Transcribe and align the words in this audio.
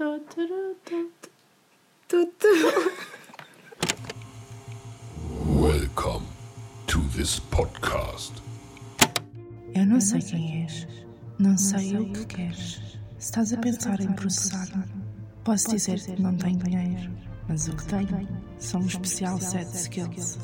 Welcome 0.00 1.12
to 6.86 7.00
this 7.14 7.38
podcast. 7.50 8.32
Eu 9.74 9.84
não 9.84 10.00
sei 10.00 10.22
quem 10.22 10.62
és, 10.62 10.88
não 11.38 11.58
sei 11.58 11.98
o 11.98 12.10
que 12.14 12.24
queres. 12.24 12.80
Se 13.18 13.26
estás 13.26 13.52
a 13.52 13.58
pensar 13.58 14.00
em 14.00 14.10
processar-me, 14.14 14.84
posso 15.44 15.68
dizer 15.68 16.00
que 16.00 16.22
não 16.22 16.34
tenho 16.34 16.56
dinheiro, 16.60 17.12
mas 17.46 17.68
o 17.68 17.76
que 17.76 17.84
tenho 17.84 18.26
são 18.58 18.80
um 18.80 18.86
especial 18.86 19.38
set 19.38 19.70
de 19.70 19.76
skills. 19.76 20.38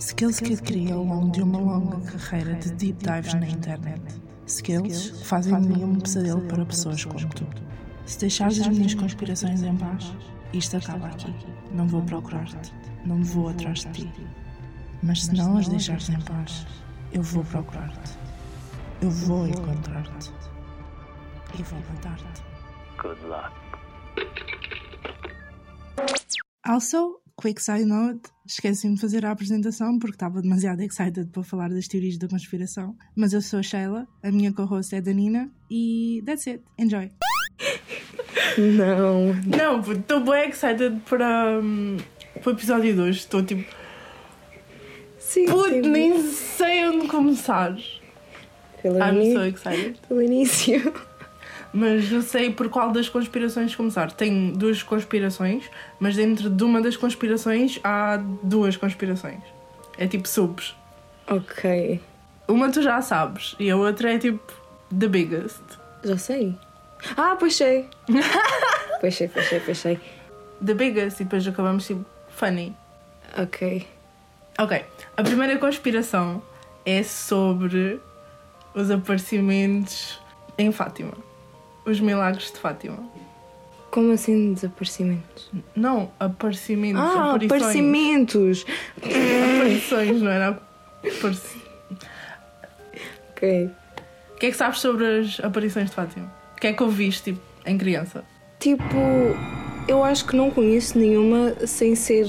Skills 0.00 0.40
que 0.40 0.54
adquiri 0.54 0.90
ao 0.90 1.04
longo 1.04 1.30
de 1.30 1.42
uma 1.42 1.60
longa 1.60 2.00
carreira 2.10 2.56
de 2.56 2.72
deep 2.72 3.04
dives 3.04 3.34
na 3.34 3.48
internet. 3.48 4.02
Skills 4.48 5.10
que 5.10 5.24
fazem 5.24 5.60
de 5.60 5.68
mim 5.68 5.84
um 5.84 6.00
pesadelo 6.00 6.40
para 6.48 6.66
pessoas 6.66 7.04
como 7.04 7.28
tu. 7.28 7.65
Se 8.06 8.20
deixares 8.20 8.60
as 8.60 8.68
minhas 8.68 8.94
conspirações 8.94 9.62
em 9.62 9.76
paz, 9.76 10.12
isto 10.52 10.76
acaba 10.76 11.08
aqui. 11.08 11.34
Não 11.72 11.88
vou 11.88 12.02
procurar-te, 12.02 12.72
não 13.04 13.22
vou 13.22 13.48
atrás 13.48 13.80
de 13.80 13.92
ti. 13.92 14.12
Mas 15.02 15.24
se 15.24 15.34
não 15.34 15.58
as 15.58 15.68
deixares 15.68 16.08
em 16.08 16.20
paz, 16.20 16.64
eu 17.12 17.22
vou 17.22 17.44
procurar-te. 17.44 18.12
Eu 19.02 19.10
vou 19.10 19.46
encontrar-te. 19.48 20.32
E 21.58 21.62
vou 21.62 21.80
matar-te. 21.80 22.42
Good 23.02 23.20
luck. 23.24 23.52
Also, 26.62 27.20
quick 27.40 27.60
side 27.60 27.84
note, 27.84 28.30
esqueci-me 28.46 28.94
de 28.94 29.00
fazer 29.00 29.26
a 29.26 29.32
apresentação 29.32 29.98
porque 29.98 30.16
estava 30.16 30.40
demasiado 30.40 30.80
excited 30.80 31.26
para 31.26 31.42
falar 31.42 31.70
das 31.70 31.88
teorias 31.88 32.18
da 32.18 32.28
conspiração. 32.28 32.96
Mas 33.16 33.32
eu 33.32 33.42
sou 33.42 33.58
a 33.58 33.62
Sheila, 33.62 34.06
a 34.22 34.30
minha 34.30 34.52
co-host 34.52 34.94
é 34.94 34.98
a 34.98 35.00
Danina 35.00 35.50
e 35.70 36.22
that's 36.24 36.46
it. 36.46 36.62
Enjoy. 36.78 37.10
Não. 38.58 39.34
Não, 39.46 39.80
estou 39.92 40.20
bem 40.20 40.48
excited 40.50 40.96
para, 41.08 41.58
hum, 41.62 41.96
para 42.42 42.50
o 42.50 42.52
episódio 42.54 42.94
2. 42.94 43.16
Estou 43.16 43.42
tipo, 43.42 43.64
Sim, 45.18 45.46
puto, 45.46 45.68
sim. 45.70 45.80
nem 45.82 46.22
sei 46.22 46.86
onde 46.88 47.08
começar. 47.08 47.76
Pelo, 48.82 48.98
I'm 48.98 49.20
ini- 49.20 49.32
so 49.34 49.42
excited. 49.44 49.98
pelo 50.08 50.22
início. 50.22 50.92
Mas 51.72 52.10
não 52.10 52.22
sei 52.22 52.50
por 52.50 52.68
qual 52.68 52.90
das 52.92 53.08
conspirações 53.08 53.74
começar. 53.74 54.12
Tenho 54.12 54.52
duas 54.56 54.82
conspirações, 54.82 55.64
mas 56.00 56.14
dentro 56.16 56.48
de 56.48 56.64
uma 56.64 56.80
das 56.80 56.96
conspirações 56.96 57.78
há 57.84 58.18
duas 58.42 58.76
conspirações. 58.76 59.40
É 59.98 60.06
tipo 60.06 60.26
subs. 60.28 60.74
Ok. 61.26 62.00
Uma 62.48 62.70
tu 62.70 62.80
já 62.80 63.02
sabes 63.02 63.56
e 63.58 63.68
a 63.68 63.76
outra 63.76 64.12
é 64.14 64.18
tipo 64.18 64.52
the 64.96 65.08
biggest. 65.08 65.60
Já 66.04 66.16
sei. 66.16 66.54
Ah, 67.16 67.36
pois 67.38 67.54
sei, 67.54 67.88
pois 69.00 69.14
sei. 69.78 70.00
The 70.64 70.74
biggest 70.74 71.20
e 71.20 71.24
depois 71.24 71.46
acabamos 71.46 71.86
tipo 71.86 72.04
funny. 72.28 72.74
Ok. 73.36 73.86
Ok, 74.58 74.84
a 75.16 75.22
primeira 75.22 75.58
conspiração 75.58 76.42
é 76.84 77.02
sobre 77.02 78.00
os 78.74 78.90
aparecimentos 78.90 80.18
em 80.56 80.72
Fátima. 80.72 81.12
Os 81.84 82.00
milagres 82.00 82.50
de 82.50 82.58
Fátima. 82.58 82.98
Como 83.90 84.12
assim 84.12 84.54
desaparecimentos? 84.54 85.50
Não, 85.74 86.10
aparecimentos. 86.18 87.00
Ah, 87.00 87.34
aparições. 87.34 87.62
aparecimentos! 87.62 88.66
Aparições, 88.96 90.22
não 90.22 90.30
era 90.30 90.60
apareci... 91.02 91.62
Ok. 93.30 93.70
O 94.34 94.38
que 94.38 94.46
é 94.46 94.50
que 94.50 94.56
sabes 94.56 94.80
sobre 94.80 95.20
as 95.20 95.40
aparições 95.40 95.90
de 95.90 95.96
Fátima? 95.96 96.30
O 96.56 96.60
que 96.60 96.68
é 96.68 96.72
que 96.72 96.82
ouviste 96.82 97.34
tipo, 97.34 97.40
em 97.66 97.76
criança? 97.76 98.24
Tipo, 98.58 98.96
eu 99.86 100.02
acho 100.02 100.26
que 100.26 100.34
não 100.34 100.50
conheço 100.50 100.98
nenhuma 100.98 101.54
sem 101.66 101.94
ser 101.94 102.26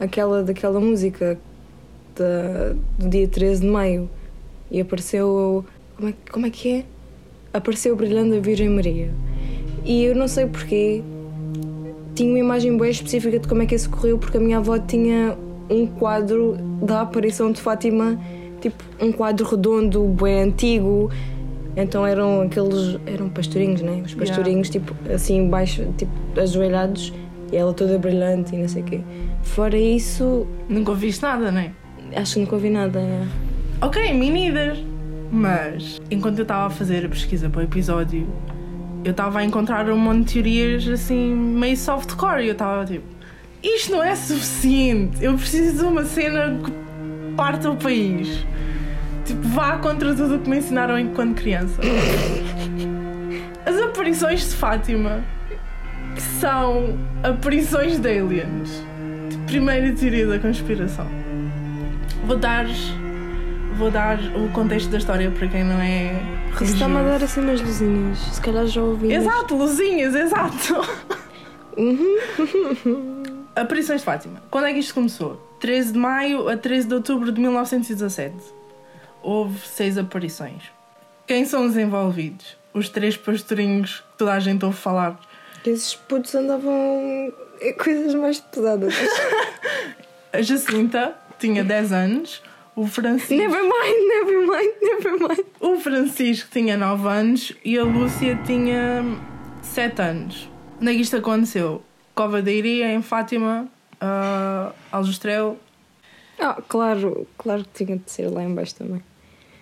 aquela 0.00 0.42
daquela 0.42 0.80
música 0.80 1.38
da, 2.16 2.74
do 2.98 3.10
dia 3.10 3.28
13 3.28 3.60
de 3.60 3.66
maio. 3.66 4.08
E 4.70 4.80
apareceu. 4.80 5.64
Como 5.94 6.08
é, 6.08 6.14
como 6.32 6.46
é 6.46 6.50
que 6.50 6.72
é? 6.72 6.84
Apareceu 7.52 7.94
brilhando 7.94 8.34
a 8.34 8.40
Virgem 8.40 8.70
Maria. 8.70 9.12
E 9.84 10.04
eu 10.04 10.14
não 10.14 10.26
sei 10.26 10.46
porquê. 10.46 11.02
Tinha 12.14 12.30
uma 12.30 12.38
imagem 12.38 12.78
bem 12.78 12.90
específica 12.90 13.38
de 13.38 13.46
como 13.46 13.62
é 13.62 13.66
que 13.66 13.74
isso 13.74 13.90
correu, 13.90 14.16
porque 14.16 14.38
a 14.38 14.40
minha 14.40 14.56
avó 14.56 14.78
tinha 14.78 15.36
um 15.68 15.86
quadro 15.86 16.56
da 16.82 17.02
aparição 17.02 17.52
de 17.52 17.60
Fátima, 17.60 18.18
tipo 18.60 18.82
um 18.98 19.12
quadro 19.12 19.46
redondo, 19.46 20.02
bem 20.04 20.44
antigo. 20.44 21.10
Então 21.76 22.06
eram 22.06 22.42
aqueles. 22.42 22.98
eram 23.06 23.28
pastorinhos, 23.28 23.80
né? 23.80 24.02
Os 24.04 24.14
pastorinhos, 24.14 24.68
tipo, 24.68 24.94
assim 25.12 25.36
embaixo, 25.38 25.86
tipo, 25.96 26.12
ajoelhados, 26.40 27.12
e 27.52 27.56
ela 27.56 27.72
toda 27.72 27.98
brilhante 27.98 28.54
e 28.54 28.58
não 28.58 28.68
sei 28.68 28.82
o 28.82 28.84
quê. 28.84 29.00
Fora 29.42 29.78
isso, 29.78 30.46
Nunca 30.68 30.90
ouviste 30.90 31.22
nada, 31.22 31.50
não 31.50 31.60
é? 31.60 31.70
acho 32.16 32.34
que 32.34 32.40
nunca 32.40 32.54
ouvi 32.56 32.70
nada. 32.70 32.98
é. 33.00 33.26
Ok, 33.80 34.12
me 34.14 34.30
neither. 34.30 34.76
Mas, 35.32 36.00
enquanto 36.10 36.38
eu 36.38 36.42
estava 36.42 36.66
a 36.66 36.70
fazer 36.70 37.06
a 37.06 37.08
pesquisa 37.08 37.48
para 37.48 37.60
o 37.60 37.64
episódio, 37.64 38.26
eu 39.04 39.12
estava 39.12 39.38
a 39.38 39.44
encontrar 39.44 39.88
um 39.88 39.96
monte 39.96 40.26
de 40.26 40.32
teorias 40.34 40.88
assim, 40.88 41.34
meio 41.34 41.76
softcore. 41.76 42.42
E 42.42 42.48
eu 42.48 42.52
estava 42.52 42.84
tipo, 42.84 43.04
isto 43.62 43.92
não 43.92 44.02
é 44.02 44.14
suficiente. 44.16 45.24
Eu 45.24 45.34
preciso 45.34 45.78
de 45.78 45.84
uma 45.84 46.04
cena 46.04 46.58
que 46.64 46.72
parta 47.36 47.70
o 47.70 47.76
país. 47.76 48.44
Tipo, 49.30 49.48
vá 49.48 49.78
contra 49.78 50.12
tudo 50.14 50.36
o 50.36 50.38
que 50.40 50.50
me 50.50 50.58
ensinaram 50.58 50.98
enquanto 50.98 51.36
criança. 51.36 51.80
As 53.64 53.76
aparições 53.76 54.40
de 54.50 54.56
Fátima 54.56 55.22
são 56.40 56.98
aparições 57.22 57.98
de 58.00 58.08
aliens. 58.08 58.82
Primeira 59.46 59.92
teoria 59.94 60.26
da 60.26 60.38
conspiração. 60.40 61.06
Vou 62.26 62.36
dar 62.36 62.66
vou 63.76 63.90
dar 63.90 64.18
o 64.36 64.48
contexto 64.52 64.90
da 64.90 64.98
história 64.98 65.30
para 65.30 65.46
quem 65.46 65.62
não 65.64 65.80
é 65.80 66.12
Isso 66.60 66.64
está-me 66.74 66.96
a 66.96 66.98
religioso. 66.98 67.18
dar 67.20 67.24
assim 67.24 67.40
umas 67.40 67.60
luzinhas. 67.60 68.18
Se 68.18 68.40
calhar 68.40 68.66
já 68.66 68.82
ouvi. 68.82 69.12
Exato, 69.12 69.54
luzinhas, 69.56 70.14
exato. 70.14 70.80
Uhum. 71.76 73.22
Aparições 73.54 74.00
de 74.00 74.04
Fátima. 74.04 74.42
Quando 74.50 74.66
é 74.66 74.72
que 74.72 74.80
isto 74.80 74.92
começou? 74.92 75.40
13 75.60 75.92
de 75.92 75.98
maio 75.98 76.48
a 76.48 76.56
13 76.56 76.88
de 76.88 76.94
outubro 76.94 77.30
de 77.30 77.40
1917. 77.40 78.34
Houve 79.22 79.58
seis 79.66 79.98
aparições. 79.98 80.62
Quem 81.26 81.44
são 81.44 81.66
os 81.66 81.76
envolvidos? 81.76 82.56
Os 82.72 82.88
três 82.88 83.16
pastorinhos 83.16 84.00
que 84.00 84.18
toda 84.18 84.32
a 84.32 84.40
gente 84.40 84.64
ouve 84.64 84.76
falar. 84.76 85.18
Esses 85.64 85.94
putos 85.94 86.34
andavam 86.34 87.32
coisas 87.82 88.14
mais 88.14 88.40
pesadas. 88.40 88.94
A 90.32 90.40
Jacinta 90.42 91.14
tinha 91.38 91.64
10 91.64 91.92
anos. 91.92 92.42
O 92.76 92.86
Francisco, 92.86 93.34
never 93.34 93.62
mind, 93.62 94.08
never 94.08 94.40
mind, 94.46 94.72
never 94.80 95.12
mind. 95.18 95.44
o 95.60 95.76
Francisco 95.80 96.48
tinha 96.52 96.76
9 96.76 97.08
anos 97.08 97.52
e 97.64 97.76
a 97.76 97.82
Lúcia 97.82 98.38
tinha 98.46 99.02
7 99.60 100.00
anos. 100.00 100.48
É 100.80 100.84
que 100.86 100.92
isto 100.92 101.16
aconteceu? 101.16 101.82
Cova 102.14 102.40
da 102.40 102.50
Iria, 102.50 102.92
em 102.92 103.02
Fátima, 103.02 103.68
uh, 104.00 104.72
Aljustrel, 104.90 105.58
Ah, 106.38 106.62
claro, 106.68 107.26
claro 107.36 107.64
que 107.64 107.84
tinha 107.84 107.98
de 107.98 108.10
ser 108.10 108.28
lá 108.30 108.42
em 108.42 108.54
baixo 108.54 108.76
também. 108.76 109.02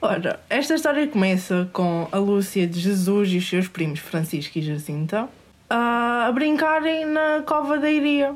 Ora, 0.00 0.38
esta 0.48 0.74
história 0.74 1.06
começa 1.08 1.68
com 1.72 2.06
a 2.12 2.18
Lúcia 2.18 2.66
de 2.66 2.78
Jesus 2.78 3.32
e 3.32 3.38
os 3.38 3.48
seus 3.48 3.66
primos 3.66 3.98
Francisco 3.98 4.56
e 4.58 4.62
Jacinta 4.62 5.28
a 5.68 6.30
brincarem 6.32 7.04
na 7.04 7.42
cova 7.44 7.78
da 7.78 7.90
Iria. 7.90 8.34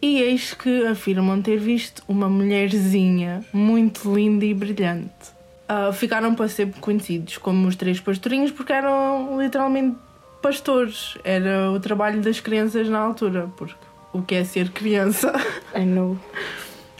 E 0.00 0.20
eis 0.20 0.54
que 0.54 0.86
afirmam 0.86 1.42
ter 1.42 1.58
visto 1.58 2.02
uma 2.08 2.28
mulherzinha 2.28 3.44
muito 3.52 4.14
linda 4.14 4.44
e 4.44 4.54
brilhante. 4.54 5.32
Ah, 5.68 5.92
ficaram 5.92 6.34
para 6.34 6.48
ser 6.48 6.72
conhecidos 6.80 7.36
como 7.38 7.66
os 7.66 7.76
três 7.76 7.98
pastorinhos 7.98 8.50
porque 8.50 8.72
eram 8.72 9.40
literalmente 9.40 9.96
pastores. 10.40 11.18
Era 11.24 11.70
o 11.70 11.80
trabalho 11.80 12.20
das 12.20 12.40
crianças 12.40 12.88
na 12.88 12.98
altura, 12.98 13.48
porque 13.56 13.74
o 14.12 14.22
que 14.22 14.34
é 14.34 14.44
ser 14.44 14.70
criança? 14.70 15.32
I 15.74 15.84
know. 15.84 16.18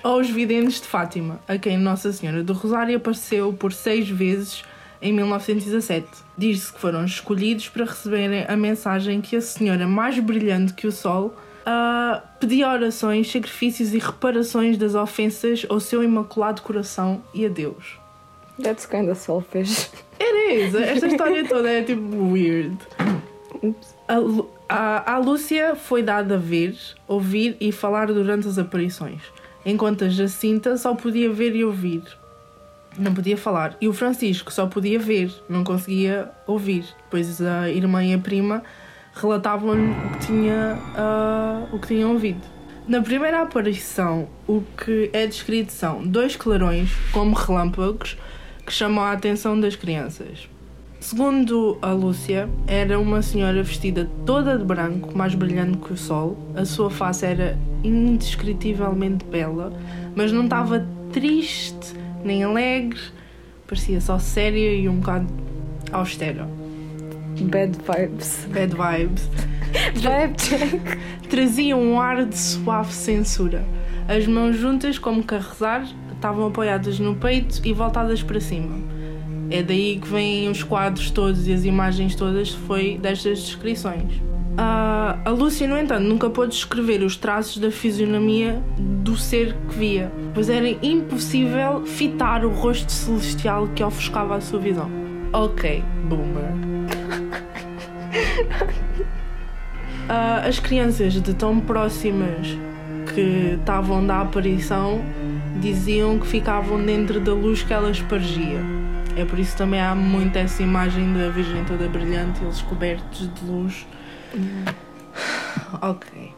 Aos 0.02 0.28
videntes 0.28 0.80
de 0.80 0.86
Fátima, 0.86 1.40
a 1.46 1.56
quem 1.56 1.78
Nossa 1.78 2.12
Senhora 2.12 2.42
do 2.42 2.52
Rosário 2.52 2.96
apareceu 2.96 3.52
por 3.52 3.72
seis 3.72 4.08
vezes 4.08 4.64
em 5.00 5.12
1917. 5.12 6.06
Diz-se 6.36 6.72
que 6.72 6.80
foram 6.80 7.04
escolhidos 7.04 7.68
para 7.68 7.84
receberem 7.84 8.44
a 8.48 8.56
mensagem 8.56 9.20
que 9.20 9.36
a 9.36 9.40
Senhora, 9.40 9.86
mais 9.86 10.18
brilhante 10.18 10.72
que 10.74 10.86
o 10.86 10.92
Sol, 10.92 11.34
ah, 11.64 12.22
pedia 12.40 12.68
orações, 12.68 13.30
sacrifícios 13.30 13.94
e 13.94 13.98
reparações 13.98 14.76
das 14.76 14.94
ofensas 14.94 15.64
ao 15.68 15.78
seu 15.78 16.02
imaculado 16.02 16.62
coração 16.62 17.22
e 17.32 17.46
a 17.46 17.48
Deus. 17.48 17.98
That's 18.62 18.86
kind 18.86 19.08
of 19.08 19.18
selfish. 19.18 19.90
It 20.20 20.54
is! 20.54 20.74
Esta 20.74 21.06
história 21.06 21.46
toda 21.48 21.70
é 21.70 21.82
tipo 21.82 22.32
weird. 22.32 22.76
Oops. 23.62 23.94
A, 24.08 24.16
a, 24.68 25.14
a 25.14 25.18
Lúcia 25.18 25.74
foi 25.74 26.02
dada 26.02 26.34
a 26.34 26.38
ver, 26.38 26.76
ouvir 27.06 27.56
e 27.60 27.70
falar 27.72 28.06
durante 28.06 28.48
as 28.48 28.58
aparições, 28.58 29.22
enquanto 29.64 30.04
a 30.04 30.08
Jacinta 30.08 30.76
só 30.76 30.94
podia 30.94 31.32
ver 31.32 31.54
e 31.54 31.64
ouvir. 31.64 32.02
Não 32.98 33.14
podia 33.14 33.36
falar. 33.36 33.76
E 33.80 33.88
o 33.88 33.92
Francisco 33.92 34.52
só 34.52 34.66
podia 34.66 34.98
ver, 34.98 35.32
não 35.48 35.64
conseguia 35.64 36.30
ouvir. 36.46 36.84
Pois 37.10 37.40
a 37.40 37.70
irmã 37.70 38.04
e 38.04 38.12
a 38.12 38.18
prima 38.18 38.62
relatavam-lhe 39.14 39.90
o 39.90 40.10
que 40.10 40.26
tinha 40.26 40.78
ah, 40.96 41.66
o 41.72 41.78
que 41.78 41.88
tinham 41.88 42.12
ouvido. 42.12 42.40
Na 42.86 43.00
primeira 43.00 43.42
aparição, 43.42 44.28
o 44.46 44.62
que 44.76 45.08
é 45.12 45.26
descrito 45.26 45.72
são 45.72 46.04
dois 46.04 46.34
clarões, 46.34 46.90
como 47.12 47.34
relâmpagos, 47.34 48.18
que 48.66 48.72
chamam 48.72 49.04
a 49.04 49.12
atenção 49.12 49.58
das 49.58 49.76
crianças. 49.76 50.48
Segundo 50.98 51.78
a 51.80 51.92
Lúcia, 51.92 52.48
era 52.66 52.98
uma 52.98 53.22
senhora 53.22 53.62
vestida 53.62 54.08
toda 54.26 54.58
de 54.58 54.64
branco, 54.64 55.16
mais 55.16 55.34
brilhante 55.34 55.78
que 55.78 55.92
o 55.92 55.96
sol. 55.96 56.36
A 56.56 56.64
sua 56.64 56.90
face 56.90 57.24
era 57.24 57.58
indescritivelmente 57.84 59.24
bela, 59.24 59.72
mas 60.14 60.32
não 60.32 60.44
estava 60.44 60.86
triste 61.12 61.94
nem 62.24 62.44
alegre, 62.44 63.00
parecia 63.66 64.00
só 64.00 64.18
séria 64.18 64.74
e 64.74 64.88
um 64.88 64.96
bocado 64.96 65.26
austera. 65.92 66.48
Bad 67.40 67.78
vibes. 67.78 68.46
Bad 68.52 68.74
vibes. 68.74 69.28
Vibe 69.94 70.36
check. 70.36 70.98
Trazia 71.28 71.76
um 71.76 71.98
ar 71.98 72.26
de 72.26 72.38
suave 72.38 72.92
censura. 72.92 73.64
As 74.06 74.26
mãos 74.26 74.56
juntas, 74.56 74.98
como 74.98 75.22
que 75.22 75.34
a 75.34 75.38
rezar, 75.38 75.86
estavam 76.14 76.46
apoiadas 76.46 76.98
no 76.98 77.14
peito 77.16 77.60
e 77.64 77.72
voltadas 77.72 78.22
para 78.22 78.38
cima. 78.38 78.76
É 79.50 79.62
daí 79.62 79.98
que 80.00 80.08
vêm 80.08 80.48
os 80.48 80.62
quadros 80.62 81.10
todos 81.10 81.46
e 81.48 81.52
as 81.52 81.64
imagens 81.64 82.14
todas 82.14 82.50
foi 82.50 82.98
destas 82.98 83.40
descrições. 83.40 84.12
Ah, 84.56 85.18
a 85.24 85.30
Lúcia, 85.30 85.66
no 85.66 85.78
entanto, 85.78 86.02
nunca 86.02 86.28
pôde 86.28 86.52
descrever 86.52 87.02
os 87.02 87.16
traços 87.16 87.58
da 87.58 87.70
fisionomia 87.70 88.62
do 88.78 89.16
ser 89.16 89.56
que 89.68 89.74
via, 89.74 90.12
pois 90.34 90.50
era 90.50 90.68
impossível 90.68 91.86
fitar 91.86 92.44
o 92.44 92.50
rosto 92.50 92.92
celestial 92.92 93.68
que 93.68 93.82
ofuscava 93.82 94.36
a 94.36 94.40
sua 94.40 94.58
visão. 94.58 94.90
Ok, 95.32 95.82
boomer. 96.04 96.52
Ah, 100.08 100.42
as 100.46 100.58
crianças 100.58 101.12
de 101.14 101.32
tão 101.32 101.60
próximas 101.60 102.58
que 103.14 103.56
estavam 103.58 104.04
da 104.04 104.20
aparição 104.20 105.00
diziam 105.60 106.18
que 106.18 106.26
ficavam 106.26 106.84
dentro 106.84 107.20
da 107.20 107.32
luz 107.32 107.62
que 107.62 107.72
ela 107.72 107.90
espargia. 107.90 108.60
É 109.16 109.24
por 109.24 109.38
isso 109.38 109.56
também 109.56 109.80
há 109.80 109.94
muito 109.94 110.36
essa 110.36 110.62
imagem 110.62 111.12
da 111.12 111.28
Virgem 111.28 111.64
toda 111.64 111.88
brilhante, 111.88 112.42
eles 112.42 112.60
cobertos 112.62 113.30
de 113.32 113.44
luz. 113.44 113.86
Ok. 115.80 116.32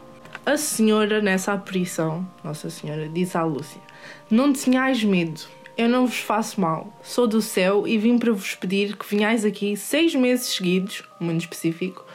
A 0.45 0.57
senhora, 0.57 1.21
nessa 1.21 1.53
aparição, 1.53 2.25
Nossa 2.43 2.69
Senhora, 2.69 3.09
disse 3.09 3.37
à 3.37 3.43
Lúcia: 3.43 3.81
Não 4.29 4.53
tenhais 4.53 5.03
medo, 5.03 5.41
eu 5.77 5.89
não 5.89 6.05
vos 6.05 6.19
faço 6.19 6.61
mal. 6.61 6.93
Sou 7.03 7.27
do 7.27 7.41
céu 7.41 7.87
e 7.87 7.97
vim 7.97 8.17
para 8.17 8.31
vos 8.31 8.55
pedir 8.55 8.95
que 8.95 9.05
venhais 9.09 9.43
aqui 9.43 9.75
seis 9.75 10.15
meses 10.15 10.47
seguidos, 10.47 11.03
muito 11.19 11.41
específico, 11.41 12.05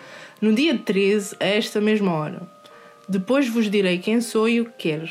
no 0.40 0.54
dia 0.54 0.78
13, 0.78 1.36
a 1.40 1.44
esta 1.44 1.80
mesma 1.80 2.12
hora. 2.12 2.42
Depois 3.08 3.48
vos 3.48 3.68
direi 3.68 3.98
quem 3.98 4.20
sou 4.20 4.48
e 4.48 4.60
o 4.60 4.66
que 4.66 4.90
quero. 4.90 5.10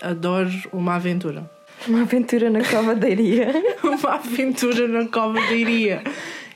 Adoro 0.00 0.50
uma 0.72 0.96
aventura. 0.96 1.48
Uma 1.86 2.02
aventura 2.02 2.48
na 2.48 2.64
cova 2.64 2.94
da 2.94 3.06
iria. 3.06 3.52
uma 3.84 4.14
aventura 4.14 4.88
na 4.88 5.06
cova 5.08 5.34
da 5.38 5.52
iria. 5.52 6.02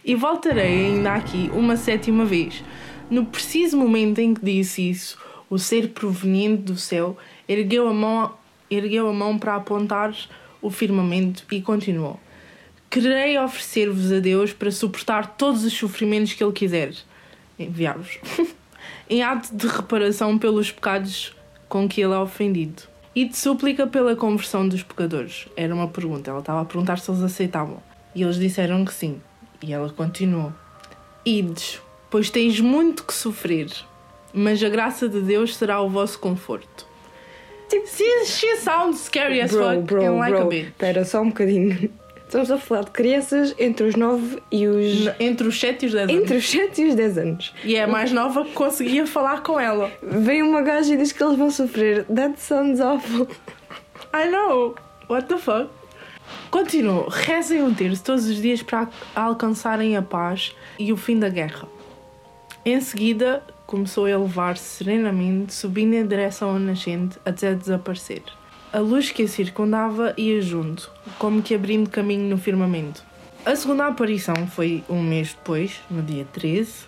E 0.03 0.15
voltarei 0.15 0.87
ainda 0.87 1.13
aqui 1.13 1.51
uma 1.53 1.77
sétima 1.77 2.25
vez. 2.25 2.65
No 3.11 3.27
preciso 3.27 3.77
momento 3.77 4.21
em 4.21 4.33
que 4.33 4.45
disse 4.45 4.89
isso, 4.89 5.19
o 5.51 5.59
ser 5.59 5.89
proveniente 5.89 6.63
do 6.63 6.77
céu 6.77 7.19
ergueu 7.49 7.89
a 7.89 7.93
mão, 7.93 8.33
ergueu 8.71 9.09
a 9.09 9.13
mão 9.13 9.37
para 9.37 9.57
apontar 9.57 10.15
o 10.63 10.71
firmamento 10.71 11.45
e 11.51 11.61
continuou: 11.61 12.21
Querei 12.89 13.37
oferecer-vos 13.37 14.13
a 14.13 14.21
Deus 14.21 14.53
para 14.53 14.71
suportar 14.71 15.37
todos 15.37 15.65
os 15.65 15.73
sofrimentos 15.73 16.35
que 16.35 16.45
Ele 16.45 16.53
quiser 16.53 16.95
enviar-vos, 17.59 18.21
em 19.11 19.25
ato 19.25 19.57
de 19.57 19.67
reparação 19.67 20.39
pelos 20.39 20.71
pecados 20.71 21.35
com 21.69 21.89
que 21.89 22.01
Ele 22.01 22.15
é 22.15 22.19
ofendido. 22.19 22.85
E 23.13 23.25
de 23.25 23.37
súplica 23.37 23.89
pela 23.89 24.15
conversão 24.15 24.69
dos 24.69 24.85
pecadores. 24.85 25.49
Era 25.57 25.75
uma 25.75 25.89
pergunta. 25.89 26.31
Ela 26.31 26.39
estava 26.39 26.61
a 26.61 26.65
perguntar 26.65 27.01
se 27.01 27.11
eles 27.11 27.21
aceitavam. 27.23 27.83
E 28.15 28.23
eles 28.23 28.37
disseram 28.37 28.85
que 28.85 28.95
sim. 28.95 29.21
E 29.61 29.73
ela 29.73 29.91
continuou: 29.91 30.53
Ides, 31.27 31.81
pois 32.11 32.29
tens 32.31 32.61
muito 32.61 33.05
que 33.05 33.15
sofrer, 33.15 33.69
mas 34.33 34.63
a 34.63 34.69
graça 34.69 35.09
de 35.09 35.21
Deus 35.21 35.57
será 35.57 35.81
o 35.81 35.89
vosso 35.89 36.19
conforto. 36.19 36.87
Tipo, 37.69 37.87
she, 37.87 38.27
she 38.27 38.57
sounds 38.57 38.99
scary 39.01 39.41
as 39.41 39.53
Bro, 39.53 39.65
fuck 39.65 39.83
bro, 39.83 40.05
and 40.05 40.19
like 40.19 40.35
a 40.35 40.39
bro. 40.41 40.49
bitch. 40.49 40.69
Espera 40.69 41.05
só 41.05 41.21
um 41.23 41.29
bocadinho. 41.29 41.91
Estamos 42.27 42.51
a 42.51 42.59
falar 42.59 42.85
de 42.85 42.91
crianças 42.93 43.55
entre 43.59 43.87
os 43.87 43.95
9 43.97 44.41
e 44.53 44.67
os. 44.67 45.09
Entre 45.19 45.47
os 45.49 45.59
7 45.59 45.83
e 45.83 45.87
os 45.87 45.93
10 45.93 46.09
anos. 46.11 46.23
Entre 46.23 46.37
os 46.37 46.49
7 46.51 46.83
e 46.83 46.89
os 46.89 46.95
10 46.95 47.19
anos. 47.19 47.55
E 47.65 47.77
é 47.77 47.83
a 47.83 47.87
mais 47.89 48.13
nova 48.13 48.45
que 48.45 48.53
conseguia 48.53 49.07
falar 49.07 49.43
com 49.43 49.59
ela. 49.59 49.91
Vem 50.03 50.43
uma 50.43 50.63
gaja 50.63 50.95
e 50.95 50.97
diz 50.97 51.11
que 51.13 51.23
eles 51.23 51.37
vão 51.37 51.51
sofrer. 51.51 52.05
That 52.05 52.41
sounds 52.41 52.81
awful. 52.81 53.27
I 54.15 54.29
know. 54.31 54.75
What 55.09 55.27
the 55.29 55.39
fuck? 55.39 55.69
Continuou. 56.51 57.09
Rezem 57.09 57.63
um 57.63 57.75
terço 57.75 58.05
todos 58.05 58.27
os 58.27 58.41
dias 58.41 58.63
para 58.63 58.89
alcançarem 59.15 59.97
a 59.97 60.03
paz 60.03 60.55
e 60.79 60.93
o 60.93 60.97
fim 60.97 61.19
da 61.19 61.29
guerra. 61.29 61.69
Em 62.63 62.79
seguida, 62.79 63.43
começou 63.67 64.05
a 64.05 64.11
elevar-se 64.11 64.85
serenamente, 64.85 65.55
subindo 65.55 65.95
em 65.95 66.07
direção 66.07 66.51
ao 66.51 66.59
nascente 66.59 67.19
até 67.25 67.55
desaparecer. 67.55 68.23
A 68.71 68.79
luz 68.81 69.11
que 69.11 69.23
a 69.23 69.29
circundava 69.29 70.13
ia 70.19 70.43
junto, 70.43 70.91
como 71.19 71.41
que 71.41 71.55
abrindo 71.55 71.89
caminho 71.89 72.29
no 72.29 72.37
firmamento. 72.37 73.03
A 73.47 73.57
segunda 73.57 73.87
aparição 73.87 74.47
foi 74.47 74.85
um 74.91 75.03
mês 75.03 75.29
depois, 75.29 75.81
no 75.91 76.03
dia 76.03 76.27
13. 76.35 76.85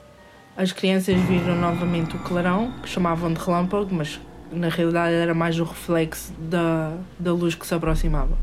As 0.55 0.73
crianças 0.73 1.19
viram 1.23 1.57
novamente 1.57 2.17
o 2.17 2.19
clarão, 2.19 2.71
que 2.83 2.89
chamavam 2.91 3.33
de 3.33 3.41
relâmpago, 3.41 3.95
mas 3.95 4.21
na 4.53 4.69
realidade 4.69 5.15
era 5.15 5.33
mais 5.33 5.59
o 5.59 5.65
reflexo 5.65 6.35
da, 6.35 6.95
da 7.19 7.33
luz 7.33 7.55
que 7.55 7.67
se 7.67 7.75
aproximava. 7.75 8.37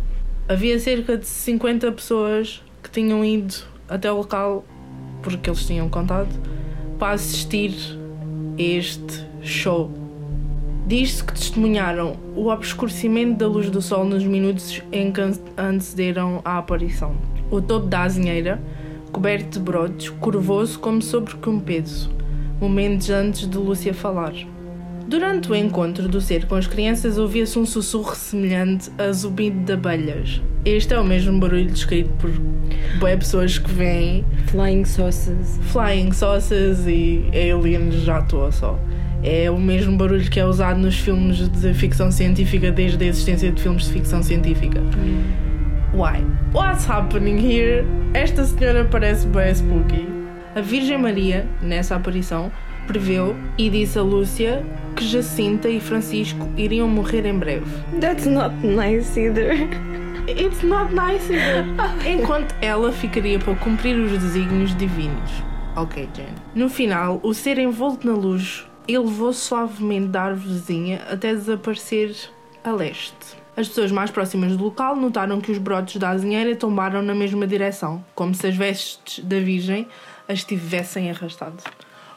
Havia 0.48 0.80
cerca 0.80 1.16
de 1.16 1.28
50 1.28 1.92
pessoas 1.92 2.64
que 2.82 2.90
tinham 2.90 3.24
ido 3.24 3.54
até 3.88 4.12
o 4.12 4.18
local, 4.18 4.66
porque 5.22 5.48
eles 5.48 5.64
tinham 5.64 5.88
contado, 5.90 6.30
para 7.00 7.14
assistir 7.14 7.74
este 8.58 9.26
show. 9.42 9.90
Diz-se 10.86 11.24
que 11.24 11.34
testemunharam 11.34 12.18
o 12.36 12.48
obscurecimento 12.50 13.38
da 13.38 13.48
luz 13.48 13.70
do 13.70 13.82
sol 13.82 14.04
nos 14.04 14.24
minutos 14.24 14.82
em 14.92 15.12
que 15.12 15.22
antecederam 15.58 16.42
a 16.44 16.58
aparição. 16.58 17.16
O 17.50 17.62
topo 17.62 17.88
da 17.88 18.04
azinheira, 18.04 18.62
coberto 19.12 19.58
de 19.58 19.66
brotos, 19.66 20.10
curvou-se 20.10 20.78
como 20.78 21.02
sobre 21.02 21.34
um 21.48 21.60
peso, 21.60 22.12
momentos 22.60 23.10
antes 23.10 23.48
de 23.50 23.58
Lúcia 23.58 23.94
falar. 23.94 24.34
Durante 25.08 25.52
o 25.52 25.56
encontro 25.56 26.08
do 26.08 26.20
ser 26.20 26.46
com 26.48 26.56
as 26.56 26.68
crianças, 26.68 27.18
ouvia-se 27.18 27.58
um 27.58 27.66
sussurro 27.66 28.16
semelhante 28.16 28.92
a 28.98 29.12
zumbido 29.12 29.60
de 29.60 29.74
abelhas. 29.74 30.42
Este 30.70 30.94
é 30.94 31.00
o 31.00 31.04
mesmo 31.04 31.40
barulho 31.40 31.66
descrito 31.66 32.10
por 32.20 32.30
boas 33.00 33.16
pessoas 33.16 33.58
que 33.58 33.72
veem 33.72 34.24
Flying 34.48 34.86
sauces. 34.86 35.60
flying 35.72 36.12
saucers 36.12 36.86
e 36.88 37.24
aliens 37.34 37.96
já 37.96 38.20
estou 38.20 38.52
só. 38.52 38.80
É 39.24 39.50
o 39.50 39.60
mesmo 39.60 39.98
barulho 39.98 40.30
que 40.30 40.40
é 40.40 40.46
usado 40.46 40.80
nos 40.80 40.98
filmes 40.98 41.50
de 41.50 41.74
ficção 41.74 42.12
científica 42.12 42.72
desde 42.72 43.04
a 43.04 43.08
existência 43.08 43.52
de 43.52 43.62
filmes 43.62 43.86
de 43.86 43.94
ficção 43.94 44.22
científica. 44.24 44.80
Why? 45.94 46.24
What's 46.54 46.88
happening 46.88 47.40
here? 47.40 47.84
Esta 48.14 48.46
senhora 48.46 48.86
parece 48.86 49.28
bem 49.28 49.54
spooky. 49.54 50.08
A 50.56 50.62
Virgem 50.62 50.98
Maria, 50.98 51.46
nessa 51.62 51.96
aparição, 51.96 52.52
preveu 52.88 53.36
e 53.58 53.70
disse 53.70 53.98
a 54.00 54.02
Lúcia 54.04 54.64
que 54.96 55.06
Jacinta 55.06 55.68
e 55.68 55.80
Francisco 55.80 56.48
iriam 56.56 56.88
morrer 56.88 57.26
em 57.26 57.38
breve. 57.38 57.66
That's 58.00 58.26
not 58.26 58.56
nice 58.66 59.20
either. 59.20 59.68
It's 60.30 60.62
not 60.62 60.94
nice 60.94 61.32
either. 61.32 61.66
Enquanto 62.08 62.54
ela 62.62 62.92
ficaria 62.92 63.40
para 63.40 63.56
cumprir 63.56 63.98
os 63.98 64.12
desígnios 64.12 64.76
divinos. 64.76 65.32
Ok, 65.76 66.08
Jane. 66.14 66.36
No 66.54 66.70
final, 66.70 67.20
o 67.24 67.34
ser 67.34 67.58
envolto 67.58 68.06
na 68.06 68.14
luz 68.14 68.68
elevou 68.88 69.34
suavemente 69.34 70.10
da 70.10 70.24
árvore 70.24 70.54
vizinha 70.54 71.02
até 71.10 71.34
desaparecer 71.34 72.16
a 72.64 72.72
leste. 72.72 73.40
As 73.58 73.68
pessoas 73.68 73.92
mais 73.92 74.12
próximas 74.12 74.56
do 74.56 74.66
local 74.66 74.96
notaram 74.96 75.42
que 75.42 75.52
os 75.52 75.58
brotos 75.58 75.96
da 75.96 76.10
azinheira 76.10 76.56
tombaram 76.56 77.02
na 77.02 77.16
mesma 77.16 77.48
direção, 77.48 78.06
como 78.14 78.34
se 78.36 78.46
as 78.48 78.56
vestes 78.56 79.24
da 79.26 79.40
Virgem 79.40 79.88
as 80.28 80.44
tivessem 80.44 81.10
arrastado. 81.10 81.64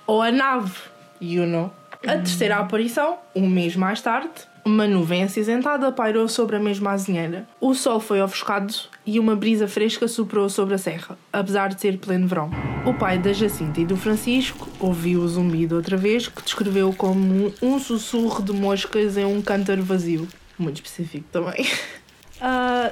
Ou 0.07 0.21
a 0.21 0.31
nave, 0.31 0.73
you 1.21 1.47
know. 1.47 1.73
A 2.07 2.17
terceira 2.17 2.57
aparição, 2.57 3.19
um 3.35 3.49
mês 3.49 3.75
mais 3.75 4.03
tarde, 4.03 4.31
uma 4.65 4.87
nuvem 4.87 5.25
acinzentada 5.25 5.91
pairou 5.91 6.29
sobre 6.29 6.57
a 6.57 6.61
mesma 6.61 6.93
azinheira. 6.93 7.49
O 7.61 7.75
sol 7.75 7.99
foi 7.99 8.23
ofuscado 8.23 8.73
e 9.05 9.19
uma 9.19 9.35
brisa 9.35 9.67
fresca 9.67 10.07
soprou 10.07 10.49
sobre 10.49 10.75
a 10.75 10.79
serra, 10.79 11.19
apesar 11.33 11.69
de 11.69 11.81
ser 11.81 11.99
pleno 11.99 12.29
verão. 12.29 12.51
O 12.87 12.95
pai 12.95 13.19
da 13.19 13.33
Jacinta 13.33 13.81
e 13.81 13.85
do 13.85 13.97
Francisco 13.97 14.69
ouviu 14.79 15.21
o 15.21 15.29
zumbido 15.29 15.77
outra 15.77 15.97
vez, 15.97 16.29
que 16.29 16.43
descreveu 16.43 16.93
como 16.93 17.53
um 17.61 17.79
sussurro 17.79 18.43
de 18.43 18.53
moscas 18.53 19.17
em 19.17 19.25
um 19.25 19.43
cântaro 19.43 19.83
vazio. 19.83 20.29
Muito 20.59 20.77
específico 20.77 21.27
também. 21.31 21.67
Ah, 22.45 22.91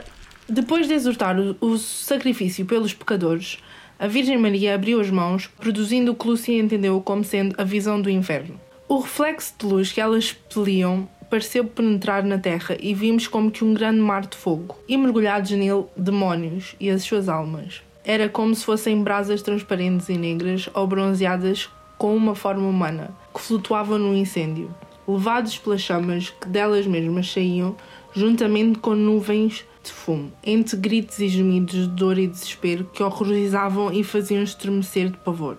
depois 0.48 0.86
de 0.86 0.94
exortar 0.94 1.36
o, 1.36 1.56
o 1.60 1.76
sacrifício 1.76 2.64
pelos 2.64 2.94
pecadores, 2.94 3.58
A 3.98 4.06
Virgem 4.06 4.38
Maria 4.38 4.76
abriu 4.76 5.00
as 5.00 5.10
mãos, 5.10 5.48
produzindo 5.58 6.12
o 6.12 6.14
que 6.14 6.28
Lúcia 6.28 6.56
entendeu 6.56 7.00
como 7.00 7.24
sendo 7.24 7.56
a 7.58 7.64
visão 7.64 8.00
do 8.00 8.08
inferno. 8.08 8.60
O 8.88 9.00
reflexo 9.00 9.54
de 9.58 9.66
luz 9.66 9.90
que 9.90 10.00
elas 10.00 10.26
expeliam 10.26 11.08
pareceu 11.30 11.64
penetrar 11.64 12.24
na 12.24 12.36
terra 12.36 12.76
e 12.80 12.92
vimos 12.92 13.28
como 13.28 13.50
que 13.50 13.64
um 13.64 13.72
grande 13.72 14.00
mar 14.00 14.26
de 14.26 14.36
fogo, 14.36 14.76
e 14.88 14.96
mergulhados 14.96 15.52
nele 15.52 15.84
demónios 15.96 16.74
e 16.80 16.90
as 16.90 17.02
suas 17.02 17.28
almas. 17.28 17.80
Era 18.04 18.28
como 18.28 18.54
se 18.54 18.64
fossem 18.64 19.02
brasas 19.02 19.40
transparentes 19.40 20.08
e 20.08 20.18
negras 20.18 20.68
ou 20.74 20.86
bronzeadas 20.86 21.70
com 21.96 22.16
uma 22.16 22.34
forma 22.34 22.66
humana, 22.66 23.10
que 23.32 23.40
flutuavam 23.40 23.98
no 23.98 24.16
incêndio, 24.16 24.74
levados 25.06 25.56
pelas 25.58 25.82
chamas 25.82 26.30
que 26.30 26.48
delas 26.48 26.86
mesmas 26.86 27.30
saíam, 27.30 27.76
juntamente 28.12 28.78
com 28.78 28.94
nuvens 28.94 29.64
de 29.82 29.92
fumo, 29.92 30.32
entre 30.44 30.76
gritos 30.76 31.18
e 31.20 31.28
gemidos 31.28 31.74
de 31.74 31.88
dor 31.88 32.18
e 32.18 32.26
desespero 32.26 32.84
que 32.92 33.02
horrorizavam 33.02 33.92
e 33.92 34.02
faziam 34.02 34.42
estremecer 34.42 35.10
de 35.10 35.16
pavor. 35.18 35.58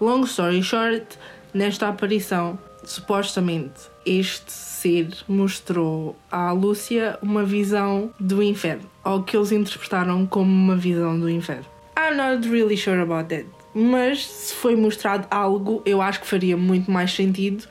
Long 0.00 0.22
story 0.22 0.62
short, 0.62 1.18
nesta 1.52 1.88
aparição, 1.88 2.58
supostamente, 2.84 3.89
este 4.04 4.50
ser 4.52 5.08
mostrou 5.28 6.16
à 6.30 6.52
Lúcia 6.52 7.18
uma 7.22 7.44
visão 7.44 8.10
do 8.18 8.42
inferno, 8.42 8.88
ou 9.04 9.22
que 9.22 9.36
eles 9.36 9.52
interpretaram 9.52 10.26
como 10.26 10.50
uma 10.50 10.76
visão 10.76 11.18
do 11.18 11.28
inferno. 11.28 11.66
I'm 11.98 12.16
not 12.16 12.48
really 12.48 12.76
sure 12.76 13.00
about 13.00 13.28
that. 13.28 13.46
Mas 13.74 14.26
se 14.26 14.54
foi 14.54 14.74
mostrado 14.74 15.26
algo, 15.30 15.82
eu 15.84 16.02
acho 16.02 16.20
que 16.20 16.26
faria 16.26 16.56
muito 16.56 16.90
mais 16.90 17.12
sentido 17.12 17.64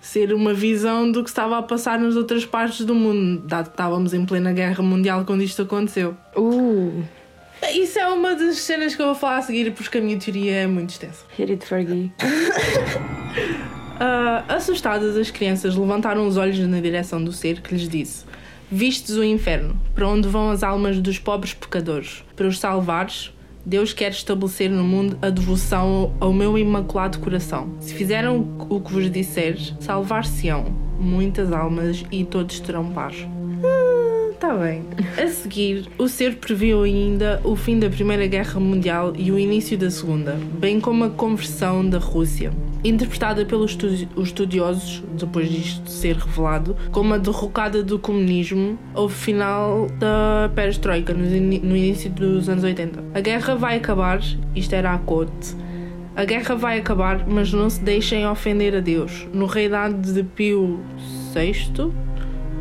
ser 0.00 0.34
uma 0.34 0.52
visão 0.52 1.10
do 1.10 1.22
que 1.22 1.30
estava 1.30 1.58
a 1.58 1.62
passar 1.62 1.98
nas 1.98 2.16
outras 2.16 2.44
partes 2.44 2.84
do 2.84 2.94
mundo, 2.94 3.40
dado 3.46 3.66
que 3.66 3.72
estávamos 3.72 4.12
em 4.12 4.24
plena 4.26 4.52
guerra 4.52 4.82
mundial 4.82 5.24
quando 5.24 5.42
isto 5.42 5.62
aconteceu. 5.62 6.16
Uh, 6.36 7.02
Isso 7.72 7.98
é 7.98 8.06
uma 8.08 8.34
das 8.34 8.58
cenas 8.58 8.94
que 8.94 9.00
eu 9.00 9.06
vou 9.06 9.14
falar 9.14 9.38
a 9.38 9.42
seguir, 9.42 9.72
porque 9.72 9.98
a 9.98 10.00
minha 10.00 10.18
teoria 10.18 10.56
é 10.56 10.66
muito 10.66 10.90
extensa. 10.90 11.24
hit 11.36 11.52
it, 11.52 11.64
Fergie. 11.64 12.12
Ah, 13.98 14.44
assustadas, 14.48 15.16
as 15.16 15.30
crianças 15.30 15.76
levantaram 15.76 16.26
os 16.26 16.36
olhos 16.36 16.58
na 16.58 16.80
direção 16.80 17.22
do 17.22 17.32
ser 17.32 17.60
que 17.60 17.74
lhes 17.74 17.88
disse: 17.88 18.24
Vistes 18.70 19.16
o 19.16 19.24
inferno, 19.24 19.78
para 19.94 20.08
onde 20.08 20.28
vão 20.28 20.50
as 20.50 20.62
almas 20.62 21.00
dos 21.00 21.18
pobres 21.18 21.54
pecadores. 21.54 22.24
Para 22.34 22.46
os 22.46 22.58
salvares, 22.58 23.32
Deus 23.64 23.92
quer 23.92 24.10
estabelecer 24.10 24.68
no 24.68 24.84
mundo 24.84 25.18
a 25.22 25.30
devoção 25.30 26.12
ao 26.20 26.32
meu 26.32 26.58
imaculado 26.58 27.18
coração. 27.18 27.74
Se 27.80 27.94
fizeram 27.94 28.56
o 28.68 28.80
que 28.80 28.92
vos 28.92 29.10
disser, 29.10 29.58
salvar-se-ão 29.80 30.84
muitas 30.98 31.52
almas 31.52 32.04
e 32.10 32.24
todos 32.24 32.60
terão 32.60 32.90
paz. 32.92 33.26
Está 34.44 34.58
bem. 34.58 34.82
A 35.16 35.26
seguir, 35.28 35.86
o 35.96 36.06
ser 36.06 36.36
previu 36.36 36.82
ainda 36.82 37.40
o 37.42 37.56
fim 37.56 37.78
da 37.78 37.88
Primeira 37.88 38.26
Guerra 38.26 38.60
Mundial 38.60 39.14
e 39.16 39.32
o 39.32 39.38
início 39.38 39.78
da 39.78 39.90
Segunda, 39.90 40.36
bem 40.58 40.78
como 40.78 41.02
a 41.04 41.08
conversão 41.08 41.88
da 41.88 41.96
Rússia, 41.96 42.52
interpretada 42.84 43.46
pelos 43.46 43.70
estu- 43.70 44.06
os 44.14 44.26
estudiosos, 44.28 45.02
depois 45.18 45.48
disto 45.50 45.88
ser 45.88 46.16
revelado, 46.16 46.76
como 46.92 47.14
a 47.14 47.16
derrocada 47.16 47.82
do 47.82 47.98
comunismo 47.98 48.78
ao 48.92 49.08
final 49.08 49.86
da 49.98 50.50
perestroika, 50.54 51.14
no, 51.14 51.24
ini- 51.24 51.60
no 51.60 51.74
início 51.74 52.10
dos 52.10 52.46
anos 52.46 52.64
80. 52.64 53.02
A 53.14 53.20
guerra 53.22 53.54
vai 53.54 53.78
acabar, 53.78 54.20
isto 54.54 54.74
era 54.74 54.92
a 54.92 54.98
Cote, 54.98 55.56
a 56.14 56.24
guerra 56.26 56.54
vai 56.54 56.78
acabar, 56.78 57.26
mas 57.26 57.50
não 57.50 57.70
se 57.70 57.80
deixem 57.80 58.26
ofender 58.28 58.76
a 58.76 58.80
Deus. 58.80 59.26
No 59.32 59.46
reinado 59.46 60.12
de 60.12 60.22
Pio 60.22 60.80
VI, 61.32 61.90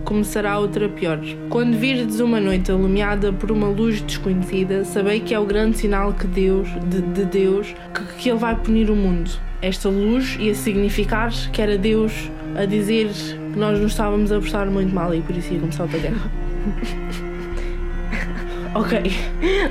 começará 0.03 0.57
outra 0.59 0.87
pior. 0.89 1.19
Quando 1.49 1.77
virdes 1.77 2.19
uma 2.19 2.39
noite 2.39 2.71
alumiada 2.71 3.31
por 3.33 3.51
uma 3.51 3.67
luz 3.67 4.01
desconhecida, 4.01 4.83
sabei 4.85 5.19
que 5.19 5.33
é 5.33 5.39
o 5.39 5.45
grande 5.45 5.77
sinal 5.77 6.13
que 6.13 6.27
Deus, 6.27 6.67
de, 6.85 7.01
de 7.01 7.25
Deus, 7.25 7.73
que, 7.93 8.03
que 8.17 8.29
Ele 8.29 8.39
vai 8.39 8.55
punir 8.55 8.89
o 8.89 8.95
mundo. 8.95 9.31
Esta 9.61 9.89
luz 9.89 10.35
ia 10.39 10.53
significar 10.53 11.31
que 11.51 11.61
era 11.61 11.77
Deus 11.77 12.29
a 12.55 12.65
dizer 12.65 13.09
que 13.53 13.57
nós 13.57 13.79
nos 13.79 13.91
estávamos 13.91 14.31
a 14.31 14.39
portar 14.39 14.69
muito 14.69 14.93
mal 14.93 15.13
e 15.13 15.21
por 15.21 15.35
isso 15.35 15.53
ia 15.53 15.59
começar 15.59 15.83
outra 15.83 15.99
guerra. 15.99 16.31
ok, 18.75 19.01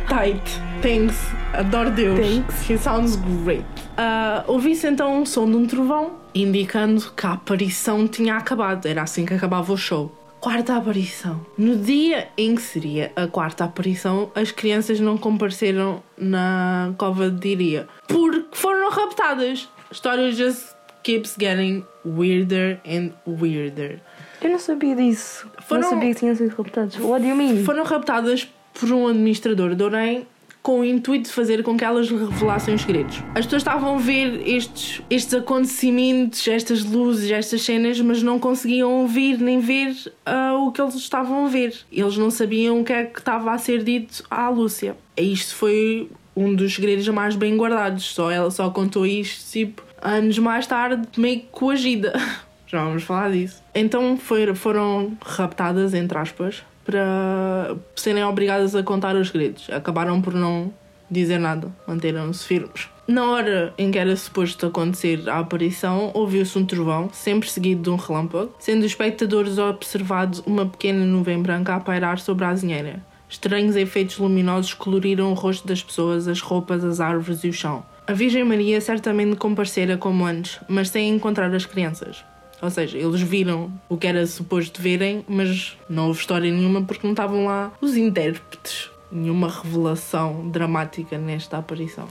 tight. 0.08 0.72
Thanks. 0.82 1.16
Adoro 1.52 1.90
Deus. 1.90 2.18
Thanks. 2.18 2.68
He 2.68 2.76
sounds 2.76 3.16
great. 3.44 3.64
Ah, 3.96 4.42
Ouvi-se 4.48 4.86
então 4.88 5.20
um 5.20 5.26
som 5.26 5.48
de 5.48 5.56
um 5.56 5.66
trovão, 5.66 6.14
indicando 6.34 7.12
que 7.16 7.26
a 7.26 7.32
aparição 7.32 8.08
tinha 8.08 8.36
acabado. 8.36 8.86
Era 8.86 9.02
assim 9.02 9.24
que 9.24 9.32
acabava 9.32 9.72
o 9.72 9.76
show. 9.76 10.10
Quarta 10.42 10.74
aparição. 10.76 11.40
No 11.56 11.76
dia 11.76 12.26
em 12.36 12.56
que 12.56 12.62
seria 12.62 13.12
a 13.14 13.28
quarta 13.28 13.62
aparição, 13.64 14.28
as 14.34 14.50
crianças 14.50 14.98
não 14.98 15.16
compareceram 15.16 16.02
na 16.18 16.92
cova 16.98 17.30
de 17.30 17.38
Diria 17.38 17.86
porque 18.08 18.44
foram 18.50 18.90
raptadas. 18.90 19.68
A 19.88 19.92
história 19.94 20.32
just 20.32 20.74
keeps 21.04 21.36
getting 21.38 21.84
weirder 22.04 22.80
and 22.84 23.10
weirder. 23.24 24.00
Eu 24.42 24.50
não 24.50 24.58
sabia 24.58 24.96
disso. 24.96 25.48
Foram- 25.60 25.82
Não 25.82 25.90
sabia 25.90 26.12
que 26.12 26.18
tinham 26.18 26.34
sido 26.34 26.56
raptados. 26.56 26.98
What 26.98 27.22
do 27.22 27.28
you 27.28 27.36
mean? 27.36 27.62
Foram 27.64 27.84
raptadas 27.84 28.48
por 28.74 28.90
um 28.90 29.06
administrador 29.06 29.76
de 29.76 29.84
Orem 29.84 30.26
com 30.62 30.80
o 30.80 30.84
intuito 30.84 31.28
de 31.28 31.34
fazer 31.34 31.62
com 31.64 31.76
que 31.76 31.84
elas 31.84 32.08
revelassem 32.08 32.74
os 32.74 32.82
segredos. 32.82 33.16
As 33.34 33.44
pessoas 33.46 33.62
estavam 33.62 33.96
a 33.96 33.98
ver 33.98 34.46
estes, 34.48 35.02
estes 35.10 35.34
acontecimentos, 35.34 36.46
estas 36.46 36.84
luzes, 36.84 37.30
estas 37.30 37.62
cenas, 37.62 38.00
mas 38.00 38.22
não 38.22 38.38
conseguiam 38.38 38.90
ouvir 39.00 39.38
nem 39.38 39.58
ver 39.58 39.94
ah, 40.24 40.54
o 40.58 40.70
que 40.70 40.80
eles 40.80 40.94
estavam 40.94 41.46
a 41.46 41.48
ver. 41.48 41.74
Eles 41.90 42.16
não 42.16 42.30
sabiam 42.30 42.80
o 42.80 42.84
que 42.84 42.92
é 42.92 43.04
que 43.04 43.18
estava 43.18 43.52
a 43.52 43.58
ser 43.58 43.82
dito 43.82 44.22
à 44.30 44.48
Lúcia. 44.48 44.96
E 45.16 45.32
isto 45.32 45.54
foi 45.56 46.08
um 46.36 46.54
dos 46.54 46.74
segredos 46.74 47.08
mais 47.08 47.34
bem 47.34 47.56
guardados. 47.56 48.04
Só 48.04 48.30
ela 48.30 48.50
só 48.50 48.70
contou 48.70 49.04
isto, 49.04 49.50
tipo, 49.50 49.82
anos 50.00 50.38
mais 50.38 50.66
tarde, 50.66 51.08
meio 51.16 51.40
coagida. 51.50 52.12
Já 52.68 52.84
vamos 52.84 53.02
falar 53.02 53.32
disso. 53.32 53.62
Então 53.74 54.16
foi- 54.16 54.54
foram 54.54 55.12
raptadas, 55.26 55.92
entre 55.92 56.16
aspas, 56.16 56.62
para 56.84 57.76
serem 57.94 58.24
obrigadas 58.24 58.74
a 58.74 58.82
contar 58.82 59.16
os 59.16 59.28
segredos. 59.28 59.68
Acabaram 59.70 60.20
por 60.20 60.34
não 60.34 60.72
dizer 61.10 61.38
nada, 61.38 61.70
manteram-se 61.86 62.44
firmes. 62.44 62.88
Na 63.06 63.30
hora 63.30 63.74
em 63.76 63.90
que 63.90 63.98
era 63.98 64.16
suposto 64.16 64.66
acontecer 64.66 65.28
a 65.28 65.40
aparição, 65.40 66.10
ouviu-se 66.14 66.56
um 66.56 66.64
trovão, 66.64 67.10
sempre 67.12 67.50
seguido 67.50 67.82
de 67.82 67.90
um 67.90 67.96
relâmpago, 67.96 68.54
sendo 68.58 68.80
os 68.80 68.86
espectadores 68.86 69.58
observados 69.58 70.42
uma 70.46 70.64
pequena 70.64 71.04
nuvem 71.04 71.42
branca 71.42 71.74
a 71.74 71.80
pairar 71.80 72.18
sobre 72.18 72.44
a 72.44 72.50
azinheira. 72.50 73.02
Estranhos 73.28 73.76
efeitos 73.76 74.18
luminosos 74.18 74.74
coloriram 74.74 75.30
o 75.30 75.34
rosto 75.34 75.66
das 75.66 75.82
pessoas, 75.82 76.28
as 76.28 76.40
roupas, 76.40 76.84
as 76.84 77.00
árvores 77.00 77.42
e 77.44 77.48
o 77.48 77.52
chão. 77.52 77.84
A 78.06 78.12
Virgem 78.12 78.44
Maria 78.44 78.80
certamente 78.80 79.36
comparecera 79.36 79.96
como 79.96 80.24
antes, 80.24 80.60
mas 80.68 80.90
sem 80.90 81.08
encontrar 81.08 81.54
as 81.54 81.64
crianças. 81.66 82.24
Ou 82.62 82.70
seja, 82.70 82.96
eles 82.96 83.20
viram 83.20 83.72
o 83.88 83.96
que 83.96 84.06
era 84.06 84.24
suposto 84.24 84.80
verem, 84.80 85.24
mas 85.28 85.76
não 85.88 86.06
houve 86.06 86.20
história 86.20 86.48
nenhuma 86.48 86.80
porque 86.80 87.04
não 87.04 87.12
estavam 87.12 87.46
lá 87.46 87.72
os 87.80 87.96
intérpretes. 87.96 88.88
Nenhuma 89.10 89.50
revelação 89.50 90.48
dramática 90.48 91.18
nesta 91.18 91.58
aparição. 91.58 92.08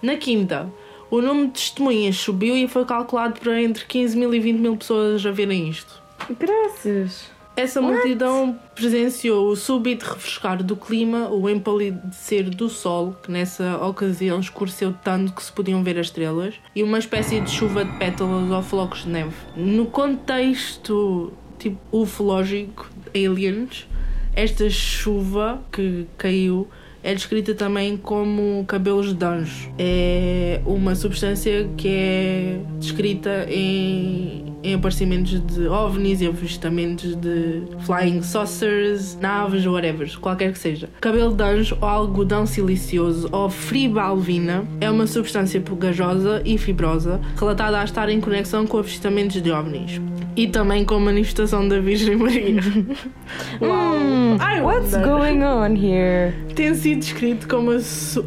Na 0.00 0.16
quinta, 0.16 0.72
o 1.10 1.20
número 1.20 1.48
de 1.48 1.54
testemunhas 1.54 2.16
subiu 2.16 2.56
e 2.56 2.68
foi 2.68 2.84
calculado 2.84 3.40
para 3.40 3.60
entre 3.60 3.84
15 3.84 4.16
mil 4.16 4.32
e 4.32 4.38
20 4.38 4.58
mil 4.58 4.76
pessoas 4.76 5.26
a 5.26 5.32
verem 5.32 5.68
isto. 5.68 6.00
Graças. 6.38 7.37
Essa 7.58 7.80
multidão 7.80 8.56
presenciou 8.72 9.48
o 9.48 9.56
súbito 9.56 10.06
refrescar 10.06 10.62
do 10.62 10.76
clima, 10.76 11.28
o 11.28 11.50
empalidecer 11.50 12.48
do 12.50 12.68
sol, 12.68 13.16
que 13.20 13.32
nessa 13.32 13.84
ocasião 13.84 14.38
escureceu 14.38 14.94
tanto 15.02 15.32
que 15.32 15.42
se 15.42 15.50
podiam 15.50 15.82
ver 15.82 15.98
as 15.98 16.06
estrelas, 16.06 16.54
e 16.72 16.84
uma 16.84 17.00
espécie 17.00 17.40
de 17.40 17.50
chuva 17.50 17.84
de 17.84 17.90
pétalas 17.98 18.48
ou 18.48 18.62
flocos 18.62 19.02
de 19.02 19.08
neve. 19.08 19.34
No 19.56 19.86
contexto 19.86 21.32
tipo 21.58 21.80
ufológico, 21.90 22.88
aliens, 23.12 23.88
esta 24.36 24.70
chuva 24.70 25.60
que 25.72 26.06
caiu 26.16 26.68
é 27.02 27.14
descrita 27.14 27.54
também 27.54 27.96
como 27.96 28.64
cabelos 28.66 29.12
de 29.12 29.24
anjo. 29.24 29.70
É 29.78 30.60
uma 30.66 30.94
substância 30.94 31.68
que 31.76 31.88
é 31.88 32.60
descrita 32.78 33.46
em, 33.48 34.54
em 34.62 34.74
aparecimentos 34.74 35.40
de 35.40 35.66
ovnis 35.68 36.20
e 36.20 36.26
avistamentos 36.26 37.14
de 37.14 37.62
flying 37.80 38.22
saucers, 38.22 39.16
naves, 39.20 39.66
whatever, 39.66 40.18
qualquer 40.20 40.52
que 40.52 40.58
seja. 40.58 40.88
Cabelo 41.00 41.34
de 41.34 41.42
anjo 41.42 41.78
ou 41.80 41.88
algodão 41.88 42.46
silicioso 42.46 43.28
ou 43.32 43.48
fribalvina 43.48 44.64
é 44.80 44.90
uma 44.90 45.06
substância 45.06 45.60
pegajosa 45.60 46.42
e 46.44 46.58
fibrosa 46.58 47.20
relatada 47.36 47.80
a 47.80 47.84
estar 47.84 48.08
em 48.08 48.20
conexão 48.20 48.66
com 48.66 48.78
avistamentos 48.78 49.40
de 49.40 49.50
ovnis. 49.50 50.00
E 50.38 50.46
também 50.46 50.84
com 50.84 50.94
a 50.94 51.00
manifestação 51.00 51.66
da 51.66 51.80
Virgem 51.80 52.14
Maria. 52.14 52.62
I 53.60 54.60
What's 54.60 54.94
going 54.94 55.42
on 55.42 55.74
here? 55.74 56.32
tem 56.54 56.72
sido 56.74 57.00
descrito 57.00 57.48
como, 57.48 57.72
a 57.72 57.78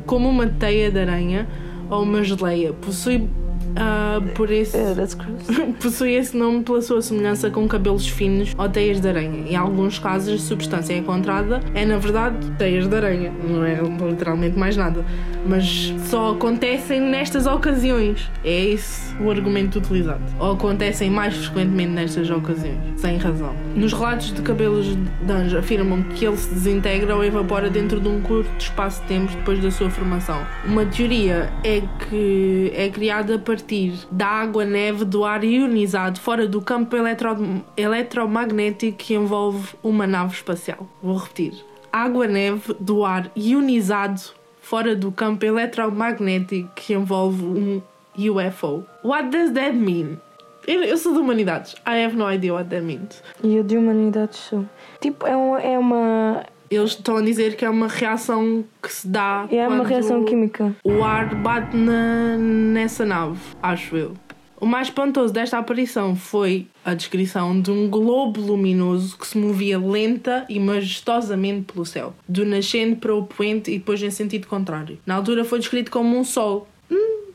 como 0.06 0.28
uma 0.28 0.46
teia 0.46 0.92
de 0.92 1.00
aranha 1.00 1.48
ou 1.90 2.04
uma 2.04 2.22
geleia. 2.22 2.74
Possui, 2.74 3.30
ah, 3.78 4.20
por 4.36 4.52
esse, 4.52 4.78
Uh, 4.78 5.74
possui 5.82 6.16
esse 6.16 6.36
nome 6.36 6.64
pela 6.64 6.82
sua 6.82 7.02
semelhança 7.02 7.50
com 7.50 7.66
cabelos 7.66 8.06
finos 8.06 8.54
ou 8.58 8.68
teias 8.68 9.00
de 9.00 9.08
aranha. 9.08 9.50
Em 9.50 9.56
alguns 9.56 9.98
casos, 9.98 10.34
a 10.34 10.46
substância 10.46 10.94
encontrada 10.94 11.62
é, 11.74 11.86
na 11.86 11.98
verdade, 11.98 12.52
teias 12.58 12.88
de 12.88 12.96
aranha, 12.96 13.32
não 13.42 13.64
é 13.64 13.80
literalmente 14.10 14.60
mais 14.60 14.76
nada. 14.76 15.06
Mas 15.46 15.94
só 16.10 16.32
acontecem 16.32 17.00
nestas 17.02 17.46
ocasiões. 17.46 18.30
É 18.44 18.66
esse 18.66 19.16
o 19.22 19.30
argumento 19.30 19.80
utilizado. 19.80 20.22
Ou 20.40 20.54
acontecem 20.54 21.10
mais 21.10 21.36
frequentemente 21.36 21.92
nestas 21.92 22.30
ocasiões, 22.30 22.78
sem 22.98 23.18
razão. 23.18 23.56
Nos 23.76 23.94
relatos 23.94 24.34
de 24.34 24.42
cabelos 24.42 24.96
de 24.96 25.32
anjo 25.32 25.58
afirmam 25.58 26.04
que 26.04 26.26
ele 26.26 26.38
se 26.38 26.54
desintegra 26.54 27.16
ou 27.16 27.24
evapora 27.24 27.70
dentro 27.70 28.00
de 28.00 28.08
um 28.08 28.22
curto 28.22 28.50
espaço 28.60 29.02
de 29.02 29.08
tempo 29.08 29.32
depois 29.32 29.62
da 29.62 29.72
sua 29.72 29.90
formação. 29.90 30.46
Uma 30.66 30.86
teoria 30.86 31.52
é 31.64 31.82
que 32.10 32.72
é 32.76 32.90
criada 32.90 33.36
a 33.36 33.40
partir 33.40 33.94
da 34.12 34.28
água-neve 34.28 35.06
do 35.06 35.24
ar 35.24 35.44
ionizado 35.44 36.20
fora 36.20 36.48
do 36.48 36.62
campo 36.62 36.96
eletro 36.96 37.64
eletromagnético 37.76 38.98
que 38.98 39.14
envolve 39.14 39.70
uma 39.84 40.06
nave 40.08 40.34
espacial. 40.34 40.88
Vou 41.02 41.18
repetir. 41.18 41.54
Água-neve 41.92 42.76
do 42.80 43.04
ar 43.04 43.30
ionizado 43.36 44.41
fora 44.72 44.96
do 44.96 45.12
campo 45.12 45.46
eletromagnético 45.46 46.70
que 46.74 46.94
envolve 46.94 47.44
um 47.44 47.82
UFO. 48.18 48.86
What 49.04 49.30
does 49.30 49.52
that 49.52 49.74
mean? 49.74 50.18
Eu, 50.66 50.82
eu 50.84 50.98
sou 50.98 51.12
de 51.14 51.20
humanidades. 51.20 51.76
I 51.86 52.06
have 52.06 52.16
no 52.16 52.32
idea 52.32 52.54
what 52.54 52.70
that 52.70 52.82
means. 52.82 53.22
E 53.44 53.58
eu 53.58 53.64
de 53.64 53.78
humanidades 53.78 54.40
sou. 54.40 54.66
Tipo, 55.02 55.28
é 55.28 55.36
uma. 55.36 55.60
É 55.60 55.78
uma, 55.78 56.46
Eles 56.70 56.92
estão 56.92 57.18
a 57.18 57.22
dizer 57.22 57.58
que 57.58 57.66
é 57.66 57.70
uma 57.70 57.90
reação 57.90 58.64
que 58.82 58.94
se 58.94 59.10
dá. 59.10 59.46
é 59.52 59.68
uma 59.68 59.84
reação 59.84 60.24
química. 60.24 60.74
O 60.86 61.04
ar 61.04 61.36
bate 61.36 61.76
na, 61.76 62.38
nessa 62.38 63.06
nave, 63.06 63.42
acho 63.62 63.98
eu. 63.98 64.14
O 64.62 64.66
mais 64.68 64.90
espantoso 64.90 65.34
desta 65.34 65.58
aparição 65.58 66.16
foi 66.16 66.68
a 66.86 66.94
descrição 66.94 67.60
de 67.60 67.72
um 67.72 67.90
globo 67.90 68.40
luminoso 68.40 69.18
que 69.18 69.26
se 69.26 69.36
movia 69.36 69.80
lenta 69.80 70.46
e 70.48 70.60
majestosamente 70.60 71.74
pelo 71.74 71.84
céu, 71.84 72.14
do 72.30 72.46
nascente 72.46 72.98
para 72.98 73.16
o 73.16 73.26
poente 73.26 73.72
e 73.72 73.80
depois 73.80 74.04
em 74.04 74.12
sentido 74.12 74.46
contrário. 74.46 75.00
Na 75.04 75.16
altura 75.16 75.44
foi 75.44 75.58
descrito 75.58 75.90
como 75.90 76.16
um 76.16 76.24
sol. 76.24 76.68
Hum, 76.92 77.32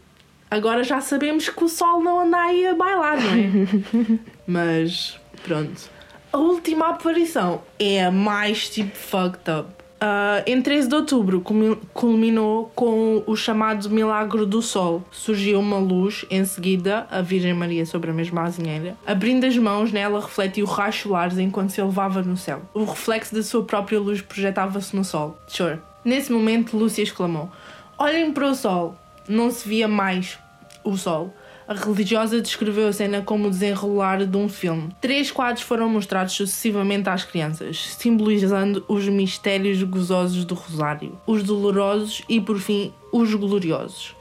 agora 0.49 0.85
já 0.85 1.01
sabemos 1.01 1.49
que 1.49 1.65
o 1.65 1.69
sol 1.69 2.01
não 2.01 2.21
anda 2.21 2.37
aí 2.39 2.65
a 2.65 2.77
bailar, 2.77 3.21
não 3.21 3.31
é? 3.33 4.19
Mas 4.47 5.19
pronto. 5.43 5.91
A 6.33 6.39
última 6.39 6.91
aparição 6.91 7.61
é 7.77 8.05
a 8.05 8.11
mais 8.13 8.71
tipo 8.71 8.97
fucked 8.97 9.51
up. 9.51 9.76
Ah, 9.99 10.43
em 10.47 10.61
13 10.61 10.89
de 10.89 10.95
outubro 10.95 11.41
culmi- 11.41 11.79
culminou 11.95 12.71
com 12.75 13.23
o 13.27 13.35
chamado 13.35 13.89
Milagre 13.89 14.45
do 14.45 14.61
Sol. 14.61 15.03
Surgiu 15.11 15.59
uma 15.59 15.79
luz, 15.79 16.27
em 16.31 16.45
seguida, 16.45 17.07
a 17.11 17.23
Virgem 17.23 17.55
Maria 17.55 17.87
sobre 17.87 18.11
a 18.11 18.15
mesma 18.15 18.43
azinheira. 18.43 18.95
Abrindo 19.07 19.47
as 19.47 19.57
mãos, 19.57 19.93
nela 19.93 20.21
refletiu 20.21 20.67
raios 20.67 20.97
solares 20.97 21.39
enquanto 21.39 21.71
se 21.71 21.81
elevava 21.81 22.23
no 22.23 22.37
céu. 22.37 22.61
O 22.75 22.85
reflexo 22.85 23.35
da 23.35 23.43
sua 23.43 23.65
própria 23.65 23.99
luz 23.99 24.21
projetava-se 24.21 24.95
no 24.95 25.03
sol. 25.03 25.39
Sure. 25.47 25.79
Nesse 26.05 26.31
momento, 26.31 26.77
Lúcia 26.77 27.03
exclamou: 27.03 27.51
Olhem 27.99 28.33
para 28.33 28.49
o 28.51 28.55
sol. 28.55 28.95
Não 29.27 29.51
se 29.51 29.67
via 29.67 29.89
mais 29.89 30.39
o 30.85 30.97
sol. 30.97 31.35
A 31.69 31.75
religiosa 31.75 32.41
descreveu 32.41 32.87
a 32.87 32.93
cena 32.93 33.23
como 33.23 33.49
o 33.49 33.51
desenrolar 33.51 34.25
de 34.25 34.37
um 34.37 34.49
filme. 34.49 34.89
Três 35.01 35.33
quadros 35.33 35.65
foram 35.65 35.89
mostrados 35.89 36.35
sucessivamente 36.35 37.09
às 37.09 37.25
crianças, 37.25 37.97
simbolizando 37.99 38.85
os 38.87 39.09
mistérios 39.09 39.83
gozosos 39.83 40.45
do 40.45 40.55
Rosário, 40.55 41.19
os 41.27 41.43
dolorosos 41.43 42.23
e, 42.29 42.41
por 42.41 42.59
fim, 42.61 42.95
os 43.13 43.35
gloriosos. 43.35 44.15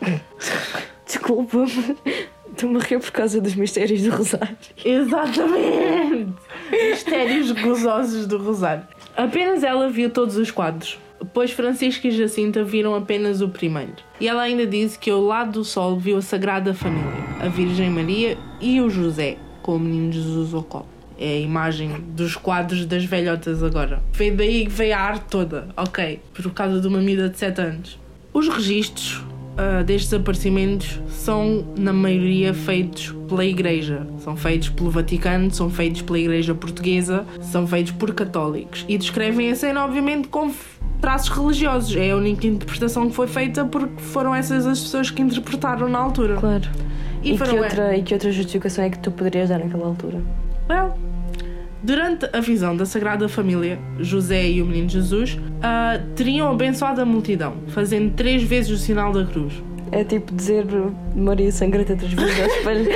Desculpa-me. 1.05 1.95
Estou-me 2.49 2.77
a 2.77 2.79
rir 2.79 2.99
por 2.99 3.11
causa 3.11 3.41
dos 3.41 3.53
mistérios 3.53 4.01
do 4.01 4.11
Rosário. 4.11 4.57
Exatamente! 4.83 6.33
Mistérios 6.71 7.51
gozosos 7.51 8.25
do 8.25 8.37
Rosário. 8.37 8.87
Apenas 9.15 9.63
ela 9.63 9.89
viu 9.89 10.09
todos 10.09 10.37
os 10.37 10.49
quadros, 10.49 10.97
pois 11.34 11.51
Francisco 11.51 12.07
e 12.07 12.12
Jacinta 12.12 12.63
viram 12.63 12.95
apenas 12.95 13.41
o 13.41 13.50
primeiro. 13.50 13.93
E 14.19 14.27
ela 14.27 14.41
ainda 14.43 14.65
disse 14.65 14.98
que 14.98 15.10
ao 15.10 15.22
lado 15.22 15.53
do 15.53 15.63
sol 15.63 15.98
viu 16.00 16.17
a 16.17 16.22
Sagrada 16.22 16.74
Família, 16.74 17.12
a 17.41 17.48
Virgem 17.48 17.89
Maria 17.89 18.38
e 18.62 18.79
o 18.81 18.89
José, 18.89 19.38
com 19.62 19.75
o 19.75 19.79
menino 19.79 20.12
Jesus 20.12 20.53
ao 20.53 20.63
colo. 20.63 20.88
É 21.17 21.29
a 21.38 21.39
imagem 21.39 21.91
dos 22.15 22.36
quadros 22.36 22.86
das 22.86 23.05
velhotas 23.05 23.63
agora. 23.63 24.01
Veio 24.12 24.36
daí 24.36 24.65
que 24.65 24.71
veio 24.71 24.95
a 24.95 24.99
arte 24.99 25.25
toda, 25.30 25.69
ok, 25.78 26.19
por 26.34 26.51
causa 26.51 26.82
de 26.82 26.88
uma 26.88 26.99
mida 26.99 27.30
de 27.30 27.38
7 27.38 27.62
anos. 27.62 27.99
Os 28.34 28.49
registros 28.49 29.23
ah, 29.58 29.82
destes 29.82 30.13
aparecimentos 30.13 30.99
são, 31.08 31.65
na 31.78 31.93
maioria, 31.93 32.54
feitos 32.54 33.15
pela 33.30 33.45
Igreja. 33.45 34.06
São 34.19 34.36
feitos 34.36 34.67
pelo 34.67 34.89
Vaticano, 34.91 35.49
são 35.54 35.69
feitos 35.69 36.01
pela 36.01 36.19
Igreja 36.19 36.54
Portuguesa, 36.54 37.25
são 37.39 37.65
feitos 37.65 37.93
por 37.93 38.13
católicos. 38.13 38.84
E 38.89 38.97
descrevem 38.97 39.49
a 39.51 39.56
cena, 39.56 39.86
obviamente, 39.86 40.28
com 40.28 40.49
f- 40.49 40.74
traços 41.06 41.30
religiosos. 41.30 41.96
É 41.96 42.10
a 42.10 42.18
única 42.18 42.48
interpretação 42.48 43.08
que 43.08 43.15
foi 43.15 43.28
feita 43.28 43.63
porque 43.63 44.02
foram 44.02 44.34
essas 44.34 44.65
as 44.65 44.80
pessoas 44.80 45.12
que 45.12 45.22
interpretaram 45.22 45.88
na 45.88 46.00
altura. 46.00 46.36
Claro. 46.38 46.68
E 47.22 47.34
E, 47.34 47.38
que 47.38 47.56
outra, 47.56 47.96
e 47.96 48.02
que 48.02 48.13
outra 48.15 48.32
justificação 48.32 48.86
é 48.86 48.89
que 48.89 48.98
tu 48.98 49.12
poderias 49.12 49.50
dar 49.50 49.60
naquela 49.60 49.86
altura? 49.86 50.20
Well, 50.68 50.98
durante 51.84 52.28
a 52.34 52.39
visão 52.39 52.76
da 52.76 52.88
Sagrada 52.88 53.30
Família, 53.30 53.78
José 54.00 54.50
e 54.50 54.63
o 54.63 54.65
Menino 54.65 54.89
Jesus 54.89 55.38
ah, 55.62 56.00
teriam 56.15 56.52
abençoado 56.52 57.00
a 57.02 57.06
multidão, 57.06 57.54
fazendo 57.68 58.12
três 58.15 58.41
vezes 58.41 58.72
o 58.72 58.78
sinal 58.78 59.13
da 59.13 59.26
cruz. 59.26 59.54
É 59.91 60.04
tipo 60.04 60.34
dizer 60.34 60.65
Maria 61.15 61.52
sangrenta 61.52 61.96
três 61.96 62.13
vezes 62.13 62.39
ao 62.39 62.48
espelho. 62.48 62.89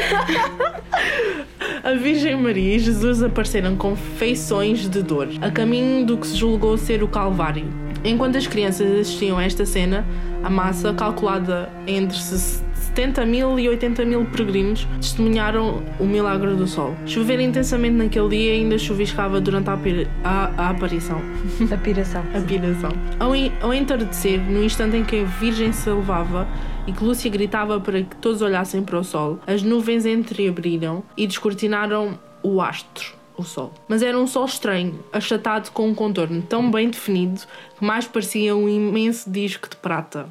A 1.84 1.94
Virgem 1.94 2.36
Maria 2.36 2.76
e 2.76 2.80
Jesus 2.80 3.24
apareceram 3.24 3.76
com 3.76 3.96
feições 3.96 4.90
de 4.90 5.02
dor, 5.02 5.30
a 5.42 5.50
caminho 5.50 6.06
do 6.06 6.18
que 6.18 6.28
se 6.28 6.36
julgou 6.36 6.78
ser 6.78 7.02
o 7.02 7.08
Calvário. 7.08 7.89
Enquanto 8.04 8.38
as 8.38 8.48
crianças 8.48 8.90
assistiam 9.02 9.38
a 9.38 9.44
esta 9.44 9.66
cena, 9.66 10.06
a 10.44 10.50
massa, 10.50 10.94
calculada 10.94 11.70
entre 11.86 12.18
70 12.18 13.26
mil 13.26 13.60
e 13.60 13.68
80 13.70 14.04
mil 14.06 14.26
peregrinos, 14.26 14.88
testemunharam 15.00 15.84
o 16.00 16.06
milagre 16.06 16.56
do 16.56 16.66
sol. 16.68 16.96
Chover 17.06 17.40
intensamente 17.40 17.96
naquele 17.96 18.30
dia 18.30 18.56
e 18.56 18.62
ainda 18.62 18.78
chuviscava 18.78 19.40
durante 19.42 19.70
a, 19.70 19.78
a- 20.24 20.52
a 20.58 20.70
aparição. 20.70 21.22
A 21.72 21.78
piração. 21.78 22.24
A 22.34 22.40
piração. 22.42 22.92
Ao, 23.20 23.32
ao 23.62 23.74
entardecer, 23.74 24.40
no 24.40 24.64
instante 24.64 24.98
em 24.98 25.04
que 25.04 25.22
a 25.22 25.24
Virgem 25.26 25.72
se 25.72 25.90
elevava 25.90 26.48
e 26.88 26.92
que 26.92 27.04
Lúcia 27.04 27.30
gritava 27.30 27.80
para 27.80 28.02
que 28.02 28.16
todos 28.16 28.42
olhassem 28.42 28.82
para 28.82 28.98
o 28.98 29.04
sol, 29.04 29.40
as 29.46 29.62
nuvens 29.62 30.06
entreabriram 30.06 31.04
e 31.16 31.28
descortinaram 31.28 32.18
o 32.42 32.62
astro, 32.62 33.14
o 33.40 33.44
sol. 33.44 33.74
Mas 33.88 34.02
era 34.02 34.18
um 34.18 34.28
sol 34.28 34.46
estranho, 34.46 35.00
achatado 35.12 35.72
com 35.72 35.88
um 35.88 35.96
contorno 35.96 36.42
tão 36.42 36.70
bem 36.70 36.90
definido 36.90 37.42
que 37.78 37.84
mais 37.84 38.08
parecia 38.08 38.56
um 38.56 38.68
imenso 38.68 39.30
disco 39.30 39.70
de 39.70 39.76
prata. 39.78 40.28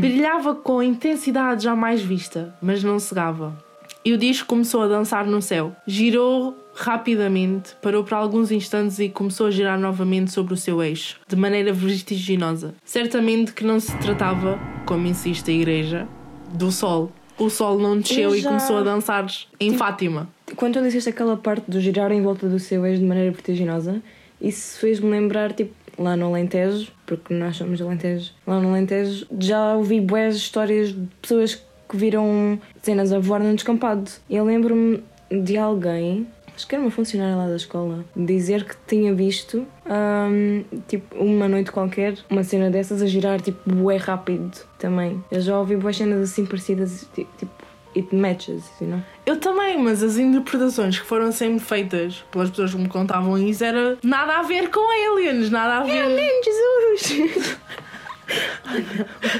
Brilhava 0.00 0.54
com 0.54 0.82
intensidade 0.82 1.64
jamais 1.64 2.02
vista, 2.02 2.54
mas 2.60 2.82
não 2.82 2.98
cegava. 2.98 3.56
E 4.04 4.12
o 4.12 4.18
disco 4.18 4.48
começou 4.48 4.82
a 4.82 4.88
dançar 4.88 5.26
no 5.26 5.40
céu. 5.40 5.76
Girou 5.86 6.56
rapidamente, 6.74 7.76
parou 7.80 8.02
por 8.02 8.14
alguns 8.14 8.50
instantes 8.50 8.98
e 8.98 9.08
começou 9.08 9.46
a 9.46 9.50
girar 9.50 9.78
novamente 9.78 10.32
sobre 10.32 10.54
o 10.54 10.56
seu 10.56 10.82
eixo, 10.82 11.20
de 11.28 11.36
maneira 11.36 11.72
vertiginosa. 11.72 12.74
Certamente 12.84 13.52
que 13.52 13.62
não 13.62 13.78
se 13.78 13.96
tratava, 13.98 14.58
como 14.86 15.06
insiste 15.06 15.50
a 15.50 15.54
igreja, 15.54 16.08
do 16.52 16.72
sol. 16.72 17.12
O 17.38 17.48
sol 17.48 17.78
não 17.78 17.98
desceu 17.98 18.30
Eu 18.30 18.36
e 18.36 18.42
começou 18.42 18.78
a 18.78 18.82
dançar 18.82 19.26
em 19.58 19.76
Fátima. 19.76 20.28
Quando 20.56 20.74
tu 20.74 20.82
disseste 20.82 21.08
aquela 21.08 21.36
parte 21.36 21.70
do 21.70 21.80
girar 21.80 22.12
em 22.12 22.22
volta 22.22 22.48
do 22.48 22.58
seu 22.58 22.84
ex 22.86 22.98
de 22.98 23.04
maneira 23.04 23.30
vertiginosa, 23.30 24.02
isso 24.40 24.78
fez-me 24.78 25.10
lembrar, 25.10 25.52
tipo, 25.52 25.74
lá 25.98 26.16
no 26.16 26.26
Alentejo, 26.26 26.92
porque 27.06 27.32
nós 27.34 27.56
somos 27.56 27.80
Alentejo, 27.80 28.32
lá 28.46 28.60
no 28.60 28.68
Alentejo 28.68 29.26
já 29.38 29.74
ouvi 29.74 30.00
boas 30.00 30.36
histórias 30.36 30.88
de 30.88 31.08
pessoas 31.20 31.54
que 31.88 31.96
viram 31.96 32.58
cenas 32.82 33.12
a 33.12 33.18
voar 33.18 33.40
num 33.40 33.54
descampado. 33.54 34.10
Eu 34.28 34.44
lembro-me 34.44 35.02
de 35.30 35.56
alguém, 35.56 36.26
acho 36.54 36.66
que 36.66 36.74
era 36.74 36.82
uma 36.82 36.90
funcionária 36.90 37.36
lá 37.36 37.46
da 37.48 37.56
escola, 37.56 38.04
dizer 38.14 38.64
que 38.64 38.74
tinha 38.86 39.14
visto, 39.14 39.66
hum, 39.86 40.64
tipo, 40.88 41.16
uma 41.16 41.48
noite 41.48 41.70
qualquer, 41.72 42.16
uma 42.30 42.44
cena 42.44 42.70
dessas 42.70 43.00
a 43.02 43.06
girar, 43.06 43.40
tipo, 43.40 43.58
bué 43.70 43.96
rápido 43.96 44.50
também. 44.78 45.22
Eu 45.30 45.40
já 45.40 45.58
ouvi 45.58 45.76
boas 45.76 45.96
cenas 45.96 46.30
assim 46.30 46.44
parecidas, 46.46 47.06
ti- 47.14 47.26
tipo, 47.38 47.52
it 47.96 48.14
matches, 48.14 48.64
you 48.80 48.88
know? 48.88 49.00
Eu 49.26 49.36
também, 49.38 49.78
mas 49.78 50.02
as 50.02 50.16
interpretações 50.18 50.98
que 50.98 51.06
foram 51.06 51.30
sempre 51.32 51.60
feitas 51.60 52.24
pelas 52.30 52.50
pessoas 52.50 52.74
que 52.74 52.80
me 52.80 52.88
contavam 52.88 53.36
isso 53.38 53.64
era 53.64 53.96
nada 54.02 54.38
a 54.38 54.42
ver 54.42 54.68
com 54.70 54.80
aliens, 54.90 55.50
nada 55.50 55.78
a 55.78 55.82
ver. 55.84 56.16
Jesus! 56.44 57.56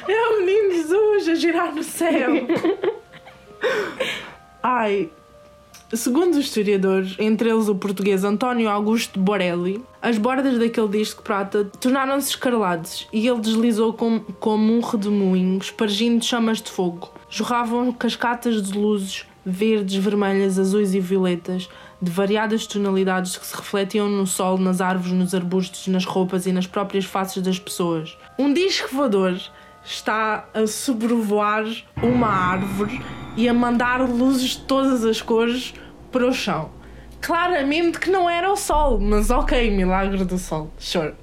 É 0.09 0.29
o 0.29 0.41
menino 0.41 0.73
Jesus 0.73 1.29
a 1.29 1.35
girar 1.35 1.75
no 1.75 1.83
céu. 1.83 2.31
Ai. 4.63 5.11
Segundo 5.95 6.39
os 6.39 6.47
historiadores, 6.47 7.17
entre 7.19 7.51
eles 7.51 7.69
o 7.69 7.75
português 7.75 8.25
António 8.25 8.71
Augusto 8.71 9.21
Borelli, 9.21 9.85
as 10.01 10.17
bordas 10.17 10.59
daquele 10.59 10.89
disco 10.89 11.19
de 11.19 11.25
prata 11.25 11.67
tornaram-se 11.79 12.31
escarlates 12.31 13.07
e 13.13 13.29
ele 13.29 13.41
deslizou 13.41 13.93
como, 13.93 14.21
como 14.41 14.73
um 14.73 14.81
redemoinho, 14.81 15.59
espargindo 15.59 16.25
chamas 16.25 16.63
de 16.63 16.71
fogo. 16.71 17.11
Jorravam 17.29 17.93
cascatas 17.93 18.63
de 18.63 18.79
luzes 18.79 19.27
verdes, 19.45 19.97
vermelhas, 19.97 20.59
azuis 20.59 20.95
e 20.95 21.01
violetas, 21.01 21.69
de 22.01 22.11
variadas 22.11 22.67
tonalidades 22.67 23.37
que 23.37 23.47
se 23.47 23.55
refletiam 23.55 24.09
no 24.09 24.27
sol, 24.27 24.57
nas 24.57 24.81
árvores, 24.81 25.13
nos 25.13 25.35
arbustos, 25.35 25.89
nas 25.89 26.07
roupas 26.07 26.47
e 26.47 26.53
nas 26.53 26.67
próprias 26.67 27.05
faces 27.05 27.43
das 27.43 27.59
pessoas. 27.59 28.17
Um 28.39 28.55
disco 28.55 28.89
voador 28.95 29.39
está 29.85 30.49
a 30.55 30.67
sobrevoar 30.67 31.67
uma 32.03 32.29
árvore 32.29 32.99
e 33.37 33.49
a 33.49 33.55
mandar 33.55 34.01
luzes 34.01 34.51
de 34.51 34.59
todas 34.61 35.05
as 35.05 35.21
cores 35.21 35.75
para 36.11 36.27
o 36.27 36.33
chão. 36.33 36.71
Claramente 37.21 37.99
que 37.99 38.11
não 38.11 38.29
era 38.29 38.51
o 38.53 38.57
sol, 38.57 38.99
mas 38.99 39.31
ok, 39.31 39.71
milagre 39.71 40.25
do 40.25 40.39
sol, 40.39 40.71
sure. 40.79 41.15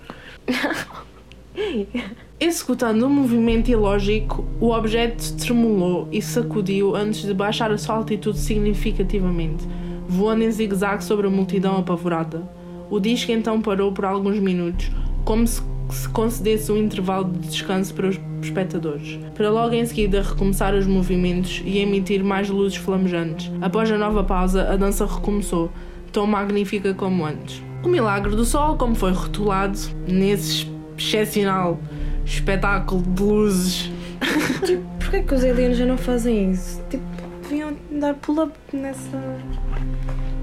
Executando 2.40 3.06
um 3.06 3.10
movimento 3.10 3.70
ilógico, 3.70 4.46
o 4.62 4.72
objeto 4.72 5.36
tremulou 5.36 6.08
e 6.10 6.22
sacudiu 6.22 6.96
antes 6.96 7.24
de 7.24 7.34
baixar 7.34 7.70
a 7.70 7.78
sua 7.78 7.96
altitude 7.96 8.40
significativamente, 8.40 9.68
voando 10.08 10.46
em 10.46 10.52
zigue-zague 10.52 11.04
sobre 11.04 11.28
a 11.28 11.30
multidão 11.30 11.78
apavorada. 11.78 12.50
O 12.90 12.98
disco 12.98 13.34
então 13.34 13.62
parou 13.62 13.92
por 13.92 14.06
alguns 14.06 14.40
minutos, 14.40 14.90
como 15.26 15.46
se 15.46 15.62
se 15.90 16.08
concedesse 16.10 16.72
um 16.72 16.78
intervalo 16.78 17.32
de 17.32 17.48
descanso 17.48 17.94
para 17.94 18.08
os 18.08 18.20
espectadores, 18.42 19.20
para 19.36 19.50
logo 19.50 19.74
em 19.74 19.86
seguida 19.86 20.22
recomeçar 20.22 20.74
os 20.74 20.86
movimentos 20.86 21.62
e 21.66 21.80
emitir 21.80 22.24
mais 22.24 22.50
luzes 22.50 22.78
flamejantes. 22.78 23.52
Após 23.62 23.92
a 23.92 23.98
nova 23.98 24.24
pausa, 24.24 24.72
a 24.72 24.76
dança 24.76 25.06
recomeçou, 25.06 25.72
tão 26.12 26.26
magnífica 26.26 26.94
como 26.94 27.26
antes. 27.26 27.62
O 27.84 27.88
Milagre 27.88 28.36
do 28.36 28.46
Sol, 28.46 28.78
como 28.78 28.96
foi 28.96 29.12
rotulado 29.12 29.78
nesse 30.08 30.68
excepcional 30.98 31.80
espetáculo 32.26 33.02
de 33.02 33.24
luzes. 33.24 33.92
Tipo, 34.66 34.84
porquê 35.00 35.24
que 35.24 35.34
os 35.34 35.44
aliens 35.44 35.78
já 35.78 35.86
não 35.86 35.98
fazem 35.98 36.52
isso? 36.52 36.82
Tipo, 36.90 37.04
deviam 37.42 37.74
dar 37.92 38.14
pull-up 38.16 38.54
nessa. 38.74 39.18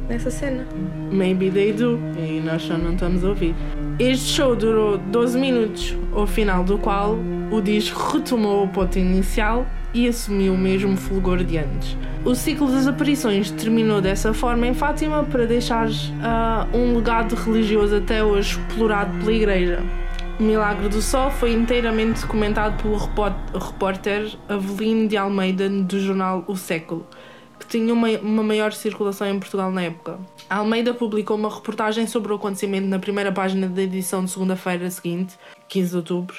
nessa 0.08 0.30
cena. 0.30 0.66
Maybe 1.12 1.50
they 1.50 1.72
do, 1.72 1.98
e 2.18 2.40
nós 2.40 2.62
só 2.62 2.78
não 2.78 2.94
estamos 2.94 3.22
a 3.22 3.28
ouvir. 3.28 3.54
Este 3.98 4.28
show 4.34 4.54
durou 4.54 4.98
12 4.98 5.38
minutos, 5.38 5.96
ao 6.12 6.26
final 6.26 6.62
do 6.62 6.76
qual 6.76 7.16
o 7.50 7.62
disco 7.62 8.12
retomou 8.12 8.64
o 8.64 8.68
ponto 8.68 8.98
inicial 8.98 9.66
e 9.94 10.06
assumiu 10.06 10.52
o 10.52 10.58
mesmo 10.58 10.98
fulgor 10.98 11.42
de 11.42 11.56
antes. 11.56 11.96
O 12.22 12.34
ciclo 12.34 12.70
das 12.70 12.86
aparições 12.86 13.50
terminou 13.50 14.02
dessa 14.02 14.34
forma 14.34 14.66
em 14.66 14.74
Fátima 14.74 15.24
para 15.24 15.46
deixar 15.46 15.88
uh, 15.88 16.76
um 16.76 16.96
legado 16.96 17.34
religioso 17.36 17.96
até 17.96 18.22
hoje 18.22 18.60
explorado 18.60 19.16
pela 19.20 19.32
Igreja. 19.32 19.82
O 20.38 20.42
Milagre 20.42 20.90
do 20.90 21.00
Sol 21.00 21.30
foi 21.30 21.54
inteiramente 21.54 22.20
documentado 22.20 22.76
pelo 22.82 22.98
repórter 22.98 24.30
Avelino 24.46 25.08
de 25.08 25.16
Almeida 25.16 25.70
do 25.70 25.98
jornal 25.98 26.44
O 26.46 26.54
Século, 26.54 27.06
que 27.66 27.78
tinha 27.78 27.92
uma, 27.92 28.08
uma 28.18 28.42
maior 28.42 28.72
circulação 28.72 29.28
em 29.28 29.38
Portugal 29.38 29.70
na 29.70 29.82
época. 29.82 30.18
A 30.48 30.56
Almeida 30.56 30.94
publicou 30.94 31.36
uma 31.36 31.52
reportagem 31.52 32.06
sobre 32.06 32.32
o 32.32 32.36
acontecimento 32.36 32.86
na 32.86 32.98
primeira 32.98 33.32
página 33.32 33.66
da 33.68 33.82
edição 33.82 34.24
de 34.24 34.30
segunda-feira 34.30 34.88
seguinte, 34.90 35.34
15 35.68 35.90
de 35.90 35.96
outubro. 35.96 36.36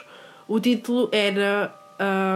O 0.47 0.59
título 0.59 1.09
era 1.11 1.73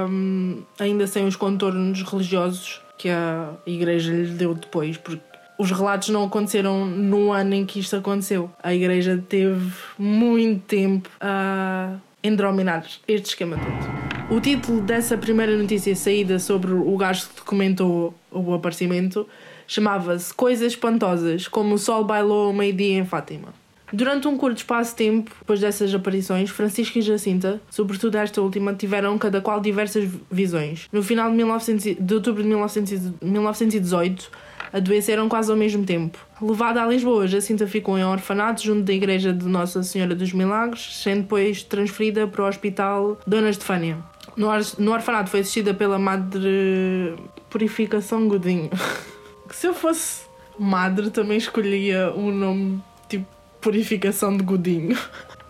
um, 0.09 0.63
Ainda 0.79 1.07
sem 1.07 1.25
os 1.25 1.35
contornos 1.35 2.03
religiosos 2.03 2.81
que 2.97 3.09
a 3.09 3.53
Igreja 3.65 4.11
lhe 4.11 4.33
deu 4.33 4.53
depois, 4.53 4.97
porque 4.97 5.23
os 5.57 5.71
relatos 5.71 6.09
não 6.09 6.25
aconteceram 6.25 6.85
no 6.85 7.31
ano 7.31 7.53
em 7.53 7.65
que 7.65 7.79
isto 7.79 7.95
aconteceu. 7.95 8.51
A 8.61 8.73
Igreja 8.73 9.23
teve 9.29 9.71
muito 9.97 10.61
tempo 10.65 11.09
a 11.19 11.95
endrominar 12.23 12.85
este 13.07 13.29
esquema 13.29 13.57
todo. 13.57 14.00
O 14.31 14.39
título 14.39 14.79
dessa 14.79 15.17
primeira 15.17 15.57
notícia 15.57 15.93
saída 15.93 16.39
sobre 16.39 16.71
o 16.71 16.95
gajo 16.95 17.27
que 17.27 17.35
documentou 17.35 18.13
o 18.31 18.53
aparecimento 18.53 19.27
chamava-se 19.67 20.33
Coisas 20.33 20.71
Espantosas, 20.71 21.49
como 21.49 21.75
o 21.75 21.77
sol 21.77 22.05
bailou 22.05 22.47
ao 22.47 22.53
meio-dia 22.53 22.97
em 22.97 23.03
Fátima. 23.03 23.49
Durante 23.91 24.29
um 24.29 24.37
curto 24.37 24.59
espaço 24.59 24.91
de 24.91 24.95
tempo, 24.95 25.31
depois 25.37 25.59
dessas 25.59 25.93
aparições, 25.93 26.49
Francisco 26.49 26.97
e 26.97 27.01
Jacinta, 27.01 27.61
sobretudo 27.69 28.15
esta 28.15 28.41
última, 28.41 28.73
tiveram 28.73 29.17
cada 29.17 29.41
qual 29.41 29.59
diversas 29.59 30.09
visões. 30.31 30.87
No 30.93 31.03
final 31.03 31.29
de, 31.29 31.35
1900, 31.35 31.97
de 31.99 32.13
outubro 32.13 32.41
de 32.41 32.47
1918, 32.47 34.31
adoeceram 34.71 35.27
quase 35.27 35.51
ao 35.51 35.57
mesmo 35.57 35.83
tempo. 35.83 36.17
Levada 36.41 36.81
a 36.81 36.87
Lisboa, 36.87 37.27
Jacinta 37.27 37.67
ficou 37.67 37.97
em 37.97 38.05
orfanato 38.05 38.63
junto 38.63 38.83
da 38.83 38.93
igreja 38.93 39.33
de 39.33 39.45
Nossa 39.45 39.83
Senhora 39.83 40.15
dos 40.15 40.31
Milagres, 40.31 41.01
sendo 41.03 41.23
depois 41.23 41.63
transferida 41.63 42.25
para 42.27 42.45
o 42.45 42.47
Hospital 42.47 43.19
Dona 43.27 43.49
Estefânia. 43.49 43.97
No, 44.35 44.47
no 44.79 44.91
orfanato 44.91 45.29
foi 45.29 45.41
assistida 45.41 45.73
pela 45.73 45.99
Madre 45.99 47.15
Purificação 47.49 48.27
Godinho. 48.27 48.69
que 49.47 49.55
se 49.55 49.67
eu 49.67 49.73
fosse 49.73 50.25
madre 50.57 51.09
também 51.09 51.37
escolhia 51.37 52.13
um 52.15 52.31
nome 52.31 52.83
tipo 53.09 53.25
Purificação 53.59 54.35
de 54.35 54.43
Godinho. 54.43 54.97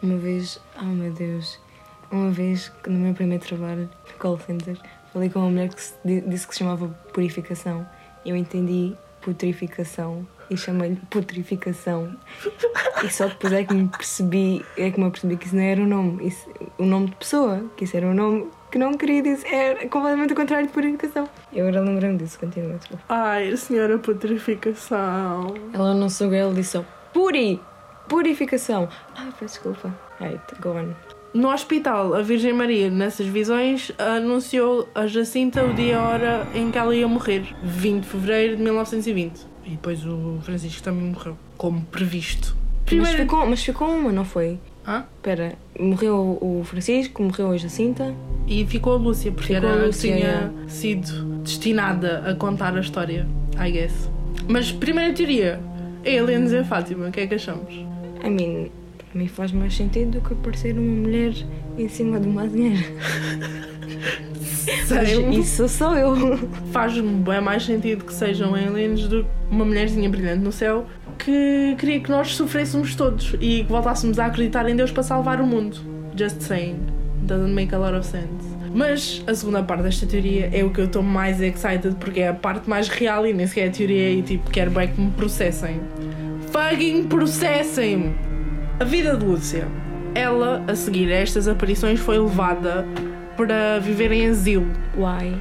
Uma 0.01 0.17
vez, 0.17 0.59
oh 0.81 0.85
meu 0.85 1.11
Deus, 1.11 1.59
uma 2.11 2.31
vez 2.31 2.71
no 2.87 2.97
meu 2.97 3.13
primeiro 3.13 3.43
trabalho 3.43 3.89
no 4.07 4.13
call 4.17 4.39
center, 4.39 4.77
falei 5.13 5.29
com 5.29 5.39
uma 5.39 5.49
mulher 5.49 5.69
que 5.69 5.75
disse 6.27 6.47
que 6.47 6.53
se 6.53 6.59
chamava 6.59 6.87
Purificação. 7.13 7.87
Eu 8.25 8.35
entendi 8.35 8.95
putrificação 9.21 10.27
e 10.49 10.57
chamei-lhe 10.57 10.97
putrificação. 11.09 12.17
E 13.03 13.09
só 13.09 13.27
depois 13.27 13.53
é 13.53 13.63
que 13.63 13.73
me 13.73 13.87
percebi, 13.87 14.65
é 14.77 14.91
que 14.91 14.99
me 14.99 15.09
percebi 15.09 15.37
que 15.37 15.45
isso 15.45 15.55
não 15.55 15.63
era 15.63 15.79
o 15.79 15.85
um 15.85 15.87
nome, 15.87 16.33
o 16.77 16.83
um 16.83 16.85
nome 16.85 17.07
de 17.07 17.15
pessoa, 17.15 17.63
que 17.77 17.85
isso 17.85 17.95
era 17.95 18.07
um 18.07 18.13
nome 18.13 18.47
que 18.71 18.77
não 18.77 18.93
queria 18.93 19.21
dizer, 19.21 19.47
era 19.53 19.87
completamente 19.89 20.31
o 20.31 20.35
contrário 20.35 20.65
de 20.65 20.73
purificação. 20.73 21.27
Eu 21.51 21.67
agora 21.67 21.83
lembrei-me 21.83 22.17
disso, 22.17 22.39
continua, 22.39 22.77
desculpa. 22.77 23.03
Ai, 23.09 23.55
senhora 23.57 23.99
putrificação. 23.99 25.53
Ela 25.73 25.93
não 25.93 26.09
soube, 26.09 26.37
ela 26.37 26.53
disse 26.53 26.71
só 26.71 26.85
puri, 27.13 27.59
purificação. 28.07 28.87
Ai, 29.15 29.27
peço 29.37 29.55
desculpa. 29.55 29.93
Right, 30.19 30.41
go 30.61 30.69
on. 30.69 30.93
No 31.33 31.49
hospital, 31.49 32.13
a 32.13 32.21
Virgem 32.21 32.53
Maria, 32.53 32.89
nessas 32.89 33.25
visões, 33.25 33.91
anunciou 33.97 34.87
a 34.95 35.07
Jacinta 35.07 35.63
o 35.63 35.73
dia 35.73 35.85
e 35.85 35.93
a 35.93 36.01
hora 36.01 36.47
em 36.53 36.71
que 36.71 36.77
ela 36.77 36.95
ia 36.95 37.07
morrer, 37.07 37.55
20 37.63 38.03
de 38.03 38.09
fevereiro 38.09 38.57
de 38.57 38.63
1920. 38.63 39.47
E 39.65 39.71
depois 39.71 40.05
o 40.05 40.39
Francisco 40.43 40.81
também 40.83 41.03
morreu, 41.03 41.37
como 41.57 41.85
previsto. 41.85 42.55
Primeiro... 42.85 43.11
Mas, 43.11 43.21
ficou, 43.21 43.45
mas 43.45 43.63
ficou 43.63 43.87
uma, 43.89 44.11
não 44.11 44.25
foi? 44.25 44.59
Hã? 44.87 45.05
Espera, 45.17 45.53
morreu 45.79 46.37
o 46.41 46.63
Francisco, 46.63 47.21
morreu 47.21 47.51
a 47.51 47.57
Jacinta. 47.57 48.13
E 48.47 48.65
ficou 48.65 48.93
a 48.93 48.97
Lúcia, 48.97 49.31
porque 49.31 49.53
ficou 49.53 49.69
era, 49.69 49.83
a 49.83 49.85
Lúcia, 49.85 50.15
tinha 50.15 50.51
é. 50.65 50.69
sido 50.69 51.25
destinada 51.43 52.23
a 52.25 52.35
contar 52.35 52.75
a 52.75 52.79
história, 52.79 53.27
I 53.59 53.71
guess. 53.71 54.09
Mas, 54.47 54.71
primeira 54.71 55.13
teoria, 55.13 55.59
aliens 56.05 56.51
e 56.51 56.63
Fátima, 56.63 57.07
o 57.07 57.11
que 57.11 57.21
é 57.21 57.27
que 57.27 57.35
achamos? 57.35 57.73
I 58.23 58.29
mean, 58.29 58.69
para 58.97 59.19
mim 59.19 59.27
faz 59.27 59.51
mais 59.51 59.75
sentido 59.75 60.19
do 60.19 60.21
que 60.21 60.33
aparecer 60.33 60.77
uma 60.77 61.01
mulher 61.01 61.33
em 61.77 61.87
cima 61.87 62.19
de 62.19 62.27
uma 62.27 62.43
azinheira. 62.43 62.83
Isso 65.31 65.67
sou 65.67 65.95
eu. 65.95 66.15
Faz-me 66.71 67.23
bem 67.23 67.41
mais 67.41 67.63
sentido 67.63 68.05
que 68.05 68.13
sejam 68.13 68.53
aliens 68.53 69.07
do 69.07 69.23
que 69.23 69.29
uma 69.49 69.65
mulherzinha 69.65 70.09
brilhante 70.09 70.43
no 70.43 70.51
céu 70.51 70.85
que 71.23 71.75
queria 71.77 71.99
que 71.99 72.09
nós 72.09 72.35
sofrêssemos 72.35 72.95
todos 72.95 73.35
e 73.39 73.63
que 73.63 73.69
voltássemos 73.69 74.17
a 74.17 74.25
acreditar 74.25 74.67
em 74.67 74.75
Deus 74.75 74.91
para 74.91 75.03
salvar 75.03 75.39
o 75.39 75.45
mundo. 75.45 75.77
Just 76.17 76.41
saying. 76.41 76.79
Doesn't 77.23 77.53
make 77.53 77.73
a 77.73 77.77
lot 77.77 77.95
of 77.95 78.05
sense. 78.05 78.49
Mas 78.73 79.23
a 79.27 79.35
segunda 79.35 79.61
parte 79.61 79.83
desta 79.83 80.05
teoria 80.07 80.49
é 80.51 80.63
o 80.63 80.71
que 80.71 80.81
eu 80.81 80.85
estou 80.85 81.03
mais 81.03 81.39
excited 81.41 81.95
porque 81.99 82.21
é 82.21 82.29
a 82.29 82.33
parte 82.33 82.69
mais 82.69 82.87
real 82.87 83.27
e 83.27 83.33
nem 83.33 83.45
sequer 83.45 83.65
é 83.65 83.67
a 83.67 83.71
teoria 83.71 84.11
e 84.11 84.21
tipo, 84.23 84.49
quero 84.49 84.71
bem 84.71 84.87
que 84.87 84.99
me 84.99 85.11
processem. 85.11 85.79
Fucking 86.51 87.03
processem! 87.03 88.15
A 88.79 88.83
vida 88.83 89.15
de 89.15 89.25
Lúcia. 89.25 89.67
Ela, 90.15 90.63
a 90.67 90.75
seguir 90.75 91.11
a 91.11 91.17
estas 91.17 91.47
aparições, 91.47 91.99
foi 91.99 92.17
levada 92.17 92.85
para 93.37 93.79
viver 93.79 94.11
em 94.11 94.27
asilo. 94.27 94.67
Why? 94.97 95.37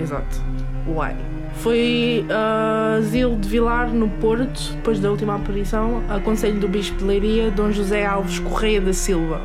Exato. 0.00 0.42
Why? 0.86 1.37
Foi 1.60 2.24
uh, 2.28 2.98
asilo 2.98 3.36
de 3.36 3.48
Vilar, 3.48 3.88
no 3.88 4.08
Porto, 4.08 4.74
depois 4.74 5.00
da 5.00 5.10
última 5.10 5.34
aparição, 5.34 6.02
a 6.08 6.20
conselho 6.20 6.60
do 6.60 6.68
Bispo 6.68 6.98
de 6.98 7.04
Leiria, 7.04 7.50
Dom 7.50 7.72
José 7.72 8.06
Alves 8.06 8.38
Correia 8.38 8.80
da 8.80 8.92
Silva. 8.92 9.40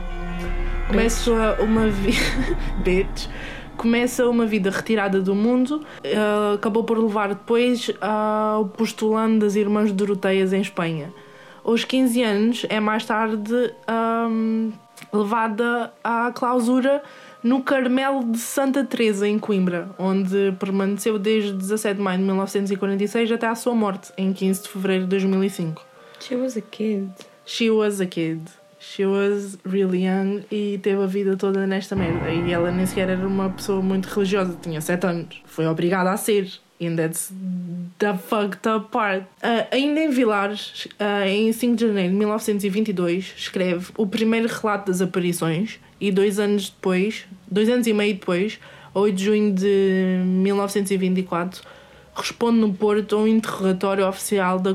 Começa 0.88 1.58
uma 1.60 1.88
vida. 1.88 2.20
Começa 3.76 4.30
uma 4.30 4.46
vida 4.46 4.70
retirada 4.70 5.20
do 5.20 5.34
mundo, 5.34 5.84
uh, 6.06 6.54
acabou 6.54 6.84
por 6.84 7.00
levar 7.00 7.30
depois 7.30 7.92
ao 8.00 8.68
postulando 8.68 9.40
das 9.40 9.56
Irmãs 9.56 9.92
Doroteias 9.92 10.54
em 10.54 10.62
Espanha. 10.62 11.12
Aos 11.64 11.84
15 11.84 12.24
anos, 12.24 12.66
é 12.70 12.80
mais 12.80 13.06
tarde 13.06 13.74
um, 14.30 14.72
levada 15.12 15.92
à 16.04 16.32
clausura 16.32 17.02
no 17.44 17.62
Carmelo 17.62 18.24
de 18.24 18.38
Santa 18.38 18.84
Teresa 18.84 19.28
em 19.28 19.38
Coimbra, 19.38 19.90
onde 20.00 20.54
permaneceu 20.60 21.20
desde 21.20 21.54
17 21.54 21.98
de 21.98 22.02
maio 22.02 22.20
de 22.20 22.24
1946 22.26 23.32
até 23.32 23.48
à 23.48 23.56
sua 23.56 23.76
morte 23.76 24.12
em 24.18 24.32
15 24.32 24.64
de 24.64 24.70
fevereiro 24.70 25.04
de 25.04 25.10
2005. 25.10 25.86
She 26.20 26.36
was 26.36 26.56
a 26.56 26.62
kid. 26.62 27.10
She 27.46 27.70
was 27.70 28.00
a 28.00 28.06
kid. 28.06 28.42
She 28.80 29.06
was 29.06 29.58
really 29.66 30.06
young 30.06 30.44
e 30.52 30.78
teve 30.82 31.02
a 31.04 31.06
vida 31.06 31.38
toda 31.38 31.66
nesta 31.66 31.96
merda. 31.96 32.30
E 32.30 32.52
ela 32.52 32.72
nem 32.72 32.86
sequer 32.86 33.10
era 33.10 33.28
uma 33.28 33.50
pessoa 33.50 33.82
muito 33.82 34.08
religiosa, 34.08 34.58
tinha 34.62 34.82
7 34.82 35.06
anos. 35.06 35.42
Foi 35.46 35.66
obrigada 35.68 36.12
a 36.12 36.18
ser. 36.18 36.52
And 36.88 36.96
that's 36.96 37.32
the 38.00 38.18
fucked 38.18 38.68
up 38.68 38.90
part. 38.92 39.26
Ah, 39.42 39.68
ainda 39.72 40.02
em 40.02 40.10
Vilares, 40.10 40.88
ah, 41.00 41.28
em 41.28 41.52
5 41.52 41.76
de 41.76 41.88
janeiro 41.88 42.12
de 42.12 42.16
1922, 42.18 43.34
escreve 43.38 43.92
o 43.98 44.06
primeiro 44.06 44.48
relato 44.48 44.92
das 44.92 45.02
aparições 45.02 45.80
e 46.00 46.12
dois 46.12 46.40
anos 46.40 46.70
depois, 46.70 47.26
dois 47.50 47.70
anos 47.70 47.88
e 47.88 47.94
meio 47.94 48.14
depois, 48.14 48.60
a 48.94 49.00
8 49.00 49.16
de 49.16 49.24
junho 49.24 49.54
de 49.54 50.22
1924, 50.26 51.62
responde 52.16 52.60
no 52.60 52.74
Porto 52.74 53.16
a 53.16 53.20
um 53.20 53.28
interrogatório 53.28 54.08
oficial 54.08 54.60
da, 54.60 54.72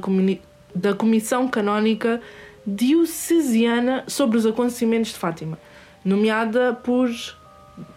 da 0.74 0.94
Comissão 0.94 1.48
Canónica 1.48 2.20
Diocesiana 2.66 4.04
sobre 4.06 4.38
os 4.38 4.46
acontecimentos 4.46 5.12
de 5.12 5.18
Fátima, 5.18 5.58
nomeada 6.04 6.74
por 6.74 7.08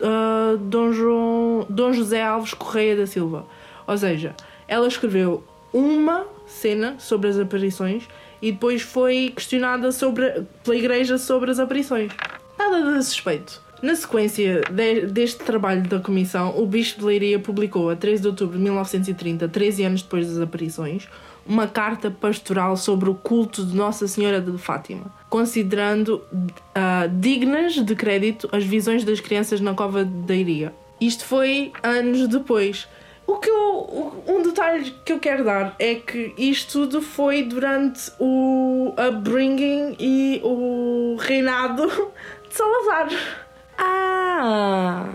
ah, 0.02 0.58
Dom, 0.60 0.91
João, 0.91 1.65
Dom 1.69 1.93
José 1.93 2.21
Alves 2.21 2.54
Correia 2.54 2.95
da 2.95 3.08
Silva. 3.08 3.45
Ou 3.88 3.98
seja, 3.98 4.36
ela 4.67 4.88
escreveu 4.88 5.44
uma 5.74 6.26
cena 6.46 6.96
sobre 7.00 7.30
as 7.30 7.39
aparições 7.39 8.04
e 8.41 8.52
depois 8.52 8.82
foi 8.82 9.32
questionada 9.36 9.91
sobre, 9.91 10.44
pela 10.63 10.76
Igreja 10.76 11.17
sobre 11.17 11.52
as 11.52 11.60
aparições. 11.60 12.12
Nada 12.58 12.98
de 12.98 13.04
suspeito. 13.04 13.62
Na 13.82 13.96
sequência 13.96 14.62
de- 14.70 15.08
deste 15.08 15.39
trabalho 15.44 15.82
da 15.84 16.00
Comissão, 16.00 16.54
o 16.56 16.67
Bispo 16.67 17.00
de 17.00 17.06
Leiria 17.06 17.39
publicou, 17.39 17.89
a 17.89 17.96
13 17.96 18.22
de 18.22 18.28
outubro 18.28 18.58
de 18.58 18.63
1930, 18.63 19.48
13 19.48 19.84
anos 19.84 20.02
depois 20.04 20.28
das 20.28 20.39
aparições, 20.39 21.08
uma 21.48 21.67
carta 21.67 22.12
pastoral 22.12 22.78
sobre 22.78 23.10
o 23.10 23.15
culto 23.15 23.65
de 23.65 23.76
Nossa 23.76 24.08
Senhora 24.08 24.39
de 24.39 24.56
Fátima, 24.60 25.12
considerando 25.30 26.22
ah, 26.76 27.08
dignas 27.12 27.74
de 27.74 27.96
crédito 27.96 28.48
as 28.52 28.63
visões 28.63 29.04
das 29.04 29.20
crianças 29.20 29.60
na 29.60 29.74
cova 29.74 30.06
da 30.06 30.36
Iria. 30.36 30.72
Isto 31.00 31.26
foi 31.26 31.72
anos 31.82 32.28
depois. 32.28 32.88
O 33.32 33.38
que 33.38 33.50
eu, 33.50 34.24
um 34.28 34.41
detalhe 34.41 34.94
que 35.06 35.13
eu 35.13 35.20
quero 35.20 35.46
dar 35.46 35.74
é 35.80 35.96
que 35.96 36.34
isto 36.38 36.82
tudo 36.82 37.02
foi 37.02 37.44
durante 37.44 38.12
o 38.20 38.94
upbringing 38.98 39.96
e 39.98 40.41
o 40.44 41.15
reinado 41.17 41.88
de 42.50 42.54
Salazar. 42.54 43.10
Ah! 43.78 45.08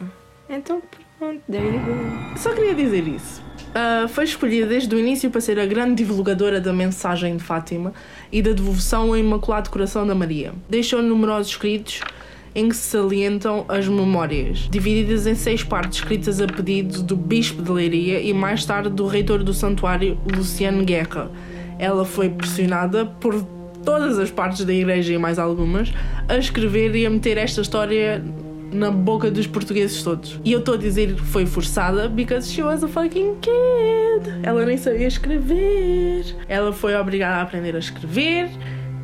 Então 0.49 0.81
pronto, 1.19 1.43
there 1.51 1.67
you 1.67 1.79
go. 1.81 2.39
Só 2.39 2.55
queria 2.55 2.75
dizer 2.75 3.07
isso. 3.07 3.43
Ah, 3.75 4.09
foi 4.09 4.25
escolhida 4.25 4.67
desde 4.67 4.95
o 4.95 4.99
início 4.99 5.31
para 5.31 5.43
ser 5.43 5.61
a 5.61 5.67
grande 5.67 5.97
divulgadora 5.97 6.59
da 6.59 6.73
mensagem 6.73 7.37
de 7.37 7.45
Fátima 7.45 7.93
e 8.33 8.41
da 8.41 8.53
devoção 8.53 9.09
ao 9.09 9.17
Imaculado 9.19 9.69
Coração 9.69 10.07
da 10.07 10.15
Maria. 10.15 10.55
Deixou 10.71 11.03
numerosos 11.03 11.49
escritos 11.49 12.01
em 12.57 12.71
que 12.71 12.75
se 12.75 12.89
salientam 12.89 13.67
as 13.69 13.87
memórias, 13.87 14.67
divididas 14.71 15.27
em 15.27 15.35
seis 15.35 15.63
partes 15.63 15.99
escritas 15.99 16.41
a 16.41 16.47
pedido 16.47 17.03
do 17.03 17.15
Bispo 17.15 17.63
de 17.63 17.71
Leiria 17.71 18.19
e 18.19 18.33
mais 18.33 18.65
tarde 18.65 18.89
do 18.89 19.07
reitor 19.07 19.45
do 19.45 19.53
santuário, 19.53 20.19
Luciano 20.35 20.83
Guerra. 20.83 21.31
Ela 21.79 22.07
foi 22.07 22.31
pressionada 22.31 23.05
por 23.05 23.47
todas 23.85 24.19
as 24.19 24.31
partes 24.31 24.65
da 24.65 24.73
igreja 24.73 25.13
e 25.13 25.19
mais 25.19 25.39
algumas 25.39 25.93
a 26.27 26.39
escrever 26.39 26.97
e 26.97 27.05
a 27.05 27.11
meter 27.11 27.37
esta 27.37 27.61
história 27.61 28.25
na 28.73 28.91
boca 28.91 29.31
dos 29.31 29.47
portugueses 29.47 30.03
todos. 30.03 30.41
E 30.43 30.51
eu 30.51 30.61
estou 30.61 30.77
a 30.77 30.79
dizer 30.79 31.15
que 31.15 31.21
foi 31.21 31.45
forçada 31.45 32.09
because 32.09 32.51
she 32.51 32.63
was 32.63 32.83
a 32.83 32.89
fucking 32.89 33.35
kid. 33.41 34.31
Ela 34.43 34.65
nem 34.65 34.79
sabia 34.79 35.07
escrever. 35.07 36.25
Ela 36.49 36.73
foi 36.73 36.97
obrigada 36.97 37.37
a 37.37 37.43
aprender 37.43 37.77
a 37.77 37.79
escrever. 37.79 38.49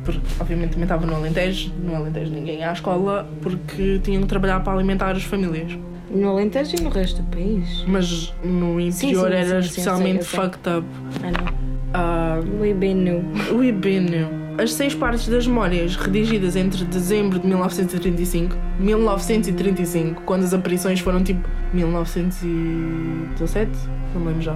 Porque, 0.03 0.21
obviamente, 0.39 0.71
também 0.71 0.83
estava 0.83 1.05
no 1.05 1.15
Alentejo. 1.15 1.71
No 1.81 1.95
Alentejo 1.95 2.31
ninguém 2.31 2.59
ia 2.59 2.69
à 2.69 2.73
escola 2.73 3.27
porque 3.41 3.99
tinham 4.03 4.21
que 4.21 4.27
trabalhar 4.27 4.59
para 4.61 4.73
alimentar 4.73 5.11
as 5.11 5.23
famílias. 5.23 5.77
No 6.09 6.29
Alentejo 6.29 6.75
e 6.77 6.81
no 6.81 6.89
resto 6.89 7.21
do 7.21 7.29
país. 7.29 7.83
Mas 7.87 8.33
no 8.43 8.79
Sim, 8.79 8.87
interior 8.87 9.29
sim, 9.29 9.35
era 9.35 9.45
sim, 9.45 9.51
sim, 9.51 9.67
especialmente 9.67 10.25
fucked 10.25 10.69
up. 10.69 10.85
Ah 11.23 11.31
não. 11.31 11.63
Ah, 11.95 12.39
been 12.79 12.95
new. 13.03 13.23
We've 13.51 13.77
been 13.79 14.05
new. 14.05 14.27
As 14.57 14.73
seis 14.73 14.93
partes 14.93 15.27
das 15.27 15.47
memórias, 15.47 15.95
redigidas 15.95 16.55
entre 16.55 16.83
dezembro 16.85 17.39
de 17.39 17.47
1935 17.47 18.55
e 18.79 18.83
1935, 18.83 20.21
quando 20.23 20.43
as 20.43 20.53
aparições 20.53 20.99
foram 20.99 21.23
tipo 21.23 21.49
1917, 21.73 23.71
não 24.13 24.25
lembro 24.25 24.41
já. 24.41 24.55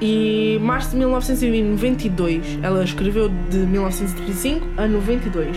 E 0.00 0.58
março 0.60 0.90
de 0.90 0.96
1992, 0.96 2.58
ela 2.62 2.84
escreveu 2.84 3.28
de 3.28 3.58
1935 3.58 4.66
a 4.76 4.86
92. 4.86 5.56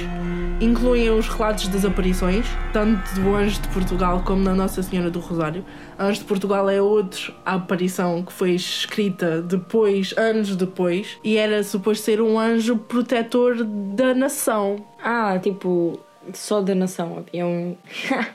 Incluem 0.61 1.09
os 1.09 1.27
relatos 1.27 1.69
das 1.69 1.85
aparições, 1.85 2.45
tanto 2.73 3.13
do 3.15 3.33
Anjo 3.33 3.61
de 3.61 3.67
Portugal 3.69 4.23
como 4.25 4.43
da 4.43 4.53
Nossa 4.53 4.83
Senhora 4.83 5.09
do 5.09 5.19
Rosário. 5.19 5.63
Anjo 5.97 6.19
de 6.19 6.25
Portugal 6.25 6.69
é 6.69 6.81
outra 6.81 7.33
aparição 7.45 8.23
que 8.23 8.33
foi 8.33 8.51
escrita 8.51 9.41
depois, 9.41 10.13
anos 10.17 10.55
depois, 10.55 11.17
e 11.23 11.37
era 11.37 11.63
suposto 11.63 12.03
ser 12.03 12.21
um 12.21 12.37
anjo 12.37 12.77
protetor 12.77 13.63
da 13.63 14.13
nação. 14.13 14.85
Ah, 15.01 15.39
tipo, 15.41 15.97
só 16.33 16.61
da 16.61 16.75
nação. 16.75 17.17
Havia 17.25 17.45
um. 17.45 17.77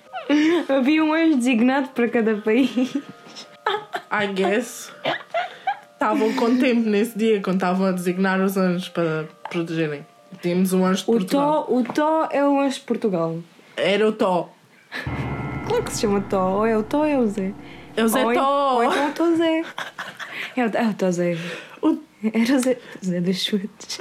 Havia 0.68 1.04
um 1.04 1.12
anjo 1.12 1.36
designado 1.36 1.88
para 1.88 2.08
cada 2.08 2.36
país. 2.36 2.96
I 4.10 4.26
guess. 4.34 4.90
Estavam 6.04 6.34
com 6.34 6.58
tempo 6.58 6.86
nesse 6.86 7.16
dia 7.16 7.40
quando 7.40 7.56
estavam 7.56 7.86
a 7.86 7.90
designar 7.92 8.38
os 8.38 8.58
anjos 8.58 8.90
para 8.90 9.24
protegerem. 9.50 10.04
Temos 10.42 10.74
um 10.74 10.84
anjo 10.84 11.02
de 11.02 11.10
O 11.10 11.12
Portugal. 11.14 11.64
Tó, 11.64 11.74
o 11.74 11.82
Tó 11.82 12.28
é 12.30 12.46
o 12.46 12.60
anjo 12.60 12.74
de 12.74 12.80
Portugal. 12.82 13.38
Era 13.74 14.06
o 14.06 14.12
Tó. 14.12 14.50
Claro 15.66 15.82
que 15.82 15.90
se 15.94 16.02
chama 16.02 16.20
Tó. 16.28 16.58
Ou 16.58 16.66
é 16.66 16.76
o 16.76 16.82
Tó 16.82 16.98
ou 16.98 17.04
é 17.06 17.16
o 17.18 17.26
Zé. 17.26 17.54
É 17.96 18.04
o 18.04 18.08
Zé 18.08 18.22
ou, 18.22 18.34
Tó. 18.34 18.74
Ou 18.74 18.84
então 18.84 19.08
o 19.08 19.12
Tó 19.12 19.34
Zé. 19.34 19.62
É 20.54 20.66
o, 20.66 20.76
é 20.76 20.88
o 20.90 20.94
Tó 20.94 21.10
Zé. 21.10 21.38
O- 21.80 21.98
Era 22.22 22.54
o 22.54 22.58
Zé, 22.58 22.76
Zé 23.02 23.20
dos 23.22 23.42
chutes. 23.42 23.98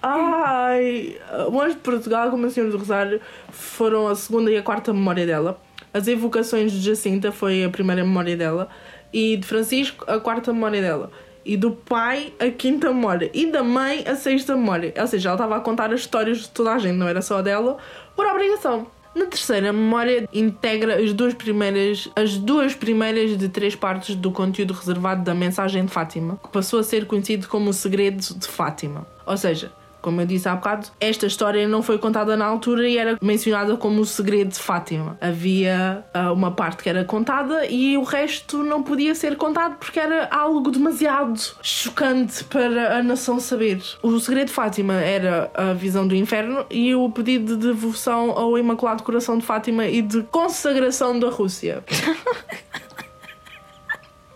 Ai, 0.00 1.16
o 1.50 1.60
Anjo 1.60 1.74
de 1.74 1.80
Portugal, 1.80 2.30
como 2.30 2.46
a 2.46 2.50
Senhora 2.50 2.70
do 2.72 2.78
Rosário, 2.78 3.20
foram 3.50 4.06
a 4.06 4.14
segunda 4.14 4.52
e 4.52 4.56
a 4.56 4.62
quarta 4.62 4.92
memória 4.92 5.26
dela. 5.26 5.60
As 5.92 6.06
evocações 6.06 6.72
de 6.72 6.80
Jacinta 6.80 7.32
foi 7.32 7.64
a 7.64 7.70
primeira 7.70 8.04
memória 8.04 8.36
dela. 8.36 8.68
E 9.12 9.36
de 9.36 9.46
Francisco, 9.46 10.04
a 10.08 10.20
quarta 10.20 10.52
memória 10.52 10.80
dela. 10.80 11.10
E 11.44 11.56
do 11.56 11.72
pai, 11.72 12.32
a 12.38 12.48
quinta 12.48 12.88
memória. 12.92 13.30
E 13.34 13.46
da 13.46 13.62
mãe, 13.62 14.04
a 14.06 14.14
sexta 14.14 14.54
memória. 14.54 14.94
Ou 14.96 15.06
seja, 15.06 15.30
ela 15.30 15.36
estava 15.36 15.56
a 15.56 15.60
contar 15.60 15.92
as 15.92 16.00
histórias 16.00 16.38
de 16.38 16.48
toda 16.50 16.72
a 16.72 16.78
gente, 16.78 16.96
não 16.96 17.08
era 17.08 17.22
só 17.22 17.42
dela, 17.42 17.78
por 18.14 18.26
obrigação. 18.26 18.86
Na 19.12 19.26
terceira 19.26 19.72
memória 19.72 20.28
integra 20.32 21.02
as 21.02 21.12
duas 21.12 21.34
primeiras, 21.34 22.08
as 22.14 22.36
duas 22.36 22.74
primeiras 22.74 23.36
de 23.36 23.48
três 23.48 23.74
partes 23.74 24.14
do 24.14 24.30
conteúdo 24.30 24.72
reservado 24.72 25.24
da 25.24 25.34
mensagem 25.34 25.84
de 25.84 25.90
Fátima, 25.90 26.38
que 26.40 26.48
passou 26.48 26.78
a 26.78 26.84
ser 26.84 27.06
conhecido 27.06 27.48
como 27.48 27.70
o 27.70 27.72
segredo 27.72 28.20
de 28.20 28.46
Fátima. 28.46 29.04
Ou 29.26 29.36
seja, 29.36 29.72
como 30.00 30.20
eu 30.20 30.26
disse 30.26 30.48
há 30.48 30.54
bocado, 30.54 30.88
esta 31.00 31.26
história 31.26 31.66
não 31.68 31.82
foi 31.82 31.98
contada 31.98 32.36
na 32.36 32.46
altura 32.46 32.88
e 32.88 32.96
era 32.96 33.16
mencionada 33.20 33.76
como 33.76 34.00
o 34.00 34.06
segredo 34.06 34.50
de 34.50 34.58
Fátima. 34.58 35.16
Havia 35.20 36.04
ah, 36.12 36.32
uma 36.32 36.50
parte 36.50 36.82
que 36.82 36.88
era 36.88 37.04
contada 37.04 37.66
e 37.66 37.96
o 37.96 38.02
resto 38.02 38.62
não 38.62 38.82
podia 38.82 39.14
ser 39.14 39.36
contado 39.36 39.76
porque 39.78 39.98
era 39.98 40.28
algo 40.30 40.70
demasiado 40.70 41.40
chocante 41.62 42.44
para 42.44 42.98
a 42.98 43.02
nação 43.02 43.38
saber. 43.40 43.82
O 44.02 44.18
segredo 44.18 44.48
de 44.48 44.52
Fátima 44.52 44.94
era 44.94 45.50
a 45.54 45.72
visão 45.72 46.06
do 46.06 46.14
inferno 46.14 46.64
e 46.70 46.94
o 46.94 47.10
pedido 47.10 47.56
de 47.56 47.68
devoção 47.68 48.30
ao 48.30 48.58
Imaculado 48.58 49.02
Coração 49.02 49.38
de 49.38 49.44
Fátima 49.44 49.86
e 49.86 50.02
de 50.02 50.22
consagração 50.24 51.18
da 51.18 51.30
Rússia. 51.30 51.84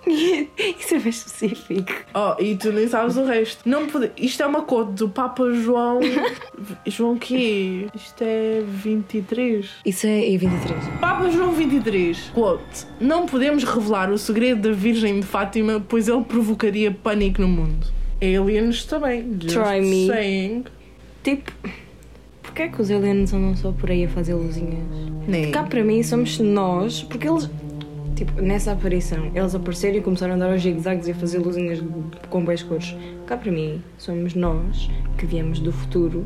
Isso 0.78 0.94
é 0.94 0.98
bem 0.98 1.08
específico. 1.08 1.92
Oh, 2.14 2.40
e 2.40 2.56
tu 2.56 2.72
nem 2.72 2.86
sabes 2.88 3.16
o 3.16 3.24
resto. 3.24 3.68
Não 3.68 3.86
pode... 3.86 4.10
Isto 4.16 4.42
é 4.42 4.46
uma 4.46 4.62
code 4.62 4.92
do 4.92 5.08
Papa 5.08 5.52
João. 5.52 6.00
João 6.86 7.16
quê? 7.16 7.86
Isto 7.94 8.22
é 8.22 8.62
23. 8.66 9.66
Isso 9.84 10.06
é 10.06 10.26
em 10.26 10.36
23. 10.36 10.84
Papa 11.00 11.30
João 11.30 11.52
23. 11.52 12.30
Quote: 12.34 12.86
Não 13.00 13.26
podemos 13.26 13.64
revelar 13.64 14.10
o 14.10 14.18
segredo 14.18 14.68
da 14.68 14.74
Virgem 14.74 15.20
de 15.20 15.26
Fátima, 15.26 15.84
pois 15.88 16.08
ele 16.08 16.22
provocaria 16.24 16.90
pânico 16.90 17.40
no 17.40 17.48
mundo. 17.48 17.86
Aliens 18.20 18.84
também. 18.84 19.36
Just 19.40 19.54
Try 19.54 19.80
me. 19.80 20.06
saying. 20.06 20.64
Tipo, 21.22 21.50
porquê 22.42 22.62
é 22.62 22.68
que 22.68 22.80
os 22.80 22.90
aliens 22.90 23.32
andam 23.32 23.56
só 23.56 23.72
por 23.72 23.90
aí 23.90 24.04
a 24.04 24.08
fazer 24.08 24.34
luzinhas? 24.34 24.84
Nem. 25.26 25.50
Cá 25.50 25.62
para 25.64 25.82
mim 25.82 26.02
somos 26.02 26.38
nós, 26.38 27.02
porque 27.02 27.28
eles, 27.28 27.48
tipo, 28.14 28.40
nessa 28.40 28.72
aparição, 28.72 29.30
eles 29.34 29.54
apareceram 29.54 29.96
e 29.98 30.00
começaram 30.00 30.34
a 30.34 30.36
dar 30.36 30.52
aos 30.52 30.62
zigzags 30.62 31.08
e 31.08 31.12
a 31.12 31.14
fazer 31.14 31.38
luzinhas 31.38 31.82
com 32.30 32.44
boas 32.44 32.62
cores. 32.62 32.94
Cá 33.26 33.36
para 33.36 33.50
mim 33.52 33.82
somos 33.98 34.34
nós 34.34 34.88
que 35.18 35.26
viemos 35.26 35.58
do 35.60 35.72
futuro 35.72 36.24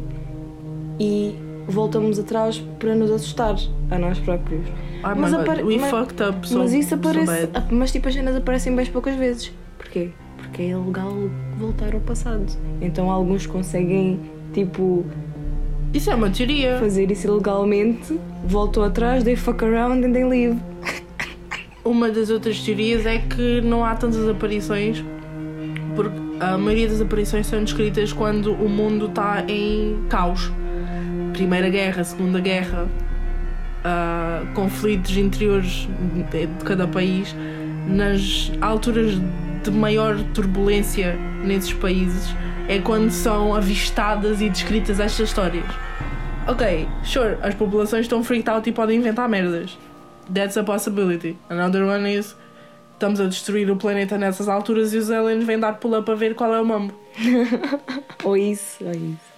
e 1.00 1.34
voltamos 1.66 2.18
atrás 2.18 2.58
para 2.78 2.94
nos 2.94 3.10
assustar 3.10 3.56
a 3.90 3.98
nós 3.98 4.18
próprios. 4.18 4.66
Oh 5.04 5.14
Mas 5.16 5.32
apare- 5.34 5.62
we 5.62 5.78
mas- 5.78 5.90
fucked 5.90 6.22
up 6.22 6.48
so, 6.48 6.58
mas 6.58 6.72
isso 6.72 6.88
so 6.90 6.94
aparece. 6.96 7.46
bad. 7.46 7.74
mas 7.74 7.92
tipo, 7.92 8.08
as 8.08 8.14
cenas 8.14 8.36
aparecem 8.36 8.74
bem 8.74 8.86
poucas 8.86 9.14
vezes. 9.16 9.52
Porquê? 9.76 10.10
Porque 10.36 10.62
é 10.62 10.68
ilegal 10.70 11.12
voltar 11.58 11.94
ao 11.94 12.00
passado. 12.00 12.44
Então 12.80 13.10
alguns 13.10 13.46
conseguem, 13.46 14.18
tipo, 14.52 15.04
Isso 15.92 16.10
é 16.10 16.14
uma 16.14 16.30
teoria. 16.30 16.78
fazer 16.78 17.10
isso 17.10 17.26
ilegalmente, 17.28 18.18
voltam 18.44 18.82
atrás, 18.82 19.22
they 19.22 19.36
fuck 19.36 19.64
around 19.64 20.04
and 20.04 20.12
they 20.12 20.24
leave. 20.24 20.58
Uma 21.88 22.10
das 22.10 22.28
outras 22.28 22.60
teorias 22.60 23.06
é 23.06 23.16
que 23.16 23.62
não 23.62 23.82
há 23.82 23.94
tantas 23.94 24.28
aparições, 24.28 25.02
porque 25.96 26.18
a 26.38 26.58
maioria 26.58 26.86
das 26.86 27.00
aparições 27.00 27.46
são 27.46 27.64
descritas 27.64 28.12
quando 28.12 28.52
o 28.52 28.68
mundo 28.68 29.06
está 29.06 29.42
em 29.48 29.96
caos. 30.06 30.52
Primeira 31.32 31.70
Guerra, 31.70 32.04
Segunda 32.04 32.40
Guerra, 32.40 32.86
ah, 33.82 34.42
conflitos 34.54 35.16
interiores 35.16 35.88
de 36.30 36.46
de 36.46 36.64
cada 36.66 36.86
país. 36.86 37.34
Nas 37.88 38.52
alturas 38.60 39.18
de 39.64 39.70
maior 39.70 40.22
turbulência 40.34 41.16
nesses 41.42 41.72
países 41.72 42.34
é 42.68 42.80
quando 42.80 43.10
são 43.10 43.54
avistadas 43.54 44.42
e 44.42 44.50
descritas 44.50 45.00
estas 45.00 45.30
histórias. 45.30 45.64
Ok, 46.46 46.86
sure, 47.02 47.38
as 47.40 47.54
populações 47.54 48.02
estão 48.02 48.22
freaked 48.22 48.50
out 48.50 48.68
e 48.68 48.72
podem 48.74 48.98
inventar 48.98 49.26
merdas. 49.26 49.78
That's 50.32 50.56
a 50.56 50.64
possibility. 50.64 51.36
Another 51.48 51.84
one 51.84 52.06
is 52.12 52.36
estamos 52.92 53.20
a 53.20 53.26
destruir 53.26 53.70
o 53.70 53.76
planeta 53.76 54.18
nessas 54.18 54.48
alturas 54.48 54.92
e 54.92 54.98
os 54.98 55.10
aliens 55.10 55.44
vêm 55.44 55.58
dar 55.58 55.74
pull 55.74 55.98
up 55.98 56.10
a 56.10 56.14
ver 56.14 56.34
qual 56.34 56.54
é 56.54 56.60
o 56.60 56.64
mambo. 56.64 56.94
Ou 58.24 58.36
isso, 58.36 58.84
ou 58.84 58.90
isso. 58.90 59.28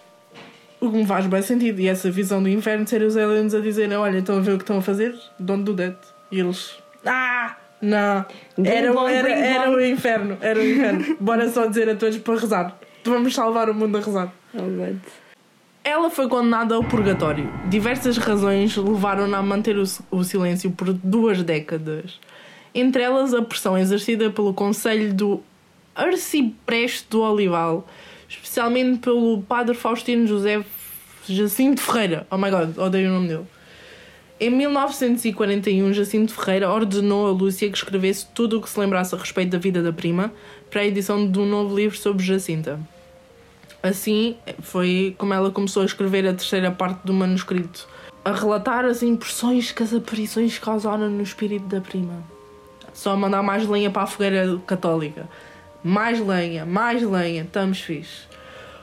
O 0.80 0.90
que 0.90 0.96
me 0.96 1.06
faz 1.06 1.26
bem 1.26 1.42
sentido. 1.42 1.78
E 1.80 1.88
essa 1.88 2.10
visão 2.10 2.42
do 2.42 2.48
inferno 2.48 2.86
ser 2.86 3.02
os 3.02 3.16
aliens 3.16 3.54
a 3.54 3.60
dizerem: 3.60 3.96
Olha, 3.96 4.18
estão 4.18 4.38
a 4.38 4.40
ver 4.40 4.52
o 4.52 4.56
que 4.56 4.62
estão 4.62 4.78
a 4.78 4.82
fazer? 4.82 5.14
Don't 5.38 5.62
do 5.62 5.74
that. 5.74 5.98
E 6.32 6.40
eles: 6.40 6.78
Ah! 7.04 7.56
Não! 7.82 8.24
Era, 8.64 9.10
era, 9.10 9.30
era 9.30 9.66
bom." 9.70 9.76
o 9.76 9.80
inferno. 9.84 10.38
Era 10.40 10.58
o 10.58 10.62
inferno. 10.62 11.16
Bora 11.20 11.48
só 11.50 11.66
dizer 11.66 11.88
a 11.88 11.94
todos 11.94 12.18
para 12.18 12.40
rezar. 12.40 12.78
Vamos 13.04 13.34
salvar 13.34 13.68
o 13.68 13.74
mundo 13.74 13.98
a 13.98 14.00
rezar. 14.00 14.32
Oh, 14.54 14.62
God. 14.62 14.98
Ela 15.82 16.10
foi 16.10 16.28
condenada 16.28 16.74
ao 16.74 16.84
purgatório. 16.84 17.50
Diversas 17.68 18.18
razões 18.18 18.76
levaram-na 18.76 19.38
a 19.38 19.42
manter 19.42 19.76
o, 19.78 20.24
silêncio 20.24 20.70
por 20.70 20.92
duas 20.92 21.42
décadas. 21.42 22.20
Entre 22.74 23.02
elas, 23.02 23.32
a 23.32 23.40
pressão 23.40 23.78
exercida 23.78 24.30
pelo 24.30 24.52
Conselho 24.52 25.14
do 25.14 25.42
Arcipreste 25.94 27.06
do 27.08 27.22
Olival, 27.22 27.88
especialmente 28.28 28.98
pelo 28.98 29.42
padre 29.42 29.74
Faustino 29.74 30.26
José 30.26 30.62
Jacinto 31.26 31.80
Ferreira. 31.80 32.26
Oh 32.30 32.36
my 32.36 32.50
god, 32.50 32.76
odeio 32.76 33.08
o 33.08 33.14
nome 33.14 33.28
dele. 33.28 33.46
Em 34.38 34.50
1941, 34.50 35.92
Jacinto 35.92 36.34
Ferreira 36.34 36.70
ordenou 36.70 37.26
a 37.26 37.30
Lúcia 37.30 37.70
que 37.70 37.76
escrevesse 37.76 38.26
tudo 38.34 38.58
o 38.58 38.60
que 38.60 38.68
se 38.68 38.78
lembrasse 38.78 39.14
a 39.14 39.18
respeito 39.18 39.50
da 39.50 39.58
vida 39.58 39.82
da 39.82 39.92
prima 39.92 40.32
para 40.70 40.82
a 40.82 40.86
edição 40.86 41.30
de 41.30 41.38
um 41.38 41.46
novo 41.46 41.74
livro 41.74 41.96
sobre 41.96 42.22
Jacinta. 42.24 42.78
Assim 43.82 44.36
foi 44.60 45.14
como 45.16 45.32
ela 45.32 45.50
começou 45.50 45.82
a 45.82 45.86
escrever 45.86 46.26
a 46.26 46.34
terceira 46.34 46.70
parte 46.70 47.00
do 47.04 47.14
manuscrito, 47.14 47.88
a 48.24 48.32
relatar 48.32 48.84
as 48.84 49.02
impressões 49.02 49.72
que 49.72 49.82
as 49.82 49.94
aparições 49.94 50.58
causaram 50.58 51.08
no 51.08 51.22
espírito 51.22 51.66
da 51.66 51.80
prima. 51.80 52.22
Só 52.92 53.16
mandar 53.16 53.42
mais 53.42 53.66
lenha 53.66 53.90
para 53.90 54.02
a 54.02 54.06
fogueira 54.06 54.60
católica. 54.66 55.28
Mais 55.82 56.20
lenha, 56.20 56.66
mais 56.66 57.02
lenha, 57.02 57.42
estamos 57.42 57.80
fixe. 57.80 58.28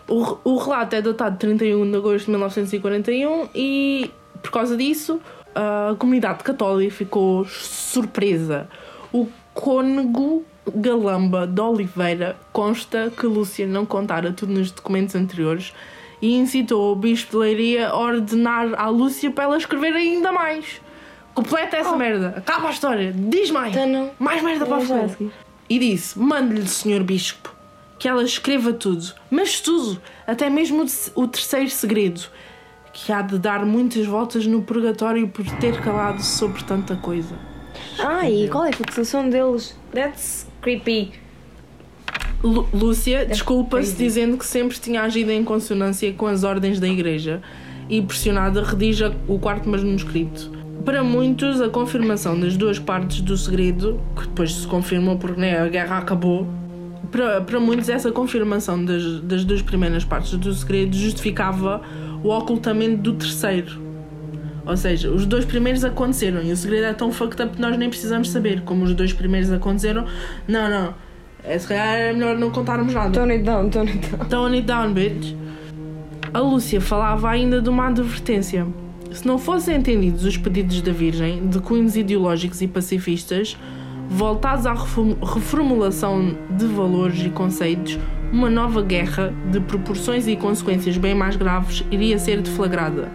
O, 0.08 0.38
o 0.44 0.58
relato 0.58 0.96
é 0.96 1.02
datado 1.02 1.34
de 1.34 1.40
31 1.40 1.92
de 1.92 1.98
agosto 1.98 2.26
de 2.26 2.32
1941 2.32 3.50
e, 3.54 4.10
por 4.42 4.50
causa 4.50 4.76
disso, 4.76 5.22
a 5.54 5.96
comunidade 6.00 6.44
católica 6.44 6.96
ficou 6.96 7.46
surpresa. 7.46 8.68
O 9.14 9.28
cônego 9.54 10.44
Galamba 10.76 11.48
de 11.48 11.62
Oliveira 11.62 12.38
consta 12.52 13.12
que 13.16 13.26
Lúcia 13.26 13.66
não 13.66 13.86
contara 13.86 14.32
tudo 14.32 14.54
nos 14.54 14.72
documentos 14.72 15.16
anteriores 15.16 15.74
e 16.22 16.36
incitou 16.36 16.92
o 16.92 16.96
bispo 16.96 17.32
de 17.32 17.38
Leiria 17.38 17.90
a 17.90 17.98
ordenar 17.98 18.74
à 18.76 18.90
Lúcia 18.90 19.32
para 19.32 19.46
ela 19.46 19.58
escrever 19.58 19.94
ainda 19.94 20.32
mais. 20.32 20.82
Completa 21.34 21.78
essa 21.78 21.96
merda. 21.96 22.34
Acaba 22.38 22.68
a 22.68 22.72
história. 22.72 23.14
Diz 23.16 23.52
mais. 23.52 23.76
Então. 23.76 24.12
Mais 24.18 24.42
merda 24.42 24.66
para 24.66 24.78
a 24.78 25.10
seguir. 25.10 25.32
E 25.70 25.78
disse: 25.78 26.18
Mande-lhe, 26.18 26.68
senhor 26.68 27.04
bispo, 27.04 27.54
que 28.00 28.08
ela 28.08 28.24
escreva 28.24 28.74
tudo, 28.74 29.14
mas 29.30 29.60
tudo, 29.60 30.02
até 30.26 30.50
mesmo 30.50 30.86
o 31.14 31.28
terceiro 31.28 31.70
segredo, 31.70 32.22
que 32.92 33.12
há 33.12 33.22
de 33.22 33.38
dar 33.38 33.66
muitas 33.66 34.08
voltas 34.08 34.48
no 34.48 34.64
purgatório 34.64 35.28
por 35.28 35.46
ter 35.58 35.80
calado 35.82 36.24
sobre 36.24 36.64
tanta 36.64 36.96
coisa. 36.96 37.36
Ah, 38.00 38.30
e 38.30 38.48
qual 38.48 38.66
é 38.66 38.70
a 38.70 38.74
fixação 38.74 39.30
deles? 39.30 39.78
That's 39.94 40.48
creepy. 40.62 41.12
Lu- 42.44 42.68
Lúcia 42.74 43.26
desculpa-se 43.26 43.96
dizendo 43.96 44.38
que 44.38 44.46
sempre 44.46 44.78
tinha 44.80 45.02
agido 45.02 45.32
em 45.32 45.44
consonância 45.44 46.12
com 46.14 46.28
as 46.28 46.44
ordens 46.44 46.80
da 46.80 46.88
igreja 46.88 47.42
e 47.90 48.02
pressionada 48.02 48.64
redija 48.64 49.16
o 49.28 49.40
quarto 49.40 49.68
manuscrito. 49.68 50.52
Para 50.86 51.04
muitos, 51.04 51.60
a 51.60 51.68
confirmação 51.70 52.40
das 52.40 52.56
duas 52.56 52.78
partes 52.80 53.22
do 53.22 53.36
segredo, 53.36 54.00
que 54.16 54.28
depois 54.28 54.54
se 54.54 54.68
confirmou 54.68 55.18
porque 55.18 55.42
né, 55.42 55.60
a 55.60 55.68
guerra 55.68 55.98
acabou, 55.98 56.48
para, 57.12 57.42
para 57.42 57.60
muitos 57.60 57.90
essa 57.90 58.12
confirmação 58.12 58.84
das, 58.86 59.20
das 59.22 59.44
duas 59.44 59.62
primeiras 59.62 60.06
partes 60.06 60.34
do 60.38 60.54
segredo 60.54 60.96
justificava 60.96 61.82
o 62.24 62.30
ocultamento 62.30 63.02
do 63.02 63.14
terceiro. 63.14 63.82
Ou 64.68 64.76
seja, 64.76 65.10
os 65.10 65.26
dois 65.26 65.46
primeiros 65.46 65.84
aconteceram 65.86 66.44
e 66.44 66.52
o 66.52 66.58
segredo 66.58 66.88
é 66.88 66.94
tão 66.94 67.12
fucked 67.12 67.42
up 67.42 67.56
que 67.56 67.62
nós 67.62 67.78
nem 67.78 67.90
precisamos 67.90 68.30
saber. 68.30 68.62
Como 68.62 68.84
os 68.84 68.94
dois 68.94 69.14
primeiros 69.14 69.52
aconteceram, 69.52 70.06
não, 70.48 70.70
não. 70.70 70.94
É, 71.44 71.58
se 71.58 71.68
calhar 71.68 71.96
é 71.96 72.12
melhor 72.12 72.38
não 72.38 72.52
contarmos 72.52 72.94
nada. 72.94 73.10
Tone 73.12 73.32
it 73.34 73.44
down, 73.46 73.70
tone 73.70 73.90
it 73.92 74.10
down. 74.10 74.26
Tone 74.28 74.58
it 74.58 74.68
down, 74.68 74.94
bitch. 74.94 75.34
A 76.34 76.40
Lúcia 76.40 76.82
falava 76.82 77.30
ainda 77.30 77.62
de 77.62 77.70
uma 77.70 77.88
advertência. 77.88 78.68
Se 79.14 79.26
não 79.26 79.38
fossem 79.38 79.78
entendidos 79.78 80.26
os 80.26 80.36
pedidos 80.36 80.82
da 80.82 80.92
Virgem, 80.92 81.48
de 81.48 81.60
cunhos 81.60 81.96
ideológicos 81.96 82.62
e 82.62 82.68
pacifistas, 82.68 83.58
voltados 84.10 84.66
à 84.66 84.74
reform- 84.74 85.16
reformulação 85.24 86.36
de 86.50 86.66
valores 86.66 87.24
e 87.26 87.30
conceitos, 87.30 87.98
uma 88.34 88.50
nova 88.50 88.82
guerra, 88.82 89.34
de 89.50 89.62
proporções 89.62 90.28
e 90.28 90.36
consequências 90.36 90.98
bem 90.98 91.16
mais 91.16 91.38
graves, 91.38 91.86
iria 91.90 92.20
ser 92.20 92.42
deflagrada. 92.42 93.10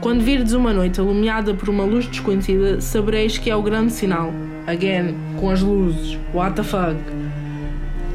Quando 0.00 0.22
virdes 0.22 0.52
uma 0.52 0.72
noite 0.72 0.98
iluminada 0.98 1.54
por 1.54 1.68
uma 1.68 1.84
luz 1.84 2.06
desconhecida, 2.06 2.80
sabereis 2.80 3.38
que 3.38 3.50
é 3.50 3.56
o 3.56 3.62
grande 3.62 3.92
sinal. 3.92 4.32
Again, 4.66 5.14
com 5.40 5.50
as 5.50 5.60
luzes. 5.60 6.18
What 6.32 6.56
the 6.56 6.62
fuck? 6.62 6.96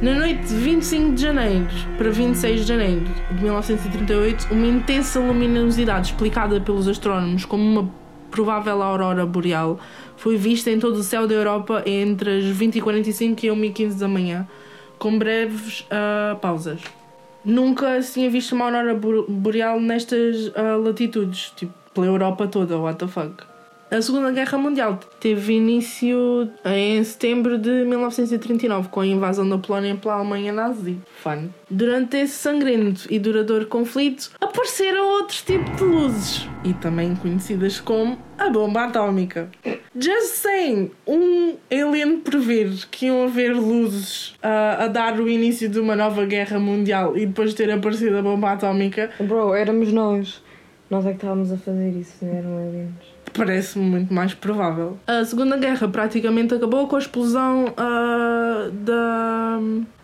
Na 0.02 0.13
noite 0.13 0.48
de 0.48 0.56
25 0.56 1.13
de 1.13 1.22
janeiro 1.22 1.68
para 1.98 2.10
26 2.10 2.62
de 2.62 2.65
janeiro 2.68 3.06
de 3.32 3.44
1938, 3.44 4.48
uma 4.50 4.65
intensa 4.65 5.20
luminosidade 5.20 6.08
explicada 6.08 6.62
pelos 6.62 6.88
astrónomos 6.88 7.44
como 7.44 7.63
uma 7.63 7.92
provável 8.32 8.82
aurora 8.82 9.26
boreal 9.26 9.80
foi 10.15 10.38
vista 10.38 10.70
em 10.70 10.80
todo 10.80 10.96
o 10.96 11.04
céu 11.04 11.28
da 11.28 11.34
Europa 11.34 11.84
entre 11.86 12.38
as 12.38 12.46
20h45 12.46 13.44
e 13.44 13.48
1h15 13.48 14.00
da 14.00 14.08
manhã, 14.08 14.48
com 14.98 15.18
breves 15.18 15.86
ah, 15.89 16.38
pausas. 16.42 16.82
Nunca 17.43 18.02
se 18.02 18.13
tinha 18.13 18.30
visto 18.30 18.54
uma 18.54 18.65
aurora 18.65 18.93
bo- 18.95 19.25
boreal 19.28 19.80
nestas 19.80 20.52
ah, 20.56 20.75
latitudes, 20.78 21.52
tipo 21.56 21.73
pela 21.93 22.06
Europa 22.08 22.47
toda, 22.47 22.78
what 22.78 22.99
the 22.99 23.08
fuck. 23.08 23.43
A 23.91 23.99
Segunda 24.04 24.32
Guerra 24.32 24.56
Mundial 24.56 24.99
teve 25.19 25.54
início 25.54 26.47
em 26.63 27.04
setembro 27.04 27.58
de 27.58 27.69
1939, 27.86 28.88
com 28.89 28.99
a 28.99 29.08
invasão 29.08 29.49
da 29.49 29.58
Polónia 29.58 29.95
pela 29.95 30.13
Alemanha 30.13 30.54
nazi. 30.54 30.99
Fun. 31.23 31.49
Durante 31.67 32.17
esse 32.17 32.34
sangrento 32.34 33.08
e 33.10 33.17
duradouro 33.17 33.65
conflito, 33.65 34.30
apareceram 34.39 35.10
outros 35.13 35.41
tipos 35.41 35.75
de 35.75 35.84
luzes, 35.84 36.47
e 36.63 36.71
também 36.73 37.15
conhecidas 37.15 37.80
como 37.80 38.19
a 38.38 38.47
bomba 38.47 38.84
atómica. 38.84 39.49
Just 39.99 40.36
saying, 40.36 40.91
um 41.08 41.58
alien 41.71 42.19
prever 42.19 42.69
que 42.91 43.08
iam 43.08 43.23
haver 43.23 43.56
luzes 43.56 44.36
ah, 44.43 44.84
a 44.84 44.88
dar 44.88 45.19
o 45.19 45.28
início 45.28 45.67
de 45.67 45.80
uma 45.80 45.95
nova 45.95 46.28
guerra 46.28 46.60
mundial 46.60 47.17
e 47.17 47.25
depois 47.25 47.56
ter 47.56 47.71
aparecido 47.71 48.17
a 48.17 48.21
bomba 48.21 48.52
atómica 48.52 49.10
Bro, 49.19 49.56
éramos 49.56 49.91
nós. 49.91 50.43
Nós 50.91 51.08
é 51.08 51.10
que 51.10 51.15
estávamos 51.15 51.52
a 51.52 51.58
fazer 51.58 51.89
isso, 51.89 52.23
não 52.23 52.34
eram 52.36 52.58
aliens. 52.58 53.09
Parece-me 53.34 53.86
muito 53.86 54.13
mais 54.13 54.34
provável. 54.34 54.98
A 55.08 55.24
Segunda 55.26 55.58
Guerra 55.58 55.88
praticamente 55.88 56.54
acabou 56.54 56.88
com 56.88 56.96
a 56.96 57.00
explosão 57.00 57.74
ah, 57.78 58.70
da, 58.72 59.60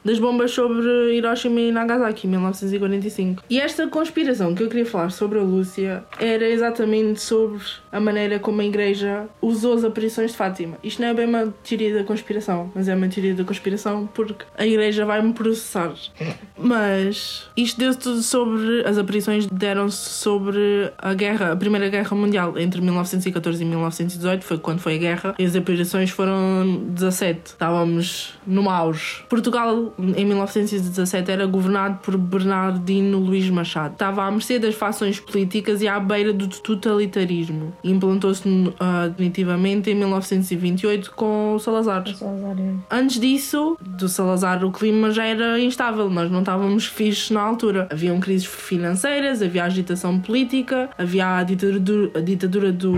das 0.05 0.19
bombas 0.19 0.51
sobre 0.51 1.15
Hiroshima 1.15 1.59
e 1.59 1.71
Nagasaki 1.71 2.27
em 2.27 2.29
1945. 2.29 3.43
E 3.49 3.59
esta 3.59 3.87
conspiração 3.87 4.53
que 4.53 4.61
eu 4.61 4.69
queria 4.69 4.85
falar 4.85 5.09
sobre 5.09 5.39
a 5.39 5.41
Lúcia 5.41 6.03
era 6.19 6.47
exatamente 6.47 7.19
sobre 7.19 7.59
a 7.91 7.99
maneira 7.99 8.37
como 8.37 8.61
a 8.61 8.65
Igreja 8.65 9.27
usou 9.41 9.73
as 9.73 9.83
aparições 9.83 10.31
de 10.31 10.37
Fátima. 10.37 10.77
Isto 10.83 11.01
não 11.01 11.09
é 11.09 11.13
bem 11.13 11.25
uma 11.25 11.53
teoria 11.67 11.95
da 11.95 12.03
conspiração, 12.03 12.71
mas 12.75 12.87
é 12.87 12.95
uma 12.95 13.07
teoria 13.07 13.33
da 13.33 13.43
conspiração 13.43 14.07
porque 14.13 14.45
a 14.55 14.65
Igreja 14.65 15.05
vai-me 15.05 15.33
processar. 15.33 15.93
Mas 16.57 17.49
isto 17.55 17.79
deu-se 17.79 17.99
tudo 17.99 18.21
sobre. 18.21 18.85
As 18.85 18.97
aparições 18.97 19.45
deram-se 19.47 20.09
sobre 20.09 20.91
a 20.97 21.13
guerra, 21.13 21.51
a 21.51 21.55
Primeira 21.55 21.89
Guerra 21.89 22.15
Mundial 22.15 22.57
entre 22.57 22.81
1914 22.81 23.61
e 23.61 23.65
1918, 23.65 24.43
foi 24.43 24.57
quando 24.57 24.79
foi 24.79 24.95
a 24.95 24.97
guerra, 24.97 25.35
e 25.37 25.45
as 25.45 25.55
aparições 25.55 26.09
foram 26.09 26.83
17. 26.89 27.41
Estávamos 27.47 28.33
no 28.47 28.69
auge. 28.69 29.23
Portugal 29.29 29.93
em 29.97 30.25
1917 30.25 31.31
era 31.31 31.45
governado 31.45 31.99
por 32.03 32.17
Bernardino 32.17 33.19
Luís 33.19 33.49
Machado. 33.49 33.93
Estava 33.93 34.23
à 34.23 34.31
mercê 34.31 34.59
das 34.59 34.75
fações 34.75 35.19
políticas 35.19 35.81
e 35.81 35.87
à 35.87 35.99
beira 35.99 36.33
do 36.33 36.47
totalitarismo. 36.47 37.73
Implantou-se 37.83 38.47
uh, 38.47 39.09
definitivamente 39.09 39.89
em 39.89 39.95
1928 39.95 41.11
com 41.11 41.55
o 41.55 41.59
Salazar. 41.59 42.07
Salazar, 42.07 42.55
é. 42.59 42.73
Antes 42.89 43.19
disso, 43.19 43.77
do 43.81 44.09
Salazar, 44.09 44.63
o 44.63 44.71
clima 44.71 45.11
já 45.11 45.25
era 45.25 45.59
instável, 45.59 46.09
nós 46.09 46.29
não 46.29 46.39
estávamos 46.39 46.85
fixos 46.85 47.31
na 47.31 47.41
altura. 47.41 47.87
Haviam 47.91 48.19
crises 48.19 48.45
financeiras, 48.45 49.41
havia 49.41 49.63
agitação 49.63 50.19
política, 50.19 50.89
havia 50.97 51.37
a 51.37 51.43
ditadura, 51.43 52.11
a 52.15 52.21
ditadura 52.21 52.71
do 52.71 52.91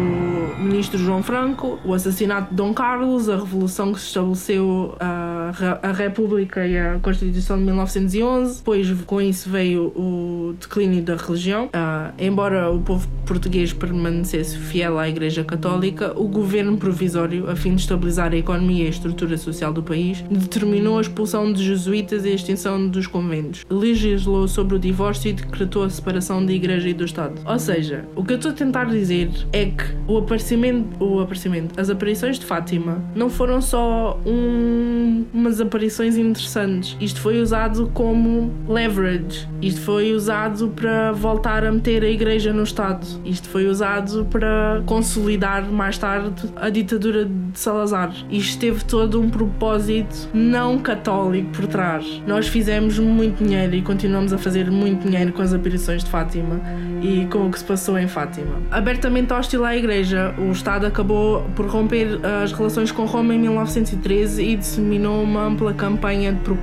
ministro 0.58 0.98
João 0.98 1.22
Franco, 1.22 1.80
o 1.84 1.94
assassinato 1.94 2.50
de 2.50 2.56
Dom 2.56 2.74
Carlos, 2.74 3.30
a 3.30 3.36
revolução 3.36 3.94
que 3.94 4.00
se 4.00 4.08
estabeleceu 4.08 4.96
a, 5.00 5.52
a 5.84 5.92
República 5.92 6.66
e 6.66 6.78
a 6.78 6.87
Constituição 7.02 7.58
de 7.58 7.64
1911. 7.64 8.58
Depois, 8.58 8.92
com 9.06 9.22
isso, 9.22 9.50
veio 9.50 9.88
o 9.96 10.56
declínio 10.60 11.04
da 11.04 11.16
religião. 11.16 11.66
Uh, 11.66 12.14
embora 12.18 12.72
o 12.72 12.80
povo 12.82 13.08
português 13.26 13.74
permanecesse 13.74 14.58
fiel 14.58 14.98
à 14.98 15.08
Igreja 15.08 15.44
Católica, 15.44 16.14
o 16.16 16.28
governo 16.28 16.78
provisório, 16.78 17.50
a 17.50 17.56
fim 17.56 17.76
de 17.76 17.82
estabilizar 17.82 18.32
a 18.32 18.38
economia 18.38 18.86
e 18.86 18.88
a 18.88 18.90
estrutura 18.90 19.38
social 19.38 19.74
do 19.74 19.84
país, 19.84 20.24
determinou 20.30 20.98
a 20.98 21.02
expulsão 21.02 21.52
de 21.52 21.64
jesuítas 21.64 22.26
e 22.26 22.30
a 22.30 22.34
extinção 22.34 22.88
dos 22.88 23.06
conventos. 23.06 23.66
Legislou 23.70 24.48
sobre 24.48 24.76
o 24.76 24.80
divórcio 24.80 25.30
e 25.30 25.34
decretou 25.34 25.84
a 25.84 25.90
separação 25.90 26.46
da 26.46 26.54
Igreja 26.54 26.90
e 26.90 26.94
do 26.94 27.04
Estado. 27.04 27.42
Ou 27.46 27.60
seja, 27.60 28.06
o 28.16 28.24
que 28.24 28.34
eu 28.34 28.38
estou 28.38 28.52
a 28.52 28.54
tentar 28.54 28.86
dizer 28.86 29.30
é 29.52 29.66
que 29.66 29.84
o 30.08 30.18
aparecimento, 30.18 31.04
o 31.04 31.20
aparecimento, 31.20 31.80
as 31.80 31.90
aparições 31.90 32.40
de 32.40 32.46
Fátima 32.46 33.04
não 33.16 33.30
foram 33.30 33.62
só 33.62 34.20
um, 34.26 35.26
umas 35.34 35.60
aparições 35.60 36.18
interessantes. 36.18 36.67
Isto 37.00 37.22
foi 37.22 37.42
usado 37.42 37.90
como 37.94 38.54
leverage. 38.68 39.48
Isto 39.62 39.82
foi 39.82 40.14
usado 40.14 40.70
para 40.70 41.12
voltar 41.12 41.66
a 41.66 41.72
meter 41.72 42.04
a 42.04 42.10
Igreja 42.10 42.52
no 42.52 42.64
Estado. 42.64 43.06
Isto 43.26 43.50
foi 43.50 43.68
usado 43.68 44.26
para 44.26 44.82
consolidar 44.86 45.64
mais 45.64 45.98
tarde 45.98 46.52
a 46.56 46.70
ditadura 46.70 47.26
de 47.26 47.60
Salazar. 47.60 48.14
Isto 48.30 48.60
teve 48.60 48.84
todo 48.84 49.22
um 49.22 49.30
propósito 49.30 50.30
não 50.34 50.78
católico 50.80 51.52
por 51.52 51.68
trás. 51.68 52.22
Nós 52.28 52.48
fizemos 52.48 53.00
muito 53.00 53.44
dinheiro 53.44 53.76
e 53.76 53.82
continuamos 53.82 54.34
a 54.34 54.38
fazer 54.38 54.70
muito 54.70 55.08
dinheiro 55.08 55.32
com 55.34 55.42
as 55.42 55.54
aparições 55.54 56.04
de 56.04 56.10
Fátima 56.10 56.60
e 57.02 57.26
com 57.28 57.48
o 57.48 57.52
que 57.52 57.60
se 57.60 57.66
passou 57.66 57.98
em 57.98 58.08
Fátima. 58.08 58.62
Abertamente 58.70 59.34
hostil 59.34 59.64
à 59.64 59.76
Igreja, 59.76 60.36
o 60.38 60.52
Estado 60.52 60.86
acabou 60.86 61.44
por 61.56 61.68
romper 61.68 62.20
as 62.44 62.52
relações 62.52 62.92
com 62.92 63.06
Roma 63.06 63.34
em 63.34 63.40
1913 63.40 64.44
e 64.44 64.56
disseminou 64.56 65.24
uma 65.24 65.46
ampla 65.46 65.74
campanha 65.74 66.34
de 66.34 66.40
propaganda 66.40 66.57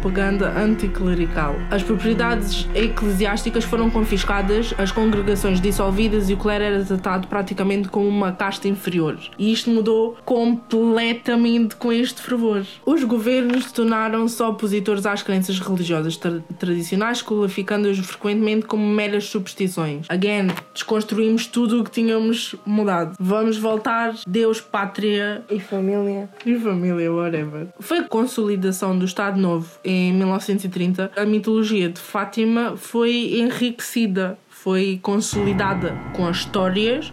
anticlerical. 0.56 1.56
As 1.70 1.82
propriedades 1.82 2.68
eclesiásticas 2.74 3.64
foram 3.64 3.90
confiscadas, 3.90 4.74
as 4.78 4.90
congregações 4.90 5.60
dissolvidas 5.60 6.28
e 6.28 6.34
o 6.34 6.36
clero 6.36 6.64
era 6.64 6.84
tratado 6.84 7.28
praticamente 7.28 7.88
como 7.88 8.08
uma 8.08 8.32
casta 8.32 8.68
inferior. 8.68 9.18
E 9.38 9.52
isto 9.52 9.70
mudou 9.70 10.16
completamente 10.24 11.76
com 11.76 11.92
este 11.92 12.20
fervor. 12.22 12.64
Os 12.84 13.04
governos 13.04 13.70
tornaram-se 13.72 14.42
opositores 14.42 15.06
às 15.06 15.22
crenças 15.22 15.58
religiosas 15.58 16.16
tra 16.16 16.40
tradicionais, 16.58 17.22
qualificando-as 17.22 17.98
frequentemente 17.98 18.66
como 18.66 18.86
meras 18.86 19.24
superstições. 19.24 20.06
Again, 20.08 20.48
desconstruímos 20.72 21.46
tudo 21.46 21.80
o 21.80 21.84
que 21.84 21.90
tínhamos 21.90 22.54
mudado. 22.66 23.16
Vamos 23.18 23.56
voltar 23.56 24.14
Deus, 24.26 24.60
pátria 24.60 25.42
E 25.50 25.60
família. 25.60 26.28
e 26.44 26.58
família, 26.58 27.12
whatever. 27.12 27.68
Foi 27.80 27.98
a 27.98 28.04
consolidação 28.04 28.98
do 28.98 29.04
Estado 29.04 29.40
Novo 29.40 29.68
em 29.84 30.12
1930. 30.12 31.12
A 31.16 31.24
mitologia 31.24 31.88
de 31.88 32.00
Fátima 32.00 32.76
foi 32.76 33.38
enriquecida, 33.38 34.38
foi 34.48 34.98
consolidada 35.02 35.94
com 36.14 36.26
as 36.26 36.38
histórias 36.38 37.12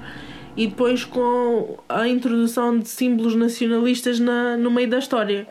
e 0.55 0.67
depois 0.67 1.03
com 1.03 1.77
a 1.87 2.07
introdução 2.07 2.79
de 2.79 2.87
símbolos 2.87 3.35
nacionalistas 3.35 4.19
na, 4.19 4.55
no 4.57 4.71
meio 4.71 4.89
da 4.89 4.99
história. 4.99 5.47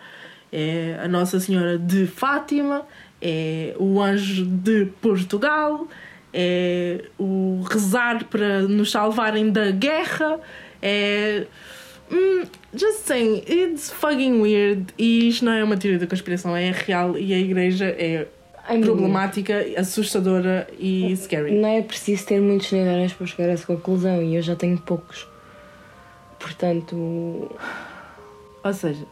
É 0.52 0.98
a 1.02 1.06
Nossa 1.06 1.38
Senhora 1.38 1.78
de 1.78 2.06
Fátima, 2.06 2.86
é 3.20 3.74
o 3.78 4.00
Anjo 4.00 4.44
de 4.44 4.86
Portugal, 5.00 5.86
é 6.32 7.04
o 7.18 7.62
rezar 7.70 8.24
para 8.24 8.62
nos 8.62 8.90
salvarem 8.90 9.50
da 9.50 9.70
guerra, 9.70 10.40
é. 10.82 11.46
Hum, 12.12 12.44
just 12.74 13.06
saying, 13.06 13.44
it's 13.46 13.90
fucking 13.90 14.40
weird. 14.40 14.92
E 14.98 15.28
isto 15.28 15.44
não 15.44 15.52
é 15.52 15.62
uma 15.62 15.76
teoria 15.76 15.98
da 15.98 16.06
conspiração, 16.06 16.56
é 16.56 16.70
real 16.72 17.16
e 17.16 17.32
a 17.32 17.38
igreja 17.38 17.86
é 17.86 18.26
problemática, 18.82 19.64
assustadora 19.76 20.66
e 20.78 21.16
scary. 21.16 21.52
Não 21.52 21.68
é 21.68 21.82
preciso 21.82 22.26
ter 22.26 22.40
muitos 22.40 22.70
neurônios 22.72 23.12
para 23.12 23.26
chegar 23.26 23.48
a 23.48 23.52
essa 23.52 23.66
conclusão 23.66 24.22
e 24.22 24.34
eu 24.36 24.42
já 24.42 24.54
tenho 24.56 24.78
poucos. 24.78 25.26
Portanto, 26.38 27.50
Ou 28.62 28.72
seja, 28.74 29.04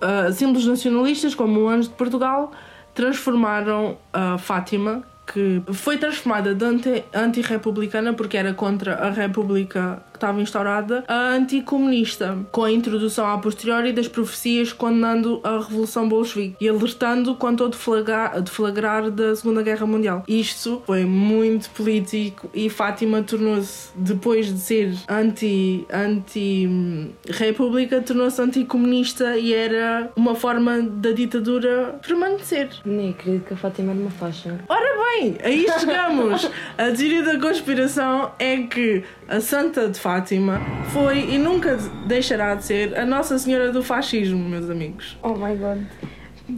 ah, 0.00 0.30
símbolos 0.32 0.66
nacionalistas 0.66 1.34
como 1.34 1.60
o 1.60 1.68
Anjo 1.68 1.88
de 1.88 1.94
Portugal 1.94 2.52
transformaram 2.94 3.96
a 4.12 4.38
Fátima, 4.38 5.04
que 5.32 5.62
foi 5.72 5.98
transformada 5.98 6.54
de 6.54 6.64
anti- 6.64 7.04
anti-republicana 7.14 8.12
porque 8.14 8.36
era 8.36 8.52
contra 8.54 8.94
a 8.94 9.10
república 9.10 10.02
estava 10.18 10.40
instaurada, 10.40 11.04
a 11.08 11.30
anticomunista, 11.30 12.36
com 12.50 12.64
a 12.64 12.70
introdução 12.70 13.26
a 13.26 13.38
posteriori 13.38 13.92
das 13.92 14.08
profecias 14.08 14.72
condenando 14.72 15.40
a 15.42 15.58
Revolução 15.58 16.08
Bolchevique 16.08 16.56
e 16.60 16.68
alertando 16.68 17.34
quanto 17.34 17.64
ao 17.64 17.70
deflagrar, 17.70 18.40
deflagrar 18.42 19.10
da 19.10 19.34
Segunda 19.34 19.62
Guerra 19.62 19.86
Mundial. 19.86 20.24
Isto 20.28 20.82
foi 20.86 21.04
muito 21.04 21.70
político 21.70 22.50
e 22.52 22.68
Fátima 22.68 23.22
tornou-se, 23.22 23.90
depois 23.94 24.46
de 24.46 24.58
ser 24.58 24.94
anti, 25.08 25.86
anti-república, 25.92 28.00
tornou-se 28.00 28.40
anticomunista 28.40 29.36
e 29.36 29.54
era 29.54 30.10
uma 30.16 30.34
forma 30.34 30.82
da 30.82 31.12
ditadura 31.12 31.98
permanecer. 32.06 32.70
nem 32.84 33.10
acredito 33.10 33.46
que 33.46 33.54
a 33.54 33.56
Fátima 33.56 33.92
era 33.92 34.00
uma 34.00 34.10
faixa. 34.10 34.58
Ora 34.68 34.98
bem, 35.20 35.36
aí 35.42 35.66
chegamos. 35.78 36.50
A 36.76 36.90
teoria 36.92 37.22
da 37.22 37.38
conspiração 37.38 38.32
é 38.38 38.58
que 38.58 39.02
a 39.28 39.40
Santa 39.40 39.88
de 39.88 40.00
Fátima 40.00 40.60
foi 40.90 41.34
e 41.34 41.38
nunca 41.38 41.76
deixará 42.06 42.54
de 42.54 42.64
ser 42.64 42.98
a 42.98 43.04
Nossa 43.04 43.38
Senhora 43.38 43.70
do 43.70 43.82
Fascismo, 43.82 44.48
meus 44.48 44.70
amigos. 44.70 45.18
Oh 45.22 45.34
my 45.34 45.54
god. 45.54 45.78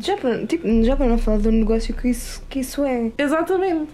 Já 0.00 0.16
para, 0.16 0.46
tipo, 0.46 0.66
já 0.84 0.94
para 0.94 1.06
não 1.06 1.18
falar 1.18 1.38
do 1.38 1.50
negócio 1.50 1.92
que 1.92 2.08
isso, 2.08 2.40
que 2.48 2.60
isso 2.60 2.84
é. 2.84 3.10
Exatamente. 3.18 3.90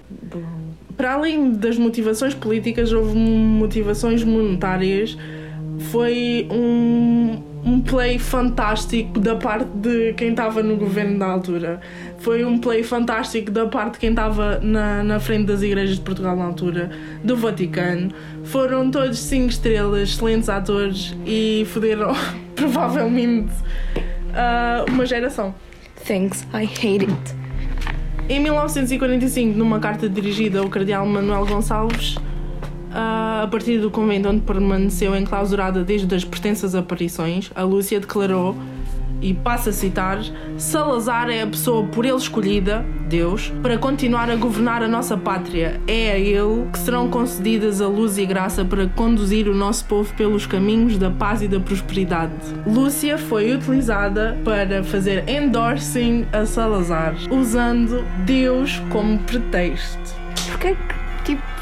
Para 0.95 1.15
além 1.15 1.53
das 1.53 1.79
motivações 1.79 2.35
políticas, 2.35 2.93
houve 2.93 3.17
motivações 3.17 4.23
monetárias. 4.23 5.17
Foi 5.91 6.47
um, 6.51 7.43
um 7.67 7.81
play 7.81 8.17
fantástico 8.17 9.19
da 9.19 9.35
parte 9.35 9.69
de 9.75 10.13
quem 10.13 10.31
estava 10.31 10.63
no 10.63 10.77
governo 10.77 11.19
da 11.19 11.27
altura. 11.27 11.81
Foi 12.19 12.45
um 12.45 12.59
play 12.59 12.85
fantástico 12.85 13.51
da 13.51 13.67
parte 13.67 13.95
de 13.95 13.99
quem 13.99 14.11
estava 14.11 14.61
na, 14.61 15.03
na 15.03 15.19
frente 15.19 15.47
das 15.47 15.63
igrejas 15.63 15.97
de 15.97 16.03
Portugal 16.03 16.37
na 16.37 16.45
altura, 16.45 16.91
do 17.25 17.37
Vaticano. 17.37 18.13
Foram 18.45 18.89
todos 18.89 19.19
cinco 19.19 19.49
estrelas, 19.49 20.11
excelentes 20.11 20.49
atores 20.49 21.13
e 21.27 21.67
foderam 21.73 22.15
provavelmente 22.55 23.53
ah, 24.33 24.85
uma 24.89 25.05
geração. 25.05 25.53
Thanks, 26.07 26.47
I 26.55 26.65
hate 26.65 27.05
it. 27.05 27.37
Em 28.29 28.41
1945, 28.41 29.59
numa 29.59 29.81
carta 29.81 30.09
dirigida 30.09 30.61
ao 30.61 30.69
cardeal 30.69 31.05
Manuel 31.05 31.47
Gonçalves, 31.47 32.17
a 32.99 33.47
partir 33.51 33.79
do 33.79 33.91
convento 33.91 34.27
onde 34.31 34.41
permaneceu 34.41 35.15
enclausurada 35.15 35.85
desde 35.85 36.15
as 36.15 36.25
pretensas 36.25 36.75
aparições, 36.75 37.51
a 37.55 37.63
Lúcia 37.63 38.01
declarou, 38.01 38.57
e 39.21 39.35
passo 39.35 39.71
a 39.71 39.73
citar, 39.73 40.19
Salazar 40.57 41.29
é 41.29 41.43
a 41.43 41.47
pessoa 41.47 41.85
por 41.85 42.05
ele 42.05 42.17
escolhida, 42.17 42.85
Deus, 43.09 43.53
para 43.63 43.77
continuar 43.79 44.31
a 44.31 44.37
governar 44.37 44.83
a 44.83 44.89
nossa 44.89 45.17
pátria. 45.17 45.81
É 45.87 46.13
a 46.13 46.19
ele 46.19 46.67
que 46.73 46.79
serão 46.79 47.09
concedidas 47.09 47.81
a 47.81 47.89
luz 47.89 48.19
e 48.19 48.27
graça 48.27 48.65
para 48.65 48.87
conduzir 48.89 49.49
o 49.49 49.55
nosso 49.55 49.85
povo 49.87 50.13
pelos 50.15 50.47
caminhos 50.47 50.99
da 50.99 51.11
paz 51.11 51.43
e 51.43 51.49
da 51.49 51.61
prosperidade. 51.61 52.33
Lúcia 52.67 53.19
foi 53.19 53.55
utilizada 53.55 54.39
para 54.45 54.83
fazer 54.85 55.29
endorsing 55.29 56.27
a 56.33 56.45
Salazar, 56.45 57.15
usando 57.31 58.05
Deus 58.25 58.81
como 58.91 59.19
pretexto. 59.21 60.15
Porquê 60.47 60.77
que, 61.25 61.35
tipo, 61.35 61.56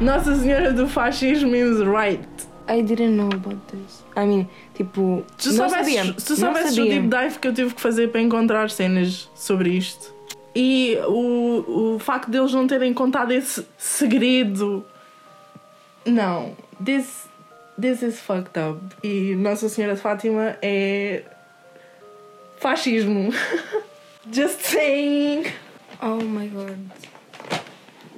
Nossa 0.00 0.34
Senhora 0.36 0.72
do 0.72 0.86
Fascismo 0.88 1.54
is 1.54 1.78
right. 1.86 2.28
I 2.66 2.80
didn't 2.82 3.16
know 3.16 3.28
about 3.28 3.60
this. 3.70 4.02
I 4.16 4.26
mean, 4.26 4.48
tipo, 4.74 5.24
Se 5.36 5.50
tu 5.50 5.56
não 5.56 5.68
soubesses, 5.68 5.94
sabia. 5.94 6.14
tu 6.14 6.30
não 6.30 6.36
soubesses 6.36 6.72
o 6.72 6.74
sabia. 6.76 7.00
deep 7.00 7.08
dive 7.08 7.38
que 7.38 7.48
eu 7.48 7.54
tive 7.54 7.74
que 7.74 7.80
fazer 7.80 8.08
para 8.08 8.20
encontrar 8.22 8.70
cenas 8.70 9.30
sobre 9.34 9.70
isto 9.70 10.14
e 10.54 10.96
o, 11.08 11.94
o 11.94 11.98
facto 11.98 12.30
deles 12.30 12.52
não 12.52 12.66
terem 12.66 12.94
contado 12.94 13.32
esse 13.32 13.66
segredo. 13.76 14.84
Não, 16.06 16.56
this, 16.82 17.28
this 17.80 18.02
is 18.02 18.20
fucked 18.20 18.58
up. 18.58 18.80
E 19.02 19.34
Nossa 19.34 19.68
Senhora 19.68 19.94
de 19.96 20.00
Fátima 20.00 20.56
é. 20.62 21.22
fascismo. 22.58 23.30
Just 24.32 24.60
saying. 24.62 25.44
Oh 26.00 26.22
my 26.22 26.46
god. 26.48 26.78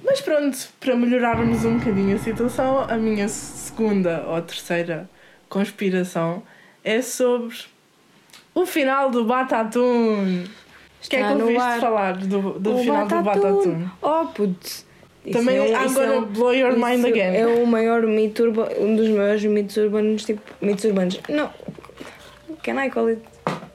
Mas 0.06 0.20
pronto, 0.20 0.56
para 0.78 0.94
melhorarmos 0.94 1.64
um 1.64 1.78
bocadinho 1.78 2.14
a 2.14 2.18
situação, 2.18 2.86
a 2.88 2.96
minha 2.96 3.28
segunda 3.28 4.24
ou 4.28 4.40
terceira 4.40 5.10
conspiração 5.48 6.42
é 6.84 7.02
sobre 7.02 7.54
o 8.54 8.64
final 8.64 9.10
do 9.10 9.24
Batatune. 9.24 10.44
O 11.04 11.08
que 11.08 11.16
é 11.16 11.22
que 11.26 11.32
ouviste 11.42 11.60
ar. 11.60 11.80
falar 11.80 12.16
do, 12.16 12.58
do 12.58 12.74
O 12.74 12.78
final 12.78 13.06
do 13.06 13.22
Batatune? 13.22 13.90
Oh, 14.00 14.26
putz. 14.26 14.86
Isso 15.24 15.38
Também 15.38 15.56
é 15.56 15.62
um- 15.62 15.66
I'm 15.84 15.92
gonna 15.92 16.14
é 16.14 16.18
um- 16.18 16.24
blow 16.24 16.54
your 16.54 16.72
mind 16.78 17.04
again. 17.04 17.36
É 17.36 17.46
o 17.46 17.66
maior 17.66 18.02
mito 18.06 18.44
urba, 18.44 18.70
um 18.78 18.94
dos 18.94 19.08
maiores 19.08 19.44
mitos 19.44 19.76
urbanos, 19.76 20.24
tipo, 20.24 20.40
mitos 20.62 20.84
urbanos. 20.84 21.20
Não. 21.28 21.50
Can 22.62 22.80
I 22.84 22.90
call 22.90 23.08
it 23.08 23.22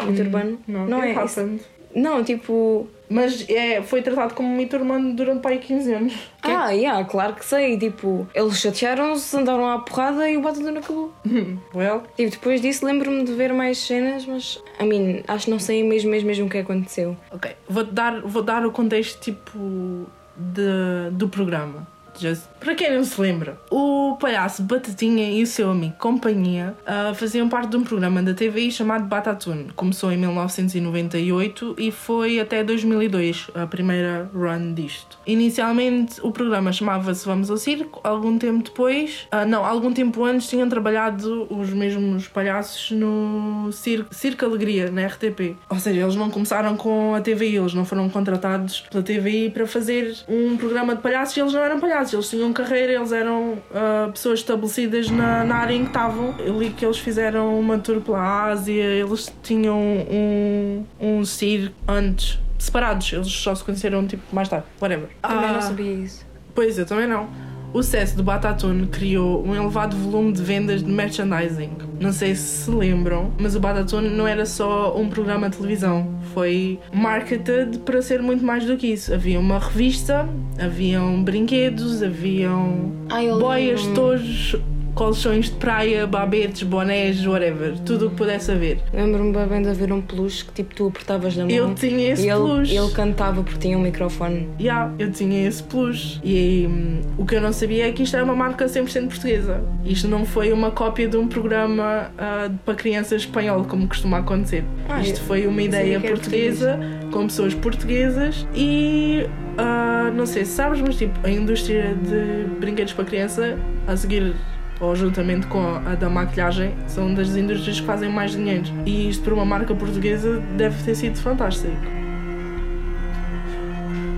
mito 0.06 0.22
urbano? 0.22 0.60
Não, 0.66 0.88
não 0.88 1.04
é 1.04 1.26
isso. 1.26 1.60
Não, 1.94 2.24
tipo. 2.24 2.88
Mas 3.12 3.46
é, 3.50 3.82
foi 3.82 4.02
tratado 4.02 4.34
como 4.34 4.48
um 4.48 4.56
mito 4.56 4.78
urbano 4.78 5.14
durante 5.14 5.46
aí 5.48 5.58
15 5.60 5.94
anos. 5.94 6.14
Ah, 6.42 6.70
yeah, 6.72 7.04
claro 7.04 7.34
que 7.36 7.44
sei. 7.46 7.78
Tipo, 7.78 8.28
eles 8.34 8.58
chatearam-se, 8.60 9.36
andaram 9.38 9.70
à 9.70 9.80
porrada 9.80 10.30
e 10.30 10.38
o 10.38 10.42
Batatune 10.42 10.78
acabou. 10.78 11.12
Well, 11.76 12.04
Tipo, 12.16 12.32
depois 12.32 12.62
disso 12.62 12.86
lembro-me 12.86 13.24
de 13.24 13.34
ver 13.34 13.54
mais 13.54 13.78
cenas, 13.80 14.26
mas. 14.26 14.64
I 14.80 14.86
mean, 14.86 15.24
acho 15.28 15.46
que 15.46 15.52
não 15.52 15.60
sei 15.60 15.84
mesmo, 15.84 16.10
mesmo, 16.10 16.28
mesmo 16.28 16.46
o 16.48 16.50
que 16.50 16.58
aconteceu. 16.58 17.18
ok. 17.32 17.52
Vou 17.68 17.84
dar, 17.84 18.22
vou 18.22 18.42
dar 18.42 18.66
o 18.66 18.72
contexto 18.72 19.20
tipo 19.20 20.08
de, 20.38 21.12
do 21.12 21.28
programa. 21.28 21.88
Just. 22.20 22.52
Para 22.60 22.76
quem 22.76 22.94
não 22.94 23.04
se 23.04 23.20
lembra, 23.20 23.58
o 23.72 24.18
palhaço 24.20 24.62
Batatinha 24.62 25.32
e 25.32 25.42
o 25.42 25.48
seu 25.48 25.72
amigo 25.72 25.96
Companhia 25.98 26.76
ah, 26.86 27.12
faziam 27.16 27.50
parte 27.50 27.72
de 27.72 27.78
um 27.78 27.84
programa 27.84 28.22
da 28.22 28.36
TVI 28.36 28.72
chamado 28.72 29.06
Batatune. 29.06 29.72
Começou 29.76 30.12
em 30.12 30.18
1998 30.18 31.76
e 31.80 31.92
foi 31.92 32.40
até 32.40 32.64
2002 32.64 33.50
a 33.56 33.66
primeira 33.66 34.30
run 34.32 34.76
disto. 34.76 35.18
Inicialmente 35.26 36.22
o 36.22 36.32
programa 36.32 36.72
chamava-se 36.72 37.26
Vamos 37.26 37.50
ao 37.50 37.58
Circo, 37.58 38.00
algum 38.04 38.38
tempo 38.38 38.64
depois, 38.64 39.28
ah, 39.32 39.46
não, 39.46 39.66
algum 39.66 39.92
tempo 39.92 40.24
antes 40.24 40.48
tinham 40.48 40.70
trabalhado 40.70 41.48
os 41.50 41.72
mesmos 41.72 42.28
palhaços 42.28 42.92
no 42.92 43.70
Circo 43.72 44.46
Alegria, 44.46 44.92
na 44.92 45.08
RTP. 45.08 45.56
Ou 45.68 45.80
seja, 45.80 46.02
eles 46.02 46.16
não 46.16 46.30
começaram 46.30 46.78
com 46.78 47.16
a 47.16 47.22
TVI, 47.22 47.56
eles 47.56 47.74
não 47.74 47.86
foram 47.86 48.08
contratados 48.08 48.82
pela 48.82 49.04
TVI 49.04 49.50
para 49.50 49.66
fazer 49.66 50.16
um 50.28 50.58
programa 50.58 50.96
de 50.96 51.02
palhaços 51.02 51.36
e 51.36 51.40
eles 51.40 51.54
não 51.54 51.62
eram 51.62 51.80
palhaços, 51.80 52.01
eles 52.14 52.30
tinham 52.30 52.52
carreira, 52.54 52.94
eles 52.94 53.12
eram 53.12 53.58
ah, 53.74 54.10
pessoas 54.12 54.40
estabelecidas 54.40 55.10
na, 55.10 55.44
na 55.44 55.56
área 55.56 55.74
em 55.74 55.82
que 55.84 55.88
estavam. 55.90 56.36
Eu 56.40 56.60
li 56.60 56.70
que 56.72 56.86
eles 56.86 56.98
fizeram 56.98 57.60
uma 57.60 57.78
tour 57.80 58.02
pela 58.02 58.46
Ásia, 58.46 58.84
eles 58.84 59.32
tinham 59.44 59.78
um, 59.80 60.86
um 61.00 61.26
circo 61.26 61.76
antes. 61.88 62.40
Separados, 62.58 63.12
eles 63.14 63.28
só 63.32 63.56
se 63.56 63.64
conheceram 63.64 64.06
tipo 64.06 64.24
mais 64.34 64.48
tarde, 64.50 64.66
whatever. 64.82 65.10
Também 65.22 65.50
Ah, 65.50 65.54
não 65.54 65.62
sabia 65.62 65.94
isso. 65.94 66.26
Pois, 66.54 66.78
eu 66.78 66.86
também 66.86 67.08
não. 67.08 67.28
O 67.74 67.82
sucesso 67.82 68.18
do 68.18 68.24
Batatune 68.24 68.86
criou 68.88 69.46
um 69.46 69.56
elevado 69.56 69.96
volume 69.96 70.34
de 70.34 70.44
vendas 70.44 70.84
de 70.84 70.92
merchandising. 70.92 71.70
Não 72.02 72.12
sei 72.12 72.36
se 72.36 72.66
se 72.66 72.72
lembram, 72.72 73.32
mas 73.40 73.56
o 73.56 73.60
Batatune 73.60 74.10
não 74.10 74.28
era 74.28 74.46
só 74.46 74.98
um 74.98 75.08
programa 75.08 75.50
de 75.50 75.58
televisão. 75.58 76.14
Foi 76.34 76.80
marketed 76.94 77.80
para 77.80 78.02
ser 78.02 78.22
muito 78.22 78.44
mais 78.44 78.66
do 78.66 78.76
que 78.76 78.88
isso. 78.88 79.14
Havia 79.14 79.40
uma 79.40 79.58
revista, 79.58 80.28
haviam 80.60 81.24
brinquedos, 81.24 82.04
haviam 82.04 82.92
boias, 83.40 83.86
tojos, 83.88 84.58
colchões 84.94 85.46
de 85.46 85.52
praia, 85.52 86.06
babetes, 86.06 86.64
bonés, 86.64 87.26
whatever. 87.26 87.78
Tudo 87.80 88.08
o 88.08 88.10
que 88.10 88.16
pudesse 88.16 88.52
haver. 88.52 88.80
Lembro-me 88.94 89.34
bem 89.46 89.62
de 89.62 89.70
haver 89.70 89.92
um 89.92 90.02
peluche 90.02 90.46
que 90.46 90.52
tipo 90.52 90.76
tu 90.76 90.88
apertavas 90.88 91.36
na 91.36 91.46
mão. 91.46 91.52
Eu 91.52 91.74
tinha 91.74 92.12
esse 92.12 92.26
e 92.26 92.30
ele, 92.30 92.40
peluche. 92.40 92.76
ele 92.76 92.92
cantava 92.92 93.44
porque 93.44 93.60
tinha 93.60 93.78
um 93.78 93.82
microfone. 93.82 94.50
Yeah, 94.60 94.94
eu 95.00 95.12
tinha 95.12 95.48
esse 95.48 95.64
plus. 95.64 96.20
E 96.24 96.68
hum, 96.70 97.02
o 97.18 97.26
que 97.26 97.36
eu 97.36 97.42
não 97.42 97.54
sabia 97.54 97.88
é 97.88 97.92
que 97.92 98.04
isto 98.04 98.16
era 98.16 98.24
uma 98.26 98.36
marca 98.36 98.66
100% 98.66 99.08
portuguesa. 99.08 99.64
Isto 99.86 100.08
não 100.08 100.26
foi 100.26 100.52
uma 100.52 100.72
cópia 100.72 101.08
de 101.08 101.18
um 101.18 101.28
programa 101.28 102.12
ah, 102.18 102.50
para 102.66 102.76
crianças 102.76 103.22
espanhol, 103.22 103.66
como 103.66 103.88
costuma 103.88 104.20
acontecer. 104.20 104.64
Ah, 104.90 105.02
isto 105.02 105.22
foi 105.22 105.48
uma 105.48 105.62
ideia 105.62 106.00
portuguesa, 106.00 106.80
com 107.12 107.28
pessoas 107.28 107.54
portuguesas 107.54 108.46
e. 108.56 109.26
ah, 109.58 110.12
não 110.16 110.26
sei 110.26 110.46
se 110.46 110.52
sabes, 110.52 110.82
mas 110.82 110.98
tipo, 110.98 111.18
a 111.24 111.30
indústria 111.30 111.96
de 111.96 112.50
brinquedos 112.60 112.94
para 112.94 113.06
criança, 113.06 113.58
a 113.88 113.96
seguir 113.96 114.36
ou 114.82 114.96
juntamente 114.96 115.46
com 115.48 115.64
a 115.64 115.96
da 115.96 116.10
maquilhagem, 116.10 116.74
são 116.88 117.14
das 117.14 117.36
indústrias 117.36 117.80
que 117.80 117.86
fazem 117.86 118.10
mais 118.10 118.32
dinheiro. 118.32 118.66
E 118.86 119.08
isto 119.08 119.24
para 119.24 119.34
uma 119.34 119.46
marca 119.46 119.74
portuguesa 119.76 120.42
deve 120.58 120.84
ter 120.84 120.96
sido 120.96 121.18
fantástico. 121.20 121.78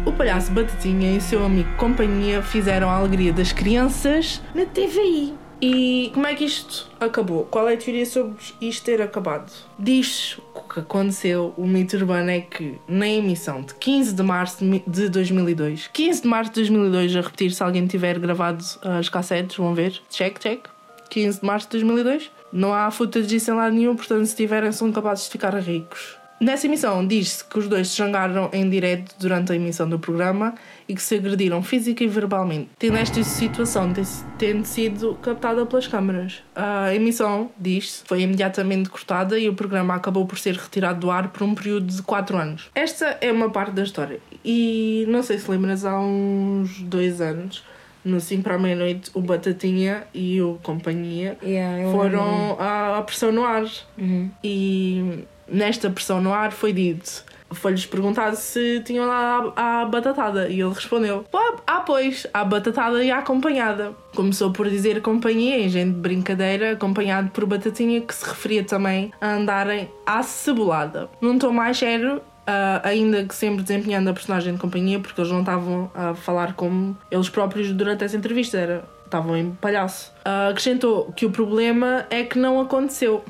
O 0.06 0.12
palhaço 0.12 0.52
Batatinha 0.52 1.12
e 1.12 1.18
o 1.18 1.22
seu 1.22 1.46
amigo 1.46 1.70
Companhia 1.76 2.42
fizeram 2.42 2.90
a 2.90 2.96
alegria 2.96 3.34
das 3.34 3.52
crianças 3.52 4.42
na 4.56 4.66
TVI. 4.66 5.43
E 5.66 6.12
como 6.14 6.28
é 6.28 6.36
que 6.36 6.44
isto 6.44 6.90
acabou? 7.00 7.46
Qual 7.46 7.70
é 7.70 7.76
a 7.76 7.78
teoria 7.78 8.06
sobre 8.06 8.36
isto 8.60 8.84
ter 8.84 9.02
acabado? 9.02 9.50
Diz 9.80 10.38
que 10.74 10.82
aconteceu, 10.82 11.54
o 11.56 11.66
mito 11.66 11.96
urbano 11.96 12.30
é 12.30 12.42
que 12.42 12.78
na 12.86 13.08
emissão 13.08 13.62
de 13.62 13.74
15 13.76 14.14
de 14.14 14.24
março 14.24 14.58
de 14.60 14.66
mi- 14.66 14.84
de 14.86 15.08
2002, 15.08 15.90
15 15.94 16.22
de 16.24 16.28
março 16.28 16.52
de 16.52 16.56
2002, 16.56 17.16
a 17.16 17.22
repetir 17.22 17.52
se 17.54 17.64
alguém 17.64 17.88
tiver 17.88 18.20
gravado 18.20 18.62
as 18.82 19.08
cassetes, 19.08 19.56
vão 19.56 19.74
ver, 19.74 20.02
check, 20.10 20.38
check, 20.38 20.66
15 21.10 21.40
de 21.40 21.46
março 21.46 21.68
de 21.68 21.72
2002, 21.78 22.30
não 22.52 22.74
há 22.74 22.92
footage 22.92 23.28
disso 23.28 23.52
em 23.52 23.54
lado 23.54 23.74
nenhum, 23.74 23.96
portanto 23.96 24.26
se 24.26 24.36
tiverem 24.36 24.70
são 24.74 24.92
capazes 24.92 25.24
de 25.28 25.32
ficar 25.32 25.58
ricos. 25.60 26.18
Nessa 26.42 26.68
emissão 26.68 27.08
diz-se 27.08 27.42
que 27.46 27.58
os 27.58 27.70
dois 27.70 27.88
se 27.88 27.96
jangaram 27.98 28.50
em 28.52 28.70
direto 28.70 29.16
durante 29.18 29.54
a 29.54 29.56
emissão 29.56 29.88
do 29.88 29.98
programa 29.98 30.54
e 30.88 30.96
que 30.96 31.02
se 31.02 31.16
agrediram 31.16 31.62
física 31.64 32.04
e 32.04 32.08
verbalmente, 32.08 32.70
tendo 32.78 32.98
esta 32.98 33.24
situação 33.24 33.92
tendo 34.38 34.66
sido 34.66 35.16
captada 35.22 35.66
pelas 35.66 35.88
câmaras. 35.88 36.44
A 36.56 36.94
emissão, 36.94 37.52
diz-se, 37.58 38.04
foi 38.06 38.22
imediatamente 38.22 38.90
cortada 38.90 39.38
e 39.38 39.48
o 39.50 39.54
programa 39.54 39.96
acabou 39.96 40.26
por 40.26 40.38
ser 40.38 40.56
retirado 40.56 41.00
do 41.00 41.12
ar 41.12 41.30
por 41.30 41.44
um 41.44 41.56
período 41.56 41.88
de 41.88 42.02
4 42.02 42.38
anos. 42.38 42.70
Esta 42.76 43.18
é 43.22 43.32
uma 43.32 43.50
parte 43.50 43.74
da 43.74 43.84
história 43.84 44.20
e 44.44 45.06
não 45.08 45.24
sei 45.24 45.38
se 45.38 45.50
lembras, 45.50 45.86
há 45.86 46.00
uns 46.00 46.82
dois 46.82 47.22
anos, 47.22 47.64
no 48.04 48.20
5 48.20 48.44
para 48.44 48.56
a 48.56 48.60
meia-noite, 48.60 49.10
o 49.14 49.22
Batatinha 49.22 50.04
e 50.14 50.42
o 50.42 50.60
Companhia 50.62 51.38
Yeah, 51.42 51.90
foram 51.92 52.58
à, 52.60 52.98
à 52.98 53.02
pressão 53.02 53.32
no 53.32 53.44
ar. 53.44 53.66
Uhum. 53.98 54.30
E 54.44 55.24
nesta 55.48 55.90
pressão 55.90 56.22
no 56.22 56.34
ar 56.34 56.52
foi 56.52 56.74
dito. 56.74 57.24
Foi-lhes 57.54 57.86
perguntado 57.86 58.36
se 58.36 58.82
tinham 58.86 59.06
lá 59.06 59.54
a, 59.56 59.86
batatada 59.86 60.50
e 60.50 60.60
ele 60.62 60.74
respondeu: 60.74 61.26
"Pá, 61.32 61.56
Ah, 61.66 61.82
pois, 61.82 62.28
a 62.34 62.44
batatada 62.44 63.04
e 63.04 63.12
a 63.12 63.20
acompanhada. 63.20 63.94
Começou 64.16 64.52
por 64.52 64.70
dizer 64.70 65.02
companhia 65.02 65.58
em 65.60 65.70
gente 65.70 65.94
de 65.94 66.00
brincadeira, 66.00 66.74
acompanhado 66.74 67.30
por 67.32 67.46
batatinha, 67.46 68.02
que 68.02 68.14
se 68.14 68.26
referia 68.26 68.64
também 68.64 69.12
a 69.20 69.34
andarem 69.36 69.90
à 70.06 70.22
cebolada. 70.24 71.10
Num 71.20 71.40
tom 71.40 71.52
mais 71.52 71.78
sério, 71.78 72.22
ah, 72.46 72.82
ainda 72.84 73.24
que 73.24 73.34
sempre 73.34 73.64
desempenhando 73.64 74.10
a 74.10 74.14
personagem 74.14 74.54
de 74.54 74.60
companhia, 74.60 75.00
porque 75.00 75.20
eles 75.20 75.32
não 75.32 75.40
estavam 75.40 75.90
a 75.96 76.14
falar 76.14 76.54
como 76.54 76.98
eles 77.10 77.30
próprios 77.30 77.72
durante 77.72 78.04
essa 78.04 78.16
entrevista, 78.18 78.58
era, 78.58 78.86
estavam 79.06 79.36
em 79.38 79.52
palhaço. 79.52 80.12
Ah, 80.26 80.50
acrescentou 80.50 81.12
que 81.16 81.26
o 81.26 81.32
problema 81.32 82.06
é 82.10 82.24
que 82.24 82.38
não 82.38 82.60
aconteceu. 82.60 83.24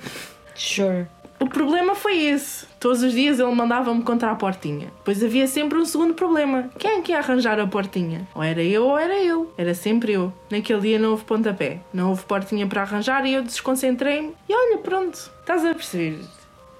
Sure. 0.55 1.07
O 1.39 1.47
problema 1.47 1.93
foi 1.93 2.17
esse. 2.24 2.65
Todos 2.84 3.02
os 3.02 3.14
dias 3.14 3.40
ele 3.40 3.56
mandava-me 3.56 4.04
contra 4.04 4.30
a 4.30 4.36
portinha. 4.36 4.92
Pois 5.06 5.24
havia 5.24 5.48
sempre 5.48 5.78
um 5.78 5.86
segundo 5.86 6.14
problema. 6.16 6.70
Quem 6.78 6.98
é 6.98 7.02
que 7.02 7.14
ia 7.14 7.20
arranjar 7.20 7.58
a 7.58 7.66
portinha? 7.66 8.28
Ou 8.36 8.44
era 8.44 8.62
eu 8.62 8.84
ou 8.84 8.98
era 8.98 9.16
ele. 9.16 9.46
Era 9.58 9.74
sempre 9.74 10.12
eu. 10.12 10.34
Naquele 10.52 10.82
dia 10.82 11.00
não 11.00 11.12
houve 11.12 11.24
pontapé. 11.24 11.80
Não 11.94 12.10
houve 12.10 12.26
portinha 12.26 12.68
para 12.68 12.82
arranjar 12.82 13.26
e 13.26 13.36
eu 13.36 13.42
desconcentrei-me. 13.42 14.34
E 14.50 14.54
olha, 14.54 14.80
pronto. 14.80 15.32
Estás 15.40 15.64
a 15.64 15.74
perceber? 15.74 16.20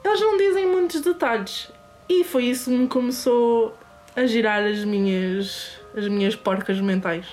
Eles 0.04 0.20
não 0.20 0.36
dizem 0.36 0.68
muitos 0.68 0.99
detalhes. 0.99 1.72
E 2.10 2.26
foi 2.26 2.47
isso 2.47 2.70
que 2.70 2.76
me 2.76 2.88
começou 2.89 3.74
a 4.14 4.26
girar 4.26 4.62
as 4.62 4.84
minhas, 4.84 5.80
as 5.95 6.10
minhas 6.10 6.36
porcas 6.36 6.82
mentais. 6.82 7.28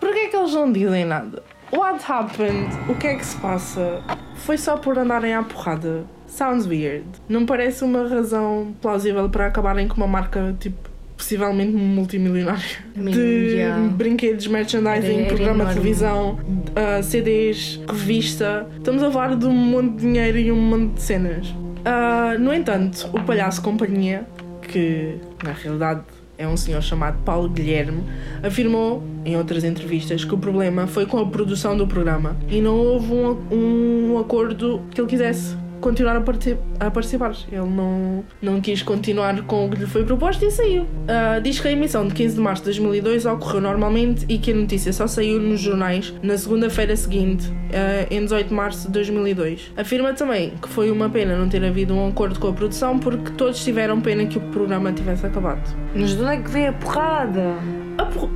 Porquê 0.00 0.20
é 0.20 0.28
que 0.28 0.36
eles 0.36 0.54
não 0.54 0.72
dizem 0.72 1.04
nada? 1.04 1.42
What 1.76 2.04
happened? 2.08 2.68
O 2.88 2.94
que 2.94 3.06
é 3.08 3.14
que 3.16 3.24
se 3.26 3.36
passa? 3.36 4.00
Foi 4.36 4.56
só 4.56 4.76
por 4.76 4.98
andarem 4.98 5.34
à 5.34 5.42
porrada? 5.42 6.04
Sounds 6.26 6.66
weird. 6.66 7.04
Não 7.28 7.44
parece 7.46 7.82
uma 7.84 8.06
razão 8.08 8.74
plausível 8.80 9.28
para 9.28 9.46
acabarem 9.46 9.88
com 9.88 9.96
uma 9.96 10.06
marca, 10.06 10.54
tipo, 10.60 10.88
possivelmente 11.16 11.72
multimilionária. 11.72 12.62
De 12.96 13.20
yeah. 13.20 13.88
brinquedos, 13.88 14.46
merchandising, 14.46 15.20
Era- 15.20 15.26
programa 15.28 15.54
de 15.54 15.60
enorme. 15.60 15.74
televisão, 15.74 16.38
ah, 16.76 17.02
CDs, 17.02 17.80
revista. 17.88 18.66
Estamos 18.76 19.02
a 19.02 19.10
falar 19.10 19.36
de 19.36 19.46
um 19.46 19.52
monte 19.54 19.92
de 19.96 20.00
dinheiro 20.02 20.38
e 20.38 20.52
um 20.52 20.56
monte 20.60 20.94
de 20.94 21.02
cenas. 21.02 21.54
Ah, 21.84 22.36
no 22.38 22.52
entanto, 22.52 23.08
o 23.12 23.20
palhaço 23.22 23.62
companhia, 23.62 24.26
que 24.62 25.16
na 25.42 25.52
realidade 25.52 26.02
é 26.36 26.46
um 26.46 26.56
senhor 26.56 26.82
chamado 26.82 27.18
Paulo 27.24 27.48
Guilherme, 27.48 28.02
afirmou 28.42 29.02
em 29.24 29.36
outras 29.36 29.64
entrevistas 29.64 30.24
que 30.24 30.34
o 30.34 30.38
problema 30.38 30.86
foi 30.86 31.06
com 31.06 31.18
a 31.18 31.26
produção 31.26 31.76
do 31.76 31.86
programa 31.86 32.36
e 32.48 32.60
não 32.60 32.76
houve 32.76 33.12
um, 33.12 34.12
um 34.12 34.18
acordo 34.18 34.82
que 34.90 35.00
ele 35.00 35.08
quisesse 35.08 35.56
continuar 35.84 36.16
a, 36.16 36.86
a 36.86 36.90
participar. 36.90 37.36
Ele 37.52 37.60
não, 37.60 38.24
não 38.40 38.58
quis 38.58 38.82
continuar 38.82 39.42
com 39.42 39.66
o 39.66 39.70
que 39.70 39.76
lhe 39.76 39.86
foi 39.86 40.02
proposto 40.02 40.42
e 40.42 40.50
saiu. 40.50 40.86
Ah, 41.06 41.38
diz 41.40 41.60
que 41.60 41.68
a 41.68 41.72
emissão 41.72 42.08
de 42.08 42.14
15 42.14 42.36
de 42.36 42.40
março 42.40 42.62
de 42.62 42.66
2002 42.66 43.26
ocorreu 43.26 43.60
normalmente 43.60 44.24
e 44.26 44.38
que 44.38 44.50
a 44.50 44.54
notícia 44.54 44.90
só 44.94 45.06
saiu 45.06 45.38
nos 45.38 45.60
jornais 45.60 46.14
na 46.22 46.38
segunda-feira 46.38 46.96
seguinte, 46.96 47.52
ah, 47.70 48.06
em 48.10 48.24
18 48.24 48.48
de 48.48 48.54
março 48.54 48.86
de 48.86 48.94
2002. 48.94 49.72
Afirma 49.76 50.14
também 50.14 50.54
que 50.60 50.68
foi 50.70 50.90
uma 50.90 51.10
pena 51.10 51.36
não 51.36 51.50
ter 51.50 51.62
havido 51.62 51.94
um 51.94 52.08
acordo 52.08 52.40
com 52.40 52.48
a 52.48 52.52
produção 52.54 52.98
porque 52.98 53.32
todos 53.32 53.62
tiveram 53.62 54.00
pena 54.00 54.24
que 54.24 54.38
o 54.38 54.40
programa 54.40 54.90
tivesse 54.90 55.26
acabado. 55.26 55.62
Mas 55.94 56.16
de 56.16 56.22
onde 56.22 56.32
é 56.32 56.36
que 56.38 56.50
veio 56.50 56.70
a 56.70 56.72
porrada? 56.72 57.83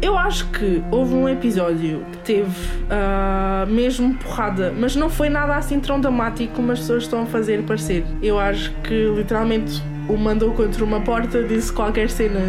Eu 0.02 0.16
acho 0.16 0.46
que 0.50 0.82
houve 0.90 1.14
um 1.14 1.28
episódio 1.28 2.04
que 2.12 2.18
teve 2.18 2.68
ah, 2.90 3.66
mesmo 3.68 4.14
porrada, 4.14 4.72
mas 4.76 4.94
não 4.96 5.08
foi 5.08 5.28
nada 5.28 5.56
assim 5.56 5.80
tão 5.80 6.00
dramático 6.00 6.54
como 6.54 6.72
as 6.72 6.80
pessoas 6.80 7.04
estão 7.04 7.22
a 7.22 7.26
fazer 7.26 7.62
parecer. 7.64 8.04
Eu 8.22 8.38
acho 8.38 8.72
que 8.82 9.08
literalmente 9.16 9.82
o 10.08 10.16
mandou 10.16 10.52
contra 10.54 10.82
uma 10.82 11.00
porta, 11.02 11.42
disse 11.42 11.70
qualquer 11.72 12.08
cena 12.08 12.40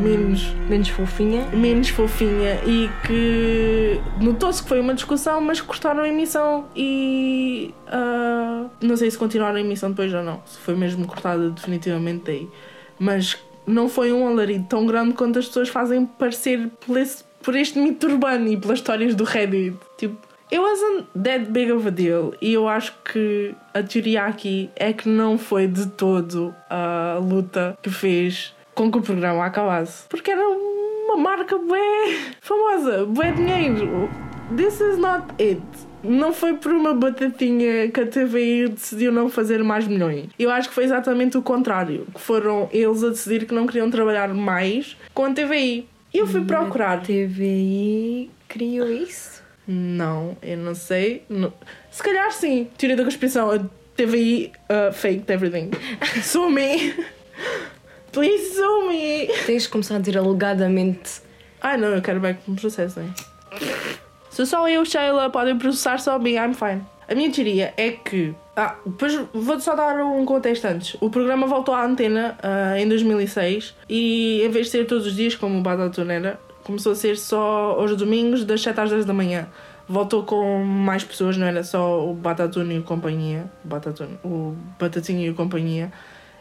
menos, 0.00 0.54
Menos 0.68 0.88
fofinha? 0.88 1.44
menos 1.52 1.88
fofinha 1.88 2.60
e 2.64 2.88
que 3.04 4.00
notou-se 4.20 4.62
que 4.62 4.68
foi 4.68 4.80
uma 4.80 4.94
discussão, 4.94 5.40
mas 5.40 5.60
cortaram 5.60 6.02
a 6.04 6.08
emissão 6.08 6.66
e 6.76 7.74
ah, 7.88 8.66
não 8.80 8.96
sei 8.96 9.10
se 9.10 9.18
continuaram 9.18 9.56
a 9.56 9.60
emissão 9.60 9.90
depois 9.90 10.14
ou 10.14 10.22
não, 10.22 10.40
se 10.46 10.58
foi 10.58 10.76
mesmo 10.76 11.06
cortada 11.06 11.50
definitivamente 11.50 12.22
daí. 12.24 12.48
Mas 13.00 13.36
não 13.68 13.88
foi 13.88 14.12
um 14.12 14.26
alarido 14.26 14.66
tão 14.68 14.86
grande 14.86 15.14
quanto 15.14 15.38
as 15.38 15.46
pessoas 15.46 15.68
fazem 15.68 16.04
parecer 16.06 16.68
por, 16.86 16.96
esse- 16.98 17.22
por 17.42 17.54
este 17.54 17.78
mito 17.78 18.06
urbano 18.06 18.48
e 18.48 18.56
pelas 18.56 18.78
histórias 18.78 19.14
do 19.14 19.24
Reddit. 19.24 19.76
Tipo, 19.96 20.16
it 20.50 20.58
wasn't 20.60 21.06
that 21.22 21.50
big 21.50 21.70
of 21.70 21.86
a 21.86 21.90
deal. 21.90 22.32
E 22.40 22.52
eu 22.54 22.66
acho 22.68 22.94
que 23.04 23.54
a 23.74 23.82
teoria 23.82 24.24
aqui 24.24 24.70
é 24.76 24.92
que 24.92 25.08
não 25.08 25.36
foi 25.38 25.66
de 25.66 25.86
todo 25.88 26.54
a 26.70 27.18
luta 27.20 27.76
que 27.82 27.90
fez 27.90 28.54
com 28.74 28.90
que 28.90 28.98
o 28.98 29.02
programa 29.02 29.44
acabasse. 29.44 30.06
Porque 30.08 30.30
era 30.30 30.46
uma 30.48 31.16
marca 31.16 31.56
bué 31.58 32.16
famosa, 32.40 33.04
bué 33.06 33.32
dinheiro. 33.32 34.08
This 34.56 34.80
is 34.80 34.96
not 34.98 35.24
it. 35.40 35.60
Não 36.02 36.32
foi 36.32 36.54
por 36.54 36.72
uma 36.72 36.94
batatinha 36.94 37.90
que 37.90 38.00
a 38.00 38.06
TVI 38.06 38.68
decidiu 38.68 39.10
não 39.12 39.28
fazer 39.28 39.62
mais 39.64 39.86
milhões. 39.86 40.26
Eu 40.38 40.50
acho 40.50 40.68
que 40.68 40.74
foi 40.74 40.84
exatamente 40.84 41.36
o 41.36 41.42
contrário. 41.42 42.06
Que 42.14 42.20
foram 42.20 42.68
eles 42.72 43.02
a 43.02 43.08
decidir 43.10 43.46
que 43.46 43.52
não 43.54 43.66
queriam 43.66 43.90
trabalhar 43.90 44.32
mais 44.32 44.96
com 45.12 45.24
a 45.24 45.30
TVI. 45.32 45.88
E 46.14 46.18
eu 46.18 46.26
fui 46.26 46.44
procurar. 46.44 47.02
TVI 47.02 48.30
criou 48.48 48.88
isso? 48.88 49.42
Não, 49.66 50.36
eu 50.40 50.56
não 50.56 50.74
sei. 50.74 51.24
Não- 51.28 51.52
Se 51.90 52.02
calhar 52.02 52.30
sim. 52.32 52.68
Teoria 52.78 52.96
da 52.96 53.04
conspiração. 53.04 53.50
A 53.50 53.58
TVI 53.96 54.52
uh, 54.70 54.92
faked 54.92 55.30
everything. 55.32 55.70
Sue 56.22 56.48
me. 56.50 56.94
Please 58.12 58.54
sue 58.54 58.88
me. 58.88 59.26
Tens 59.44 59.64
de 59.64 59.68
começar 59.68 59.96
a 59.96 59.98
dizer 59.98 60.16
alegadamente. 60.16 61.20
Ai 61.60 61.76
não, 61.76 61.88
eu 61.88 62.00
quero 62.00 62.20
bem 62.20 62.34
que 62.34 62.50
me 62.50 62.56
processem. 62.58 63.12
Se 64.38 64.46
só 64.46 64.68
eu, 64.68 64.84
Sheila, 64.84 65.28
podem 65.30 65.58
processar 65.58 65.98
só 65.98 66.16
me, 66.16 66.36
I'm 66.36 66.54
fine. 66.54 66.82
A 67.08 67.14
minha 67.16 67.28
teoria 67.28 67.74
é 67.76 67.90
que. 67.90 68.36
Ah, 68.54 68.76
depois 68.86 69.20
vou 69.34 69.58
só 69.58 69.74
dar 69.74 69.96
um 69.96 70.24
contexto 70.24 70.64
antes. 70.64 70.96
O 71.00 71.10
programa 71.10 71.44
voltou 71.48 71.74
à 71.74 71.84
antena 71.84 72.38
ah, 72.40 72.78
em 72.78 72.88
2006 72.88 73.74
e 73.88 74.40
em 74.44 74.48
vez 74.48 74.66
de 74.66 74.70
ser 74.70 74.86
todos 74.86 75.08
os 75.08 75.16
dias, 75.16 75.34
como 75.34 75.58
o 75.58 75.60
Batatune 75.60 76.12
era, 76.12 76.38
começou 76.62 76.92
a 76.92 76.94
ser 76.94 77.18
só 77.18 77.80
aos 77.80 77.96
domingos, 77.96 78.44
das 78.44 78.62
7 78.62 78.78
às 78.78 78.90
10 78.90 79.06
da 79.06 79.12
manhã. 79.12 79.48
Voltou 79.88 80.22
com 80.22 80.62
mais 80.62 81.02
pessoas, 81.02 81.36
não 81.36 81.44
era 81.44 81.64
só 81.64 82.08
o 82.08 82.14
Batatune 82.14 82.76
e 82.76 82.78
o 82.78 82.84
companhia. 82.84 83.50
O 83.64 84.28
o 84.28 84.56
Batatinha 84.78 85.26
e 85.26 85.30
o 85.30 85.34
companhia. 85.34 85.92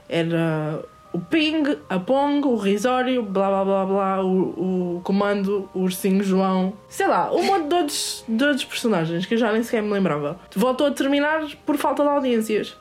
Era 0.07 0.83
o 1.13 1.19
Ping, 1.19 1.77
a 1.89 1.97
Pong, 1.99 2.45
o 2.47 2.55
Risório, 2.57 3.23
blá 3.23 3.47
blá 3.49 3.65
blá 3.65 3.85
blá, 3.85 4.23
o, 4.23 4.97
o 4.97 5.01
Comando, 5.03 5.69
o 5.73 5.79
Ursinho 5.81 6.23
João, 6.23 6.73
sei 6.89 7.07
lá, 7.07 7.31
um 7.33 7.43
monte 7.43 7.67
de 7.69 7.75
outros, 7.75 8.25
de 8.27 8.43
outros 8.43 8.65
personagens 8.65 9.25
que 9.25 9.33
eu 9.33 9.37
já 9.37 9.51
nem 9.51 9.63
sequer 9.63 9.81
me 9.81 9.91
lembrava. 9.91 10.39
Voltou 10.55 10.85
a 10.87 10.91
terminar 10.91 11.43
por 11.65 11.77
falta 11.77 12.03
de 12.03 12.09
audiências. 12.09 12.75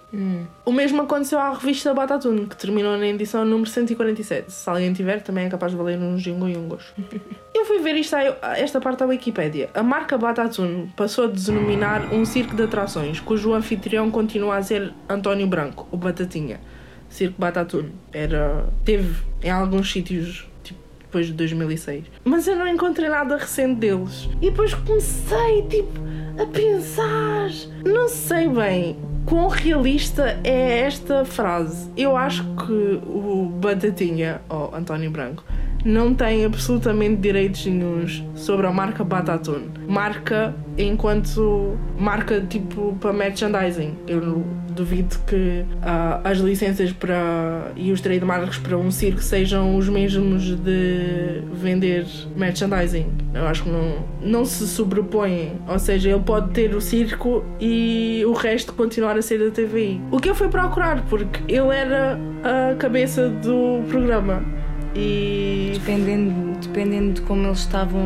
O 0.64 0.72
mesmo 0.72 1.03
aconteceu 1.03 1.39
à 1.39 1.53
revista 1.53 1.93
Batatune, 1.93 2.47
que 2.47 2.57
terminou 2.57 2.97
na 2.97 3.07
edição 3.07 3.45
número 3.45 3.68
147. 3.68 4.51
Se 4.51 4.68
alguém 4.70 4.91
tiver, 4.95 5.22
também 5.22 5.45
é 5.45 5.49
capaz 5.51 5.72
de 5.72 5.79
valer 5.79 5.99
uns 5.99 6.22
jingos 6.22 6.93
Eu 7.55 7.64
fui 7.66 7.79
ver 7.81 7.95
isto, 7.97 8.14
a- 8.16 8.57
esta 8.59 8.81
parte 8.81 9.01
da 9.01 9.07
Wikipédia. 9.07 9.68
A 9.74 9.83
marca 9.83 10.16
Batatune 10.16 10.91
passou 10.97 11.24
a 11.24 11.27
denominar 11.29 12.12
um 12.14 12.24
circo 12.24 12.55
de 12.57 12.62
atrações, 12.62 13.20
cujo 13.20 13.53
anfitrião 13.53 14.11
continua 14.11 14.57
a 14.57 14.62
ser 14.62 14.93
António 15.09 15.47
Branco, 15.47 15.87
o 15.91 15.97
Batatinha. 15.99 16.61
Circo 17.09 17.36
Batatune. 17.38 17.92
Era. 18.12 18.66
Teve 18.84 19.14
em 19.42 19.50
alguns 19.50 19.90
sítios, 19.90 20.46
tipo, 20.62 20.80
depois 21.00 21.26
de 21.26 21.32
2006. 21.32 22.04
Mas 22.24 22.46
eu 22.46 22.57
não 22.57 22.66
encontrei 22.66 23.09
nada 23.09 23.36
recente 23.36 23.76
deles. 23.80 24.28
E 24.40 24.50
depois 24.50 24.74
comecei, 24.74 25.62
tipo, 25.68 26.00
a 26.40 26.46
pensar. 26.46 27.50
Não 27.84 28.09
sei 28.09 28.48
bem 28.48 28.96
quão 29.24 29.48
realista 29.48 30.38
é 30.44 30.80
esta 30.80 31.24
frase. 31.24 31.90
Eu 31.96 32.16
acho 32.16 32.44
que 32.66 33.00
o 33.07 33.50
Batatinha, 33.61 34.40
ou 34.48 34.74
António 34.74 35.11
Branco, 35.11 35.44
não 35.87 36.12
tem 36.12 36.45
absolutamente 36.45 37.16
direitos 37.16 38.22
sobre 38.34 38.66
a 38.66 38.72
marca 38.72 39.05
Batatune. 39.05 39.70
Marca 39.87 40.55
enquanto 40.76 41.76
marca 41.99 42.41
tipo 42.41 42.97
para 43.01 43.12
merchandising. 43.12 43.95
Eu 44.07 44.45
duvido 44.70 45.16
que 45.26 45.64
ah, 45.82 46.20
as 46.24 46.39
licenças 46.39 46.93
para 46.93 47.72
e 47.76 47.93
os 47.93 48.01
trademarks 48.01 48.59
para 48.59 48.76
um 48.76 48.91
circo 48.91 49.22
sejam 49.22 49.76
os 49.76 49.89
mesmos 49.89 50.43
de 50.57 51.43
vender 51.53 52.05
merchandising. 52.37 53.07
Eu 53.32 53.47
acho 53.47 53.62
que 53.62 53.70
não, 53.70 54.05
não 54.20 54.45
se 54.45 54.66
sobrepõem. 54.66 55.53
Ou 55.68 55.78
seja, 55.78 56.11
ele 56.11 56.20
pode 56.20 56.51
ter 56.51 56.74
o 56.74 56.80
circo 56.80 57.45
e 57.61 58.22
o 58.26 58.32
resto 58.32 58.72
continuar 58.72 59.16
a 59.16 59.22
ser 59.22 59.39
da 59.39 59.51
TVI. 59.51 60.01
O 60.11 60.18
que 60.18 60.28
eu 60.28 60.34
fui 60.34 60.49
procurar, 60.49 61.05
porque 61.09 61.41
ele 61.49 61.68
era 61.68 62.18
a 62.43 62.74
cabeça 62.74 63.28
do 63.28 63.82
programa. 63.89 64.65
E 64.97 65.72
Dependendo, 65.86 66.59
dependendo 66.61 67.12
de 67.12 67.20
como 67.20 67.47
eles 67.47 67.59
estavam, 67.59 68.03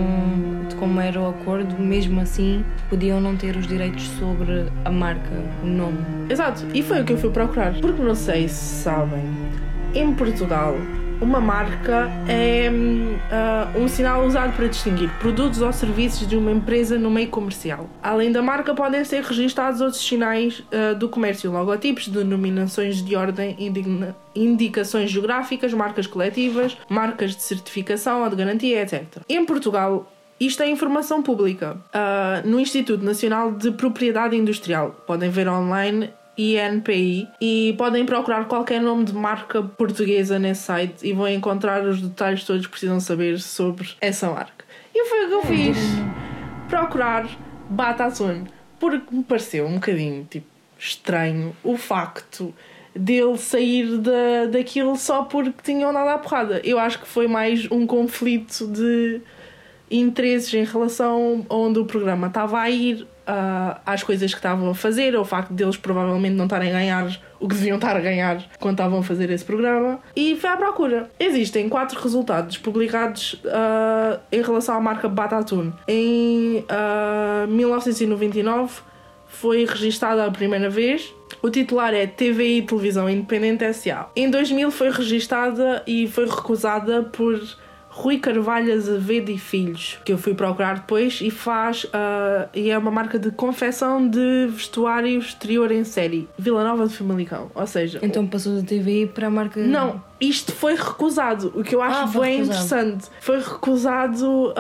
de 0.68 0.74
como 0.74 1.01
era 1.01 1.18
o 1.18 1.30
acordo, 1.30 1.78
mesmo 1.78 2.20
assim 2.20 2.62
podiam 2.91 3.18
não 3.20 3.36
ter 3.36 3.57
os 3.57 3.66
direitos 3.66 4.03
sobre 4.18 4.66
a 4.84 4.91
marca, 4.91 5.30
o 5.62 5.66
nome. 5.66 5.99
Exato, 6.28 6.66
e 6.74 6.82
foi 6.82 7.01
o 7.01 7.05
que 7.05 7.14
eu 7.14 7.18
fui 7.18 7.30
procurar. 7.30 7.72
Porque 7.80 8.03
não 8.03 8.14
sei 8.14 8.49
se 8.49 8.82
sabem, 8.82 9.22
em 9.95 10.12
Portugal, 10.12 10.76
uma 11.21 11.41
marca 11.41 12.11
é 12.27 12.71
hum, 12.71 13.18
ah, 13.31 13.71
um 13.77 13.87
sinal 13.87 14.25
usado 14.25 14.57
para 14.57 14.66
distinguir 14.66 15.11
produtos 15.18 15.61
ou 15.61 15.73
serviços 15.73 16.27
de 16.27 16.37
uma 16.37 16.51
empresa 16.51 16.99
no 16.99 17.11
meio 17.11 17.29
comercial. 17.29 17.89
Além 18.03 18.33
da 18.33 18.41
marca, 18.43 18.75
podem 18.75 19.05
ser 19.05 19.23
registados 19.23 19.81
outros 19.81 20.03
sinais 20.03 20.62
ah, 20.73 20.95
do 20.95 21.09
comércio, 21.09 21.53
logotipos, 21.53 22.09
denominações 22.09 23.03
de 23.03 23.14
ordem, 23.14 23.57
indicações 24.35 25.11
geográficas, 25.11 25.75
marcas 25.75 26.07
coletivas, 26.07 26.77
marcas 26.89 27.37
de 27.37 27.43
certificação 27.43 28.23
ou 28.23 28.31
de 28.31 28.37
garantia, 28.37 28.83
etc. 28.83 29.18
Em 29.29 29.45
Portugal, 29.45 30.11
isto 30.41 30.62
é 30.62 30.71
informação 30.71 31.23
pública. 31.23 31.77
Ah, 31.93 32.43
no 32.47 32.59
Instituto 32.59 33.05
Nacional 33.05 33.53
de 33.53 33.71
Propriedade 33.73 34.35
Industrial. 34.35 34.91
Podem 35.07 35.29
ver 35.29 35.49
online 35.49 36.11
INPI 36.37 37.28
e 37.41 37.74
podem 37.76 38.07
procurar 38.07 38.47
qualquer 38.47 38.81
nome 38.81 39.05
de 39.05 39.12
marca 39.12 39.62
portuguesa 39.62 40.39
nesse 40.39 40.62
site 40.62 41.07
e 41.07 41.12
vão 41.12 41.28
encontrar 41.28 41.85
os 41.85 42.01
detalhes 42.01 42.45
todos 42.45 42.66
que 42.66 42.70
precisam 42.70 43.01
saber 43.01 43.39
sobre 43.39 43.89
essa 44.01 44.31
marca. 44.31 44.64
E 44.95 45.05
foi 45.07 45.26
o 45.26 45.28
que 45.28 45.35
eu 45.35 45.43
fiz. 45.43 45.78
Procurar 46.68 47.28
Batatune. 47.68 48.49
Porque 48.78 49.14
me 49.14 49.22
pareceu 49.22 49.66
um 49.66 49.74
bocadinho 49.74 50.26
tipo, 50.31 50.47
estranho 50.78 51.55
o 51.62 51.76
facto 51.76 52.55
dele 52.95 53.39
sair 53.39 53.99
da, 53.99 54.47
daquilo 54.51 54.97
só 54.97 55.24
porque 55.24 55.62
tinham 55.62 55.93
dado 55.93 56.09
à 56.09 56.18
porrada. 56.18 56.61
Eu 56.64 56.78
acho 56.78 57.01
que 57.01 57.07
foi 57.07 57.28
mais 57.28 57.70
um 57.70 57.87
conflito 57.87 58.66
de 58.66 59.20
interesses 59.91 60.53
em 60.55 60.64
relação 60.64 61.45
a 61.49 61.55
onde 61.55 61.78
o 61.78 61.85
programa 61.85 62.28
estava 62.28 62.61
a 62.61 62.70
ir, 62.70 63.07
ah, 63.33 63.81
às 63.87 64.03
coisas 64.03 64.33
que 64.33 64.39
estavam 64.39 64.70
a 64.70 64.74
fazer, 64.74 65.14
ao 65.14 65.24
facto 65.24 65.53
deles 65.53 65.76
provavelmente 65.76 66.35
não 66.35 66.47
estarem 66.47 66.70
a 66.70 66.72
ganhar 66.72 67.20
o 67.39 67.47
que 67.49 67.55
deviam 67.55 67.76
estar 67.76 67.97
a 67.97 68.01
ganhar 68.01 68.43
quando 68.59 68.74
estavam 68.74 68.99
a 68.99 69.03
fazer 69.05 69.31
esse 69.31 69.45
programa. 69.45 70.01
E 70.16 70.35
foi 70.35 70.51
à 70.51 70.57
procura. 70.57 71.09
Existem 71.18 71.68
quatro 71.68 72.01
resultados 72.01 72.59
publicados 72.59 73.41
ah, 73.47 74.18
em 74.33 74.43
relação 74.43 74.74
à 74.74 74.81
marca 74.81 75.09
Batatune. 75.09 75.72
Em 75.87 76.64
ah, 76.68 77.47
1999 77.49 78.81
foi 79.28 79.64
registada 79.64 80.24
a 80.24 80.31
primeira 80.31 80.68
vez. 80.68 81.14
O 81.41 81.49
titular 81.49 81.95
é 81.95 82.09
TVI 82.09 82.62
Televisão 82.62 83.09
Independente 83.09 83.72
SA. 83.72 84.11
Em 84.16 84.28
2000 84.28 84.72
foi 84.72 84.91
registada 84.91 85.85
e 85.87 86.09
foi 86.09 86.26
recusada 86.26 87.05
por 87.05 87.41
Rui 87.93 88.18
Carvalho 88.18 88.72
Azevedo 88.72 89.30
e 89.32 89.36
Filhos, 89.38 89.99
que 90.05 90.12
eu 90.12 90.16
fui 90.16 90.32
procurar 90.32 90.76
depois 90.76 91.20
e 91.20 91.28
faz. 91.30 91.86
ah, 91.93 92.49
e 92.55 92.70
é 92.70 92.78
uma 92.78 92.91
marca 92.91 93.18
de 93.18 93.30
confecção 93.32 94.09
de 94.09 94.47
vestuário 94.49 95.18
exterior 95.18 95.70
em 95.72 95.82
série. 95.82 96.28
Vila 96.38 96.62
Nova 96.62 96.86
de 96.86 96.95
Famalicão. 96.97 97.51
Ou 97.55 97.66
seja, 97.66 97.99
Então 98.01 98.26
passou 98.26 98.55
da 98.57 98.62
TVI 98.62 99.07
para 99.07 99.26
a 99.26 99.30
marca. 99.30 99.61
não, 99.61 100.03
isto 100.20 100.53
foi 100.53 100.74
recusado. 100.76 101.53
O 101.55 101.64
que 101.64 101.74
eu 101.74 101.82
acho 101.82 101.97
Ah, 102.16 102.20
bem 102.20 102.43
recusado. 102.43 102.43
interessante. 102.80 103.09
Foi 103.20 103.38
recusado 103.41 104.55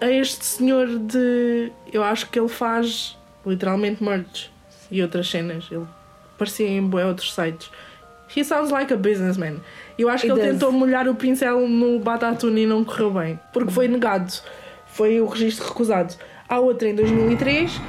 a 0.00 0.10
este 0.10 0.44
senhor 0.44 0.86
de. 0.98 1.70
Eu 1.92 2.02
acho 2.02 2.28
que 2.30 2.38
ele 2.38 2.48
faz 2.48 3.16
literalmente 3.46 4.02
merch 4.02 4.46
e 4.90 5.02
outras 5.02 5.28
cenas. 5.28 5.66
Ele 5.70 5.84
aparecia 6.34 6.66
em 6.68 6.90
outros 7.04 7.34
sites. 7.34 7.70
He 8.36 8.44
sounds 8.44 8.70
like 8.70 8.92
a 8.92 8.96
businessman. 8.96 9.56
Eu 9.98 10.08
acho 10.08 10.22
que 10.24 10.28
He 10.28 10.32
ele 10.32 10.40
does. 10.40 10.52
tentou 10.52 10.72
molhar 10.72 11.08
o 11.08 11.14
pincel 11.14 11.68
no 11.68 11.98
Batatune 11.98 12.62
e 12.62 12.66
não 12.66 12.84
correu 12.84 13.10
bem. 13.12 13.38
Porque 13.52 13.70
foi 13.72 13.88
negado. 13.88 14.32
Foi 14.86 15.20
o 15.20 15.26
registro 15.26 15.68
recusado. 15.68 16.14
Há 16.48 16.58
outra 16.58 16.88
em 16.88 16.94
2003, 16.94 17.80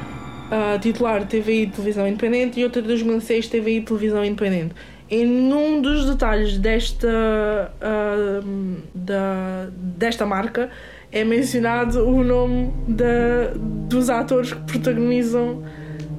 a 0.52 0.78
titular 0.80 1.26
TVI 1.26 1.68
Televisão 1.68 2.08
Independente 2.08 2.60
e 2.60 2.64
outra 2.64 2.82
em 2.82 2.86
2006 2.86 3.48
TVI 3.48 3.82
Televisão 3.82 4.24
Independente. 4.24 4.76
Em 5.10 5.26
nenhum 5.26 5.82
dos 5.82 6.06
detalhes 6.10 6.58
desta, 6.58 7.74
ah, 7.82 8.40
da, 8.96 9.68
desta 9.76 10.26
marca 10.26 10.70
é 11.12 11.24
mencionado 11.26 12.08
o 12.08 12.24
nome 12.24 12.72
da, 12.88 13.52
dos 13.90 14.10
atores 14.10 14.54
que 14.54 14.62
protagonizam 14.62 15.64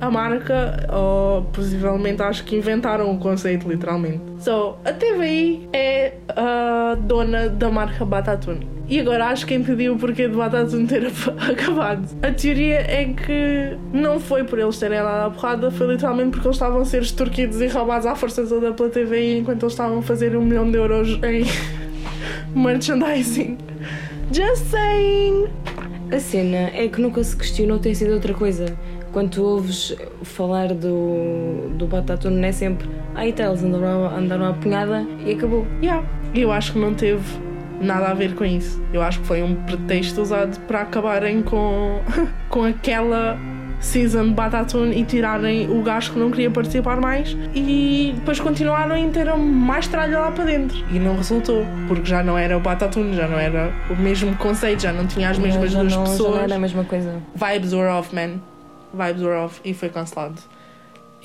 a 0.03 0.11
marca, 0.11 0.85
ou 0.93 1.43
possivelmente 1.43 2.21
acho 2.21 2.43
que 2.43 2.57
inventaram 2.57 3.09
o 3.15 3.19
conceito 3.19 3.69
literalmente. 3.69 4.21
So, 4.41 4.75
a 4.85 4.93
TVI 4.93 5.69
é 5.73 6.15
a 6.29 6.97
dona 7.01 7.49
da 7.49 7.71
marca 7.71 8.05
Batatune. 8.05 8.67
E 8.89 8.99
agora 8.99 9.27
acho 9.27 9.47
que 9.47 9.55
entendi 9.55 9.89
o 9.89 9.97
porquê 9.97 10.27
de 10.27 10.35
Batatune 10.35 10.89
ter 10.89 11.07
acabado. 11.39 12.05
A 12.21 12.33
teoria 12.33 12.81
é 12.81 13.15
que 13.15 13.79
não 13.93 14.19
foi 14.19 14.43
por 14.43 14.59
eles 14.59 14.77
terem 14.77 14.99
dado 14.99 15.29
a 15.29 15.31
porrada, 15.31 15.71
foi 15.71 15.87
literalmente 15.87 16.31
porque 16.31 16.49
eles 16.49 16.57
estavam 16.57 16.81
a 16.81 16.85
ser 16.85 17.03
extorquidos 17.03 17.61
e 17.61 17.69
roubados 17.69 18.05
à 18.05 18.17
força 18.17 18.45
toda 18.45 18.73
pela 18.73 18.89
TVI 18.89 19.39
enquanto 19.39 19.63
eles 19.63 19.73
estavam 19.73 20.01
a 20.01 20.03
fazer 20.03 20.37
um 20.37 20.45
milhão 20.45 20.69
de 20.69 20.79
euros 20.79 21.11
em 21.23 21.45
merchandising. 22.61 23.57
Just 24.33 24.65
saying! 24.69 25.47
A 26.13 26.19
cena 26.19 26.71
é 26.75 26.89
que 26.89 27.01
nunca 27.01 27.25
se 27.25 27.35
questionou 27.35 27.79
ter 27.79 27.95
sido 27.95 28.13
outra 28.13 28.35
coisa. 28.35 28.77
Quando 29.13 29.31
tu 29.31 29.43
ouves 29.43 29.95
falar 30.23 30.69
do, 30.69 31.69
do 31.77 31.87
Batatune, 31.87 32.37
não 32.37 32.49
é 32.49 32.53
sempre. 32.53 32.89
Ah, 33.15 33.27
então 33.27 33.51
eles 33.51 33.63
andaram, 33.63 34.07
andaram 34.17 34.47
à 34.47 34.53
punhada 34.55 35.07
e 35.25 35.33
acabou. 35.33 35.67
Yeah. 35.83 36.07
Eu 36.35 36.51
acho 36.51 36.73
que 36.73 36.79
não 36.79 36.95
teve 36.95 37.23
nada 37.81 38.09
a 38.09 38.15
ver 38.15 38.35
com 38.35 38.45
isso. 38.45 38.83
Eu 38.93 39.03
acho 39.03 39.21
que 39.21 39.27
foi 39.27 39.43
um 39.43 39.55
pretexto 39.55 40.23
usado 40.23 40.59
para 40.61 40.81
acabarem 40.81 41.43
com, 41.43 42.01
com 42.49 42.65
aquela 42.65 43.39
season 43.81 44.29
de 44.29 44.35
Batatune 44.35 44.99
e 44.99 45.05
tirarem 45.05 45.69
o 45.69 45.83
gajo 45.83 46.13
que 46.13 46.19
não 46.19 46.31
queria 46.31 46.51
participar 46.51 47.01
mais 47.01 47.37
e 47.55 48.13
depois 48.15 48.39
continuaram 48.39 48.97
e 48.97 49.05
meteram 49.05 49.37
mais 49.37 49.89
tralha 49.89 50.21
lá 50.21 50.31
para 50.31 50.45
dentro. 50.45 50.79
E 50.91 50.99
não 50.99 51.17
resultou, 51.17 51.67
porque 51.89 52.09
já 52.09 52.23
não 52.23 52.39
era 52.39 52.57
o 52.57 52.61
Batatune, 52.61 53.15
já 53.15 53.27
não 53.27 53.39
era 53.39 53.73
o 53.91 53.97
mesmo 53.97 54.35
conceito, 54.37 54.83
já 54.83 54.93
não 54.93 55.07
tinha 55.07 55.29
as 55.31 55.39
mesmas 55.39 55.73
já 55.73 55.81
duas 55.81 55.93
não, 55.93 56.01
Já 56.05 56.11
não 56.11 56.17
pessoas. 56.17 56.43
era 56.45 56.55
a 56.55 56.59
mesma 56.59 56.85
coisa. 56.85 57.17
Vibes 57.35 57.73
were 57.75 57.89
off, 57.89 58.15
man. 58.15 58.41
Vibes 58.93 59.23
were 59.23 59.37
off 59.37 59.61
e 59.65 59.75
foi 59.75 59.89
cancelado. 59.89 60.41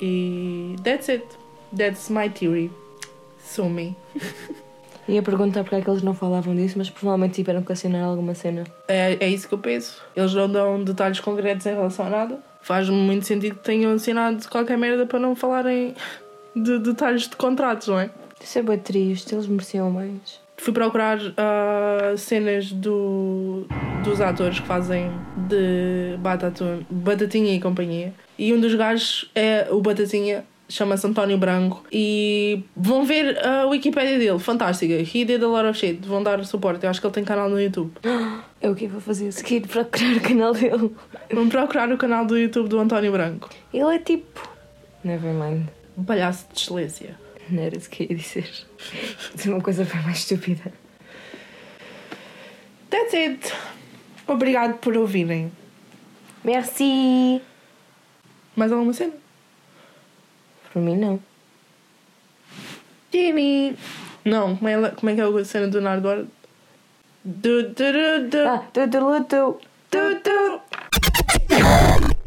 E 0.00 0.76
that's 0.82 1.08
it. 1.08 1.26
That's 1.76 2.08
my 2.10 2.28
theory. 2.30 2.70
Sue 3.42 3.68
me. 3.68 3.96
Ia 5.08 5.22
perguntar 5.22 5.64
porque 5.64 5.76
é 5.76 5.80
que 5.80 5.88
eles 5.88 6.02
não 6.02 6.12
falavam 6.12 6.54
disso, 6.54 6.76
mas 6.76 6.90
provavelmente 6.90 7.34
tiveram 7.34 7.62
que 7.62 7.72
assinar 7.72 8.04
alguma 8.04 8.34
cena. 8.34 8.64
É, 8.86 9.16
é 9.18 9.28
isso 9.28 9.48
que 9.48 9.54
eu 9.54 9.58
penso. 9.58 10.02
Eles 10.14 10.34
não 10.34 10.50
dão 10.50 10.84
detalhes 10.84 11.18
concretos 11.18 11.64
em 11.64 11.70
relação 11.70 12.06
a 12.06 12.10
nada. 12.10 12.38
Faz 12.60 12.90
muito 12.90 13.26
sentido 13.26 13.54
que 13.54 13.64
tenham 13.64 13.92
assinado 13.92 14.46
qualquer 14.50 14.76
merda 14.76 15.06
para 15.06 15.18
não 15.18 15.34
falarem 15.34 15.94
de 16.54 16.78
detalhes 16.78 17.22
de 17.22 17.36
contratos, 17.36 17.88
não 17.88 17.98
é? 17.98 18.10
Isso 18.38 18.58
é 18.58 18.62
bem 18.62 18.78
triste, 18.78 19.34
eles 19.34 19.46
mereciam 19.46 19.90
mais. 19.90 20.40
Fui 20.58 20.72
procurar 20.72 21.18
ah, 21.36 22.14
cenas 22.16 22.72
do, 22.72 23.64
dos 24.02 24.20
atores 24.20 24.58
que 24.58 24.66
fazem 24.66 25.10
de 25.48 26.16
Batatune, 26.18 26.84
Batatinha 26.90 27.54
e 27.54 27.60
companhia. 27.60 28.12
E 28.36 28.52
um 28.52 28.60
dos 28.60 28.74
gajos 28.74 29.30
é 29.34 29.68
o 29.70 29.80
Batatinha, 29.80 30.44
chama-se 30.68 31.06
António 31.06 31.38
Branco. 31.38 31.84
E 31.92 32.64
vão 32.76 33.04
ver 33.04 33.38
a 33.46 33.66
Wikipédia 33.66 34.18
dele, 34.18 34.38
fantástica. 34.38 34.94
He 34.94 35.24
did 35.24 35.42
a 35.42 35.46
lot 35.46 35.66
of 35.66 35.78
shit. 35.78 36.06
Vão 36.06 36.22
dar 36.22 36.44
suporte. 36.44 36.84
Eu 36.84 36.90
acho 36.90 37.00
que 37.00 37.06
ele 37.06 37.14
tem 37.14 37.24
canal 37.24 37.48
no 37.48 37.60
YouTube. 37.60 37.92
É 38.60 38.68
o 38.68 38.74
que 38.74 38.86
eu 38.86 38.90
vou 38.90 39.00
fazer 39.00 39.28
a 39.28 39.30
seguir 39.30 39.60
procurar 39.68 40.16
o 40.16 40.20
canal 40.20 40.52
dele. 40.52 40.90
Vão 41.32 41.48
procurar 41.48 41.92
o 41.92 41.96
canal 41.96 42.26
do 42.26 42.36
YouTube 42.36 42.68
do 42.68 42.80
António 42.80 43.12
Branco. 43.12 43.48
Ele 43.72 43.94
é 43.94 44.00
tipo. 44.00 44.50
Nevermind. 45.04 45.68
Um 45.96 46.02
palhaço 46.02 46.46
de 46.52 46.60
excelência. 46.60 47.14
Não 47.50 47.62
era 47.62 47.76
isso 47.76 47.88
que 47.88 48.04
eu 48.04 48.08
ia 48.10 48.16
dizer. 48.16 48.48
Dizer 49.34 49.50
uma 49.50 49.60
coisa 49.60 49.84
bem 49.84 50.02
mais 50.02 50.18
estúpida. 50.18 50.72
That's 52.90 53.14
it. 53.14 53.52
Obrigado 54.26 54.78
por 54.78 54.96
ouvirem. 54.96 55.50
Merci! 56.44 57.40
Mais 58.56 58.72
alguma 58.72 58.92
cena? 58.92 59.12
Por 60.72 60.82
mim, 60.82 60.96
não. 60.96 61.20
Jimmy! 63.12 63.76
Não, 64.24 64.56
como 64.56 64.68
é, 64.68 64.90
como 64.90 65.10
é 65.10 65.14
que 65.14 65.20
é 65.20 65.24
a 65.24 65.44
cena 65.44 65.68
do 65.68 65.80
Nardor? 65.80 66.26
Du, 67.24 67.62
du, 67.62 67.74
du, 67.74 68.28
du, 68.30 68.38
Ah, 68.46 68.64
tu, 68.72 68.88
tu, 68.88 69.24
tu, 69.24 69.60
tu, 69.90 70.20
du, 70.22 70.22
du. 70.22 72.17